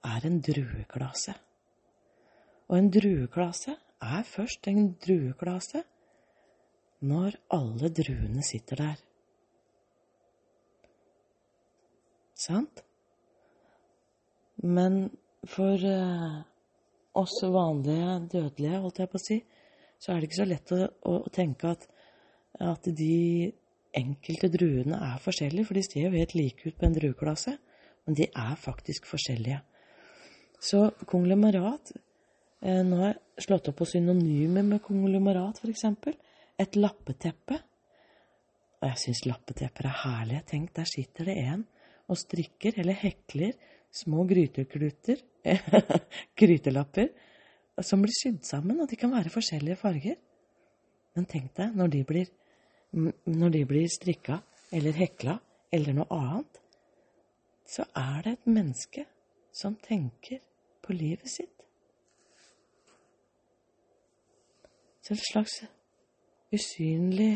er 0.08 0.26
en 0.30 0.40
drueklase. 0.46 1.36
Og 2.70 2.78
en 2.78 2.92
drueklase 2.94 3.76
er 4.00 4.24
først 4.24 4.70
en 4.72 4.94
drueklase 5.02 5.84
når 7.10 7.38
alle 7.56 7.90
druene 7.96 8.44
sitter 8.46 8.84
der. 8.84 9.02
Sant? 12.40 12.84
Men 14.64 15.06
for 15.48 15.86
eh, 15.86 16.42
oss 17.20 17.38
vanlige 17.44 18.18
dødelige, 18.34 18.82
holdt 18.84 19.00
jeg 19.00 19.12
på 19.12 19.20
å 19.20 19.24
si, 19.24 19.40
så 20.00 20.12
er 20.12 20.20
det 20.20 20.30
ikke 20.30 20.42
så 20.42 20.50
lett 20.50 20.76
å, 20.76 20.82
å 21.12 21.16
tenke 21.36 21.72
at, 21.76 21.88
at, 22.64 22.92
de 22.96 23.50
enkelte 24.00 24.52
druene 24.54 25.00
er 25.10 25.24
forskjellige, 25.24 25.68
for 25.68 25.80
de 25.80 25.86
ser 25.88 26.06
jo 26.06 26.14
helt 26.16 26.36
like 26.38 26.68
ut 26.68 26.78
på 26.78 26.88
en 26.88 26.96
drueklasse, 26.96 27.56
men 28.06 28.20
de 28.20 28.28
er 28.30 28.60
faktisk 28.60 29.08
forskjellige. 29.10 29.64
Så 30.60 30.86
konglomerat 31.08 31.92
Eh, 32.60 32.82
nå 32.84 32.98
har 33.00 33.14
jeg 33.14 33.46
slått 33.46 33.70
opp 33.72 33.80
på 33.80 33.88
synonymer 33.88 34.66
med 34.68 34.84
konglomerat, 34.84 35.62
f.eks. 35.64 35.86
Et 36.60 36.80
lappeteppe. 36.80 37.60
Og 38.80 38.88
jeg 38.88 39.02
syns 39.04 39.26
lappetepper 39.28 39.88
er 39.88 40.00
herlige. 40.04 40.46
Tenk, 40.54 40.74
der 40.76 40.88
sitter 40.88 41.30
det 41.32 41.38
en 41.46 41.66
og 42.10 42.18
strikker 42.18 42.80
eller 42.82 42.98
hekler 42.98 43.54
små 43.92 44.26
grytekluter, 44.30 45.22
grytelapper, 46.40 47.10
som 47.82 48.02
blir 48.04 48.14
sydd 48.14 48.44
sammen, 48.46 48.82
og 48.82 48.90
de 48.92 48.98
kan 49.00 49.12
være 49.12 49.32
forskjellige 49.34 49.80
farger. 49.80 50.18
Men 51.16 51.28
tenk 51.30 51.54
deg 51.58 51.76
når 51.78 51.96
de 51.96 52.04
blir 52.08 52.30
når 52.92 53.50
de 53.54 53.66
blir 53.70 53.88
strikka 53.88 54.40
eller 54.74 54.98
hekla 54.98 55.36
eller 55.72 55.94
noe 55.94 56.10
annet, 56.10 56.60
så 57.70 57.86
er 57.96 58.24
det 58.26 58.32
et 58.34 58.50
menneske 58.50 59.06
som 59.54 59.76
tenker 59.78 60.42
på 60.82 60.94
livet 60.94 61.30
sitt. 61.30 61.54
Så 65.06 65.14
et 65.14 65.26
slags 65.32 65.62
usynlig 66.54 67.34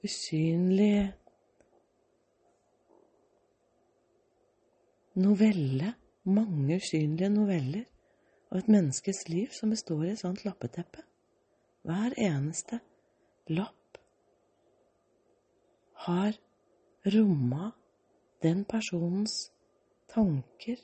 Usynlig 0.00 1.12
novelle. 5.20 5.94
Mange 6.24 6.76
usynlige 6.76 7.30
noveller. 7.32 7.86
Og 8.50 8.58
et 8.58 8.68
menneskes 8.68 9.28
liv 9.28 9.52
som 9.54 9.70
består 9.70 10.04
i 10.04 10.12
et 10.14 10.20
sånt 10.20 10.44
lappeteppe. 10.44 11.04
Hver 11.86 12.16
eneste 12.18 12.80
lapp 13.48 14.00
har 16.06 16.36
romma 17.14 17.70
den 18.42 18.64
personens 18.64 19.50
tanker 20.08 20.80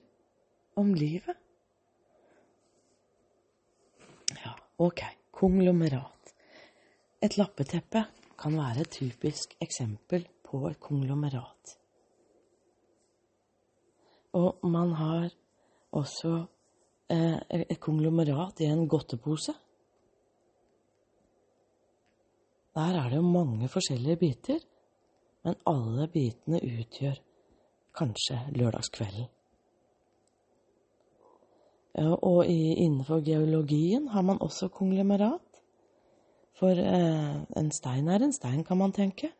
om 0.77 0.95
livet. 0.95 1.37
Ja, 4.45 4.55
ok. 4.79 5.03
Konglomerat. 5.37 6.33
Et 7.21 7.37
lappeteppe 7.37 8.07
kan 8.41 8.57
være 8.57 8.87
et 8.87 8.93
typisk 8.93 9.57
eksempel 9.61 10.25
på 10.45 10.63
et 10.69 10.81
konglomerat. 10.81 11.77
Og 14.37 14.69
man 14.69 14.93
har 14.99 15.31
også 15.97 16.33
eh, 17.11 17.39
et 17.57 17.81
konglomerat 17.81 18.61
i 18.61 18.69
en 18.69 18.89
godtepose. 18.89 19.55
Der 22.77 22.99
er 23.01 23.09
det 23.09 23.17
jo 23.17 23.23
mange 23.23 23.69
forskjellige 23.73 24.17
biter, 24.21 24.59
men 25.45 25.57
alle 25.67 26.09
bitene 26.13 26.61
utgjør 26.61 27.17
kanskje 27.97 28.43
lørdagskvelden. 28.59 29.31
Og 31.97 32.45
innenfor 32.47 33.23
geologien 33.25 34.09
har 34.09 34.23
man 34.23 34.43
også 34.45 34.69
konglomerat. 34.69 35.63
For 36.61 36.77
eh, 36.77 37.37
en 37.57 37.71
stein 37.73 38.09
er 38.09 38.25
en 38.25 38.33
stein, 38.33 38.65
kan 38.65 38.77
man 38.77 38.93
tenke. 38.93 39.33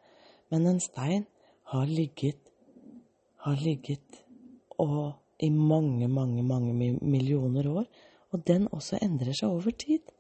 Men 0.51 0.67
en 0.67 0.81
stein 0.81 1.27
har 1.73 1.85
ligget, 1.85 2.41
har 3.45 3.61
ligget 3.61 4.26
og 4.83 5.15
i 5.43 5.51
mange, 5.51 6.09
mange, 6.09 6.43
mange 6.43 6.73
millioner 7.03 7.69
år. 7.69 7.87
Og 8.33 8.43
den 8.47 8.69
også 8.73 8.99
endrer 9.03 9.37
seg 9.37 9.53
over 9.53 9.71
tid. 9.71 10.13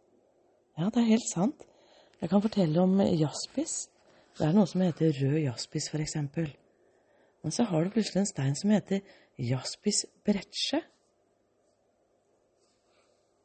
Ja, 0.79 0.91
det 0.93 1.03
er 1.03 1.13
helt 1.15 1.29
sant. 1.33 1.65
Jeg 2.21 2.31
kan 2.31 2.43
fortelle 2.43 2.81
om 2.81 3.01
jaspis. 3.01 3.87
Det 4.37 4.45
er 4.47 4.57
noe 4.57 4.69
som 4.69 4.85
heter 4.85 5.13
rød 5.17 5.39
jaspis, 5.41 5.89
eksempel. 5.95 6.51
Men 7.43 7.53
så 7.53 7.65
har 7.65 7.85
du 7.85 7.91
plutselig 7.91 8.21
en 8.21 8.29
stein 8.29 8.57
som 8.57 8.73
heter 8.73 9.01
jaspis 9.39 10.05
bretsje. 10.25 10.81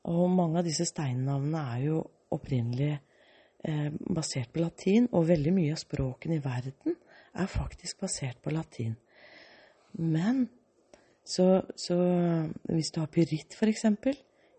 Og 0.09 0.29
mange 0.33 0.59
av 0.59 0.67
disse 0.67 0.87
steinnavnene 0.89 1.61
er 1.75 1.83
jo 1.85 1.99
opprinnelig 2.33 2.93
eh, 2.95 3.89
basert 4.15 4.51
på 4.53 4.63
latin, 4.63 5.07
og 5.11 5.27
veldig 5.29 5.53
mye 5.55 5.75
av 5.75 5.83
språkene 5.83 6.39
i 6.39 6.43
verden 6.43 6.97
er 7.37 7.51
faktisk 7.51 8.01
basert 8.01 8.41
på 8.43 8.51
latin. 8.55 8.95
Men 9.99 10.47
så, 11.23 11.61
så 11.75 11.97
hvis 12.63 12.91
du 12.91 12.99
har 12.99 13.11
pyritt, 13.11 13.55
for 13.57 13.69
eksempel, 13.69 14.17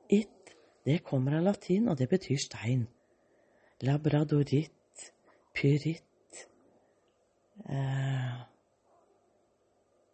it, 0.08 0.54
det 0.86 1.02
kommer 1.04 1.36
av 1.38 1.46
latin, 1.46 1.88
og 1.88 1.98
det 1.98 2.08
betyr 2.10 2.40
stein. 2.40 2.86
Labradoritt, 3.82 5.08
pyritt 5.54 6.46
eh, 7.68 8.42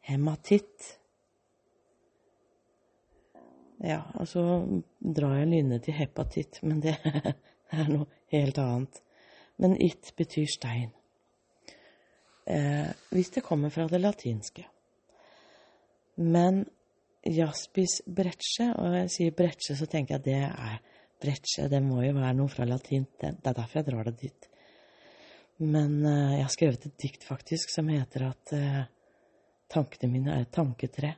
hematitt. 0.09 0.95
Ja, 3.85 4.01
og 4.19 4.27
så 4.29 4.43
drar 4.99 5.37
jeg 5.39 5.51
lynnet 5.53 5.85
til 5.87 5.95
hepatitt, 5.95 6.63
men 6.67 6.81
det 6.83 6.97
er 7.79 7.93
noe 7.93 8.09
helt 8.33 8.59
annet. 8.59 9.03
Men 9.59 9.77
it 9.83 10.13
betyr 10.17 10.49
stein. 10.51 10.91
Eh, 12.49 12.89
hvis 13.13 13.31
det 13.37 13.45
kommer 13.45 13.71
fra 13.71 13.87
det 13.89 14.01
latinske. 14.01 14.65
Men 16.19 16.65
jaspis 17.29 18.01
brecce, 18.07 18.71
og 18.79 18.95
jeg 18.97 19.11
sier 19.15 19.35
brecce, 19.37 19.77
så 19.79 19.87
tenker 19.91 20.17
jeg 20.17 20.21
at 20.21 20.27
det 20.27 20.39
er 20.49 20.79
brecce, 21.23 21.69
det 21.71 21.81
må 21.83 22.03
jo 22.05 22.15
være 22.17 22.37
noe 22.39 22.51
fra 22.53 22.67
latin. 22.67 23.07
Det 23.19 23.33
er 23.37 23.55
derfor 23.55 23.81
jeg 23.81 23.89
drar 23.91 24.09
det 24.09 24.17
dit. 24.23 24.49
Men 25.59 25.99
eh, 26.07 26.37
jeg 26.39 26.45
har 26.45 26.55
skrevet 26.55 26.87
et 26.87 26.99
dikt, 27.03 27.27
faktisk, 27.27 27.73
som 27.75 27.91
heter 27.91 28.29
at 28.29 28.53
eh, 28.55 28.83
tankene 29.71 30.13
mine 30.13 30.35
er 30.35 30.47
et 30.47 30.55
tanketre. 30.55 31.15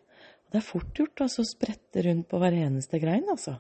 Og 0.47 0.55
det 0.55 0.61
er 0.61 0.67
fort 0.67 0.93
gjort 0.97 1.25
altså, 1.27 1.45
å 1.45 1.51
sprette 1.51 2.05
rundt 2.07 2.29
på 2.31 2.41
hver 2.41 2.57
eneste 2.63 3.01
grein, 3.03 3.29
altså. 3.31 3.59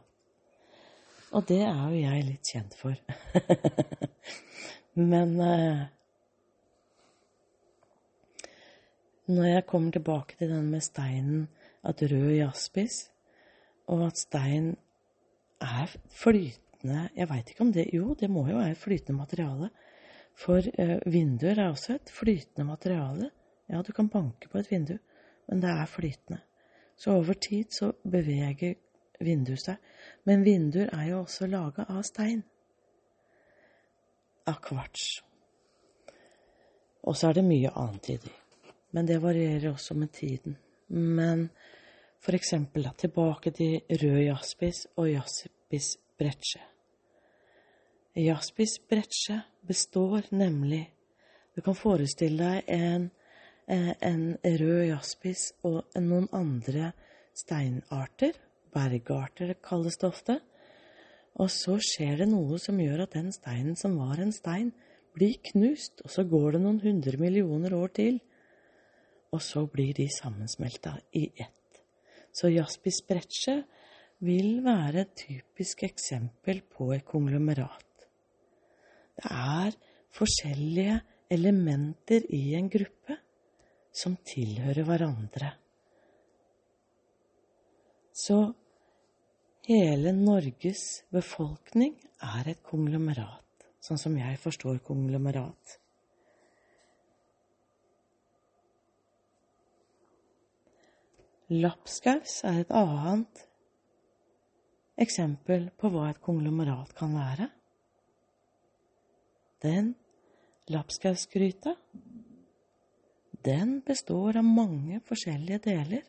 Og 1.37 1.45
det 1.47 1.61
er 1.63 1.83
jo 1.93 2.01
jeg 2.01 2.27
litt 2.27 2.49
kjent 2.53 2.75
for. 2.75 2.97
Men 5.13 5.37
eh, 5.45 5.85
når 9.31 9.47
jeg 9.49 9.67
kommer 9.67 9.95
tilbake 9.95 10.37
til 10.39 10.51
den 10.51 10.71
med 10.71 10.83
steinen, 10.85 11.49
at 11.85 12.03
rød 12.03 12.33
jaspis, 12.37 13.11
og 13.87 14.07
at 14.07 14.19
stein 14.19 14.77
er 15.61 15.97
flytende 16.09 17.09
Jeg 17.17 17.29
veit 17.29 17.51
ikke 17.51 17.61
om 17.61 17.73
det 17.73 17.91
Jo, 17.93 18.15
det 18.15 18.31
må 18.31 18.47
jo 18.49 18.57
være 18.57 18.75
flytende 18.75 19.19
materiale. 19.19 19.71
For 20.35 20.65
eh, 20.79 20.99
vinduer 21.07 21.59
er 21.59 21.69
også 21.69 21.95
et 21.95 22.11
flytende 22.11 22.65
materiale. 22.65 23.31
Ja, 23.69 23.83
du 23.83 23.93
kan 23.93 24.09
banke 24.09 24.49
på 24.49 24.59
et 24.59 24.71
vindu, 24.71 24.97
men 25.49 25.61
det 25.63 25.71
er 25.71 25.87
flytende. 25.87 26.41
Så 26.97 27.13
over 27.13 27.33
tid 27.33 27.65
så 27.71 27.93
beveger 28.11 28.75
vinduet 29.21 29.61
seg. 29.61 29.77
Men 30.25 30.45
vinduer 30.45 30.89
er 30.93 31.11
jo 31.11 31.21
også 31.21 31.47
laga 31.47 31.85
av 31.89 32.03
stein. 32.03 32.43
Av 34.47 34.57
kvarts. 34.65 35.23
Og 37.03 37.17
så 37.17 37.29
er 37.29 37.41
det 37.41 37.45
mye 37.45 37.73
annet 37.77 38.09
i 38.09 38.17
de. 38.21 38.40
Men 38.93 39.07
det 39.07 39.21
varierer 39.23 39.73
også 39.73 39.95
med 39.95 40.13
tiden. 40.13 40.57
Men 40.89 41.49
for 42.21 42.37
eksempel 42.37 42.85
da, 42.85 42.93
tilbake 42.99 43.53
til 43.55 43.81
rød 44.03 44.21
jaspis 44.25 44.87
og 44.97 45.09
jaspis 45.11 45.95
bretsje. 46.19 46.61
Jaspis 48.17 48.81
bretsje 48.91 49.43
består 49.67 50.27
nemlig 50.31 50.89
Du 51.55 51.61
kan 51.67 51.75
forestille 51.75 52.45
deg 52.45 52.69
en 52.71 53.11
Eh, 53.71 53.93
en 54.03 54.35
rød 54.43 54.89
jaspis 54.89 55.53
og 55.63 55.85
noen 56.03 56.27
andre 56.35 56.89
steinarter. 57.39 58.35
Bergarter 58.75 59.53
kalles 59.63 59.99
det 60.01 60.09
ofte. 60.09 60.37
Og 61.39 61.53
så 61.55 61.77
skjer 61.79 62.25
det 62.25 62.27
noe 62.33 62.59
som 62.59 62.81
gjør 62.83 63.05
at 63.05 63.15
den 63.15 63.31
steinen 63.35 63.77
som 63.79 63.95
var 64.01 64.19
en 64.19 64.35
stein, 64.35 64.73
blir 65.15 65.39
knust. 65.53 66.03
Og 66.03 66.11
så 66.11 66.25
går 66.27 66.57
det 66.57 66.63
noen 66.65 66.81
hundre 66.83 67.21
millioner 67.23 67.77
år 67.79 67.95
til. 67.95 68.19
Og 69.31 69.43
så 69.43 69.65
blir 69.71 69.95
de 69.95 70.09
sammensmelta 70.11 70.97
i 71.15 71.29
ett. 71.37 71.83
Så 72.33 72.51
jaspis 72.51 73.03
brecce 73.07 73.61
vil 74.27 74.61
være 74.65 75.05
et 75.05 75.15
typisk 75.17 75.85
eksempel 75.87 76.63
på 76.67 76.91
et 76.95 77.05
konglomerat. 77.07 78.07
Det 79.17 79.31
er 79.31 79.77
forskjellige 80.17 81.01
elementer 81.31 82.27
i 82.35 82.55
en 82.59 82.69
gruppe 82.71 83.17
som 83.93 84.17
tilhører 84.27 84.87
hverandre. 84.87 85.51
Så 88.13 88.39
hele 89.69 90.13
Norges 90.13 91.05
befolkning 91.13 91.95
er 92.27 92.51
et 92.53 92.63
konglomerat, 92.67 93.69
sånn 93.81 94.01
som 94.01 94.17
jeg 94.19 94.39
forstår 94.43 94.83
konglomerat. 94.85 95.79
Lapskaus 101.51 102.45
er 102.47 102.61
et 102.63 102.71
annet 102.71 103.41
eksempel 105.03 105.65
på 105.81 105.91
hva 105.91 106.05
et 106.13 106.21
konglomerat 106.23 106.93
kan 106.95 107.17
være. 107.17 107.49
Den 109.65 109.97
lapskausgryta 110.71 111.75
den 113.43 113.81
består 113.83 114.39
av 114.39 114.47
mange 114.47 115.01
forskjellige 115.09 115.63
deler 115.67 116.07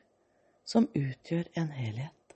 som 0.68 0.86
utgjør 0.94 1.50
en 1.58 1.74
helhet. 1.74 2.36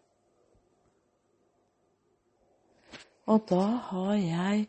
Og 3.29 3.45
da 3.49 3.65
har 3.91 4.13
jeg 4.17 4.67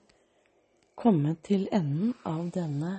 kommet 0.97 1.41
til 1.49 1.69
enden 1.73 2.13
av 2.25 2.49
denne 2.53 2.99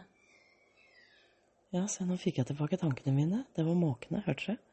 Ja, 1.76 1.84
se, 1.92 2.06
nå 2.08 2.16
fikk 2.16 2.38
jeg 2.40 2.48
tilbake 2.48 2.78
tankene 2.80 3.12
mine. 3.12 3.42
Det 3.54 3.66
var 3.68 3.76
måkene, 3.76 4.22
hørte 4.24 4.54
dere? 4.54 4.67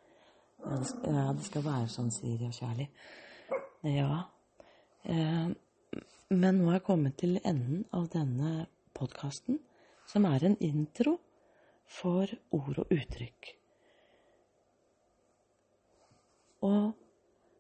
Ja, 0.65 1.33
det 1.37 1.45
skal 1.45 1.65
være 1.67 1.89
sånn, 1.93 2.09
sier 2.15 2.41
og 2.47 2.55
Kjærlig. 2.57 2.87
Ja. 3.85 4.23
Eh, 5.05 5.51
men 6.33 6.61
nå 6.61 6.71
er 6.71 6.79
jeg 6.79 6.87
kommet 6.87 7.19
til 7.21 7.37
enden 7.45 7.83
av 7.93 8.07
denne 8.15 8.65
podkasten, 8.97 9.59
som 10.09 10.25
er 10.25 10.47
en 10.49 10.57
intro 10.65 11.19
for 11.85 12.33
ord 12.57 12.81
og 12.81 12.95
uttrykk. 12.97 13.51
Og 16.65 16.95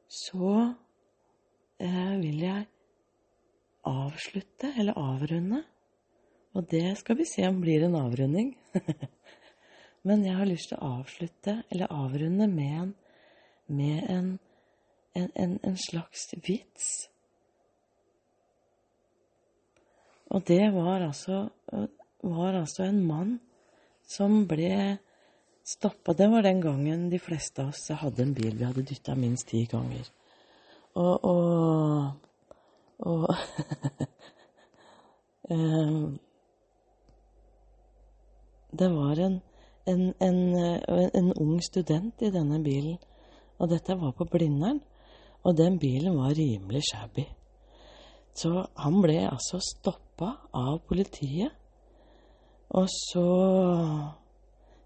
så 0.08 0.54
eh, 1.84 2.14
vil 2.24 2.40
jeg 2.46 2.66
avslutte, 3.84 4.72
eller 4.80 4.96
avrunde, 4.96 5.60
og 6.56 6.70
det 6.72 6.86
skal 7.02 7.20
vi 7.20 7.28
se 7.28 7.44
om 7.50 7.60
blir 7.60 7.84
en 7.84 8.00
avrunding. 8.00 8.54
Men 10.04 10.24
jeg 10.26 10.36
har 10.36 10.48
lyst 10.48 10.68
til 10.70 10.80
å 10.80 10.98
avslutte, 11.00 11.62
eller 11.72 11.92
avrunde, 11.92 12.46
med 12.50 12.74
en, 12.80 12.90
med 13.72 14.10
en, 14.12 14.26
en, 15.16 15.54
en, 15.56 15.78
slags 15.80 16.26
vits. 16.44 16.90
Og 20.34 20.44
det 20.48 20.66
var 20.74 21.06
altså, 21.06 21.46
var 22.20 22.58
altså 22.58 22.84
en 22.84 23.00
mann 23.06 23.38
som 24.04 24.42
ble 24.50 24.98
stoppa. 25.64 26.12
Det 26.12 26.28
var 26.28 26.44
den 26.44 26.60
gangen 26.60 27.08
de 27.08 27.20
fleste 27.22 27.64
av 27.64 27.72
oss 27.72 27.88
hadde 28.02 28.26
en 28.26 28.36
bil 28.36 28.58
vi 28.58 28.68
hadde 28.68 28.84
dytta 28.84 29.16
minst 29.16 29.48
ti 29.48 29.64
ganger. 29.70 30.10
Og, 31.00 31.24
og, 31.24 32.12
og 33.08 33.24
um, 35.48 36.12
Det 38.74 38.88
var 38.90 39.18
en, 39.22 39.36
en, 39.86 40.14
en, 40.20 40.38
en, 41.14 41.32
ung 41.40 41.58
student 41.62 42.22
i 42.22 42.30
denne 42.32 42.60
bilen, 42.64 42.98
og 43.58 43.70
dette 43.70 43.96
var 44.00 44.14
på 44.16 44.26
Blindern. 44.30 44.80
Og 45.44 45.56
den 45.56 45.78
bilen 45.78 46.16
var 46.16 46.32
rimelig 46.32 46.80
shabby. 46.88 47.26
Så 48.34 48.64
han 48.80 49.02
ble 49.02 49.18
altså 49.28 49.60
stoppa 49.60 50.30
av 50.56 50.78
politiet. 50.88 51.52
Og 52.74 52.88
så 52.88 53.26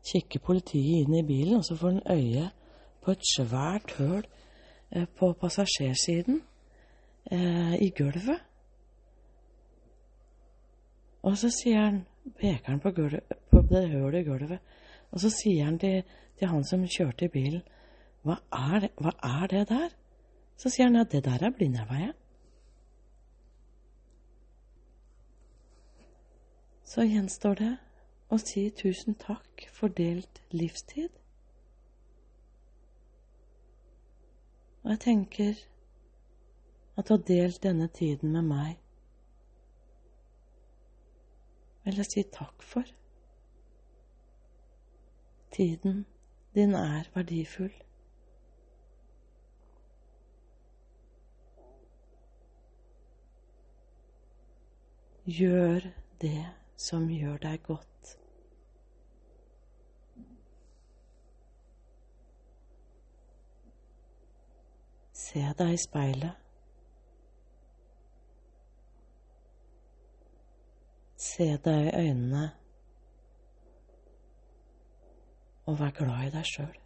kikker 0.08 0.42
politiet 0.44 1.04
inn 1.04 1.14
i 1.14 1.24
bilen, 1.26 1.60
og 1.60 1.64
så 1.64 1.76
får 1.78 1.94
han 1.94 2.18
øye 2.18 2.48
på 3.04 3.14
et 3.14 3.30
svært 3.36 3.94
høl 3.98 4.26
eh, 4.90 5.06
på 5.06 5.32
passasjersiden 5.40 6.42
eh, 7.32 7.74
i 7.80 7.90
gulvet. 7.96 8.42
Og 11.22 11.38
så 11.38 11.50
sier 11.52 11.80
han, 11.80 12.02
peker 12.40 12.74
han 12.74 12.82
på, 12.82 12.92
gulvet, 12.96 13.38
på 13.50 13.62
det 13.70 13.88
hølet 13.94 14.20
i 14.20 14.28
gulvet, 14.28 14.60
og 15.10 15.20
så 15.20 15.30
sier 15.32 15.64
han 15.64 15.78
til, 15.78 16.02
til 16.38 16.48
han 16.48 16.64
som 16.64 16.86
kjørte 16.86 17.28
i 17.28 17.32
bilen, 17.32 17.62
hva 18.26 18.38
er, 18.52 18.80
det, 18.84 18.90
hva 19.00 19.12
er 19.24 19.46
det 19.52 19.68
der? 19.70 19.92
Så 20.58 20.70
sier 20.70 20.88
han 20.88 20.98
ja, 20.98 21.04
det 21.04 21.24
der 21.24 21.44
er 21.44 21.54
Blindheimveien. 21.54 22.16
Så 26.88 27.04
gjenstår 27.04 27.54
det 27.60 27.72
å 28.32 28.38
si 28.40 28.68
tusen 28.76 29.16
takk 29.20 29.66
for 29.72 29.92
delt 29.92 30.40
livstid. 30.56 31.12
Og 34.84 34.94
jeg 34.94 35.02
tenker 35.04 35.64
at 36.98 37.08
du 37.08 37.14
har 37.14 37.24
delt 37.28 37.62
denne 37.62 37.88
tiden 37.94 38.32
med 38.32 38.48
meg, 38.48 38.78
vil 41.84 42.00
jeg 42.00 42.08
si 42.08 42.24
takk 42.32 42.64
for. 42.64 42.88
Tiden 45.50 46.06
din 46.54 46.74
er 46.74 47.10
verdifull. 47.14 47.82
Gjør 55.24 55.80
det 56.20 56.46
som 56.76 57.08
gjør 57.10 57.36
deg 57.36 57.62
godt. 57.62 58.18
Se 65.12 65.42
deg 65.58 65.74
i 65.74 65.80
speilet. 65.82 66.44
Se 71.18 71.50
deg 71.64 71.90
i 71.90 71.92
øynene, 72.06 72.46
og 75.68 75.80
vær 75.80 75.90
glad 75.90 76.34
i. 76.34 76.77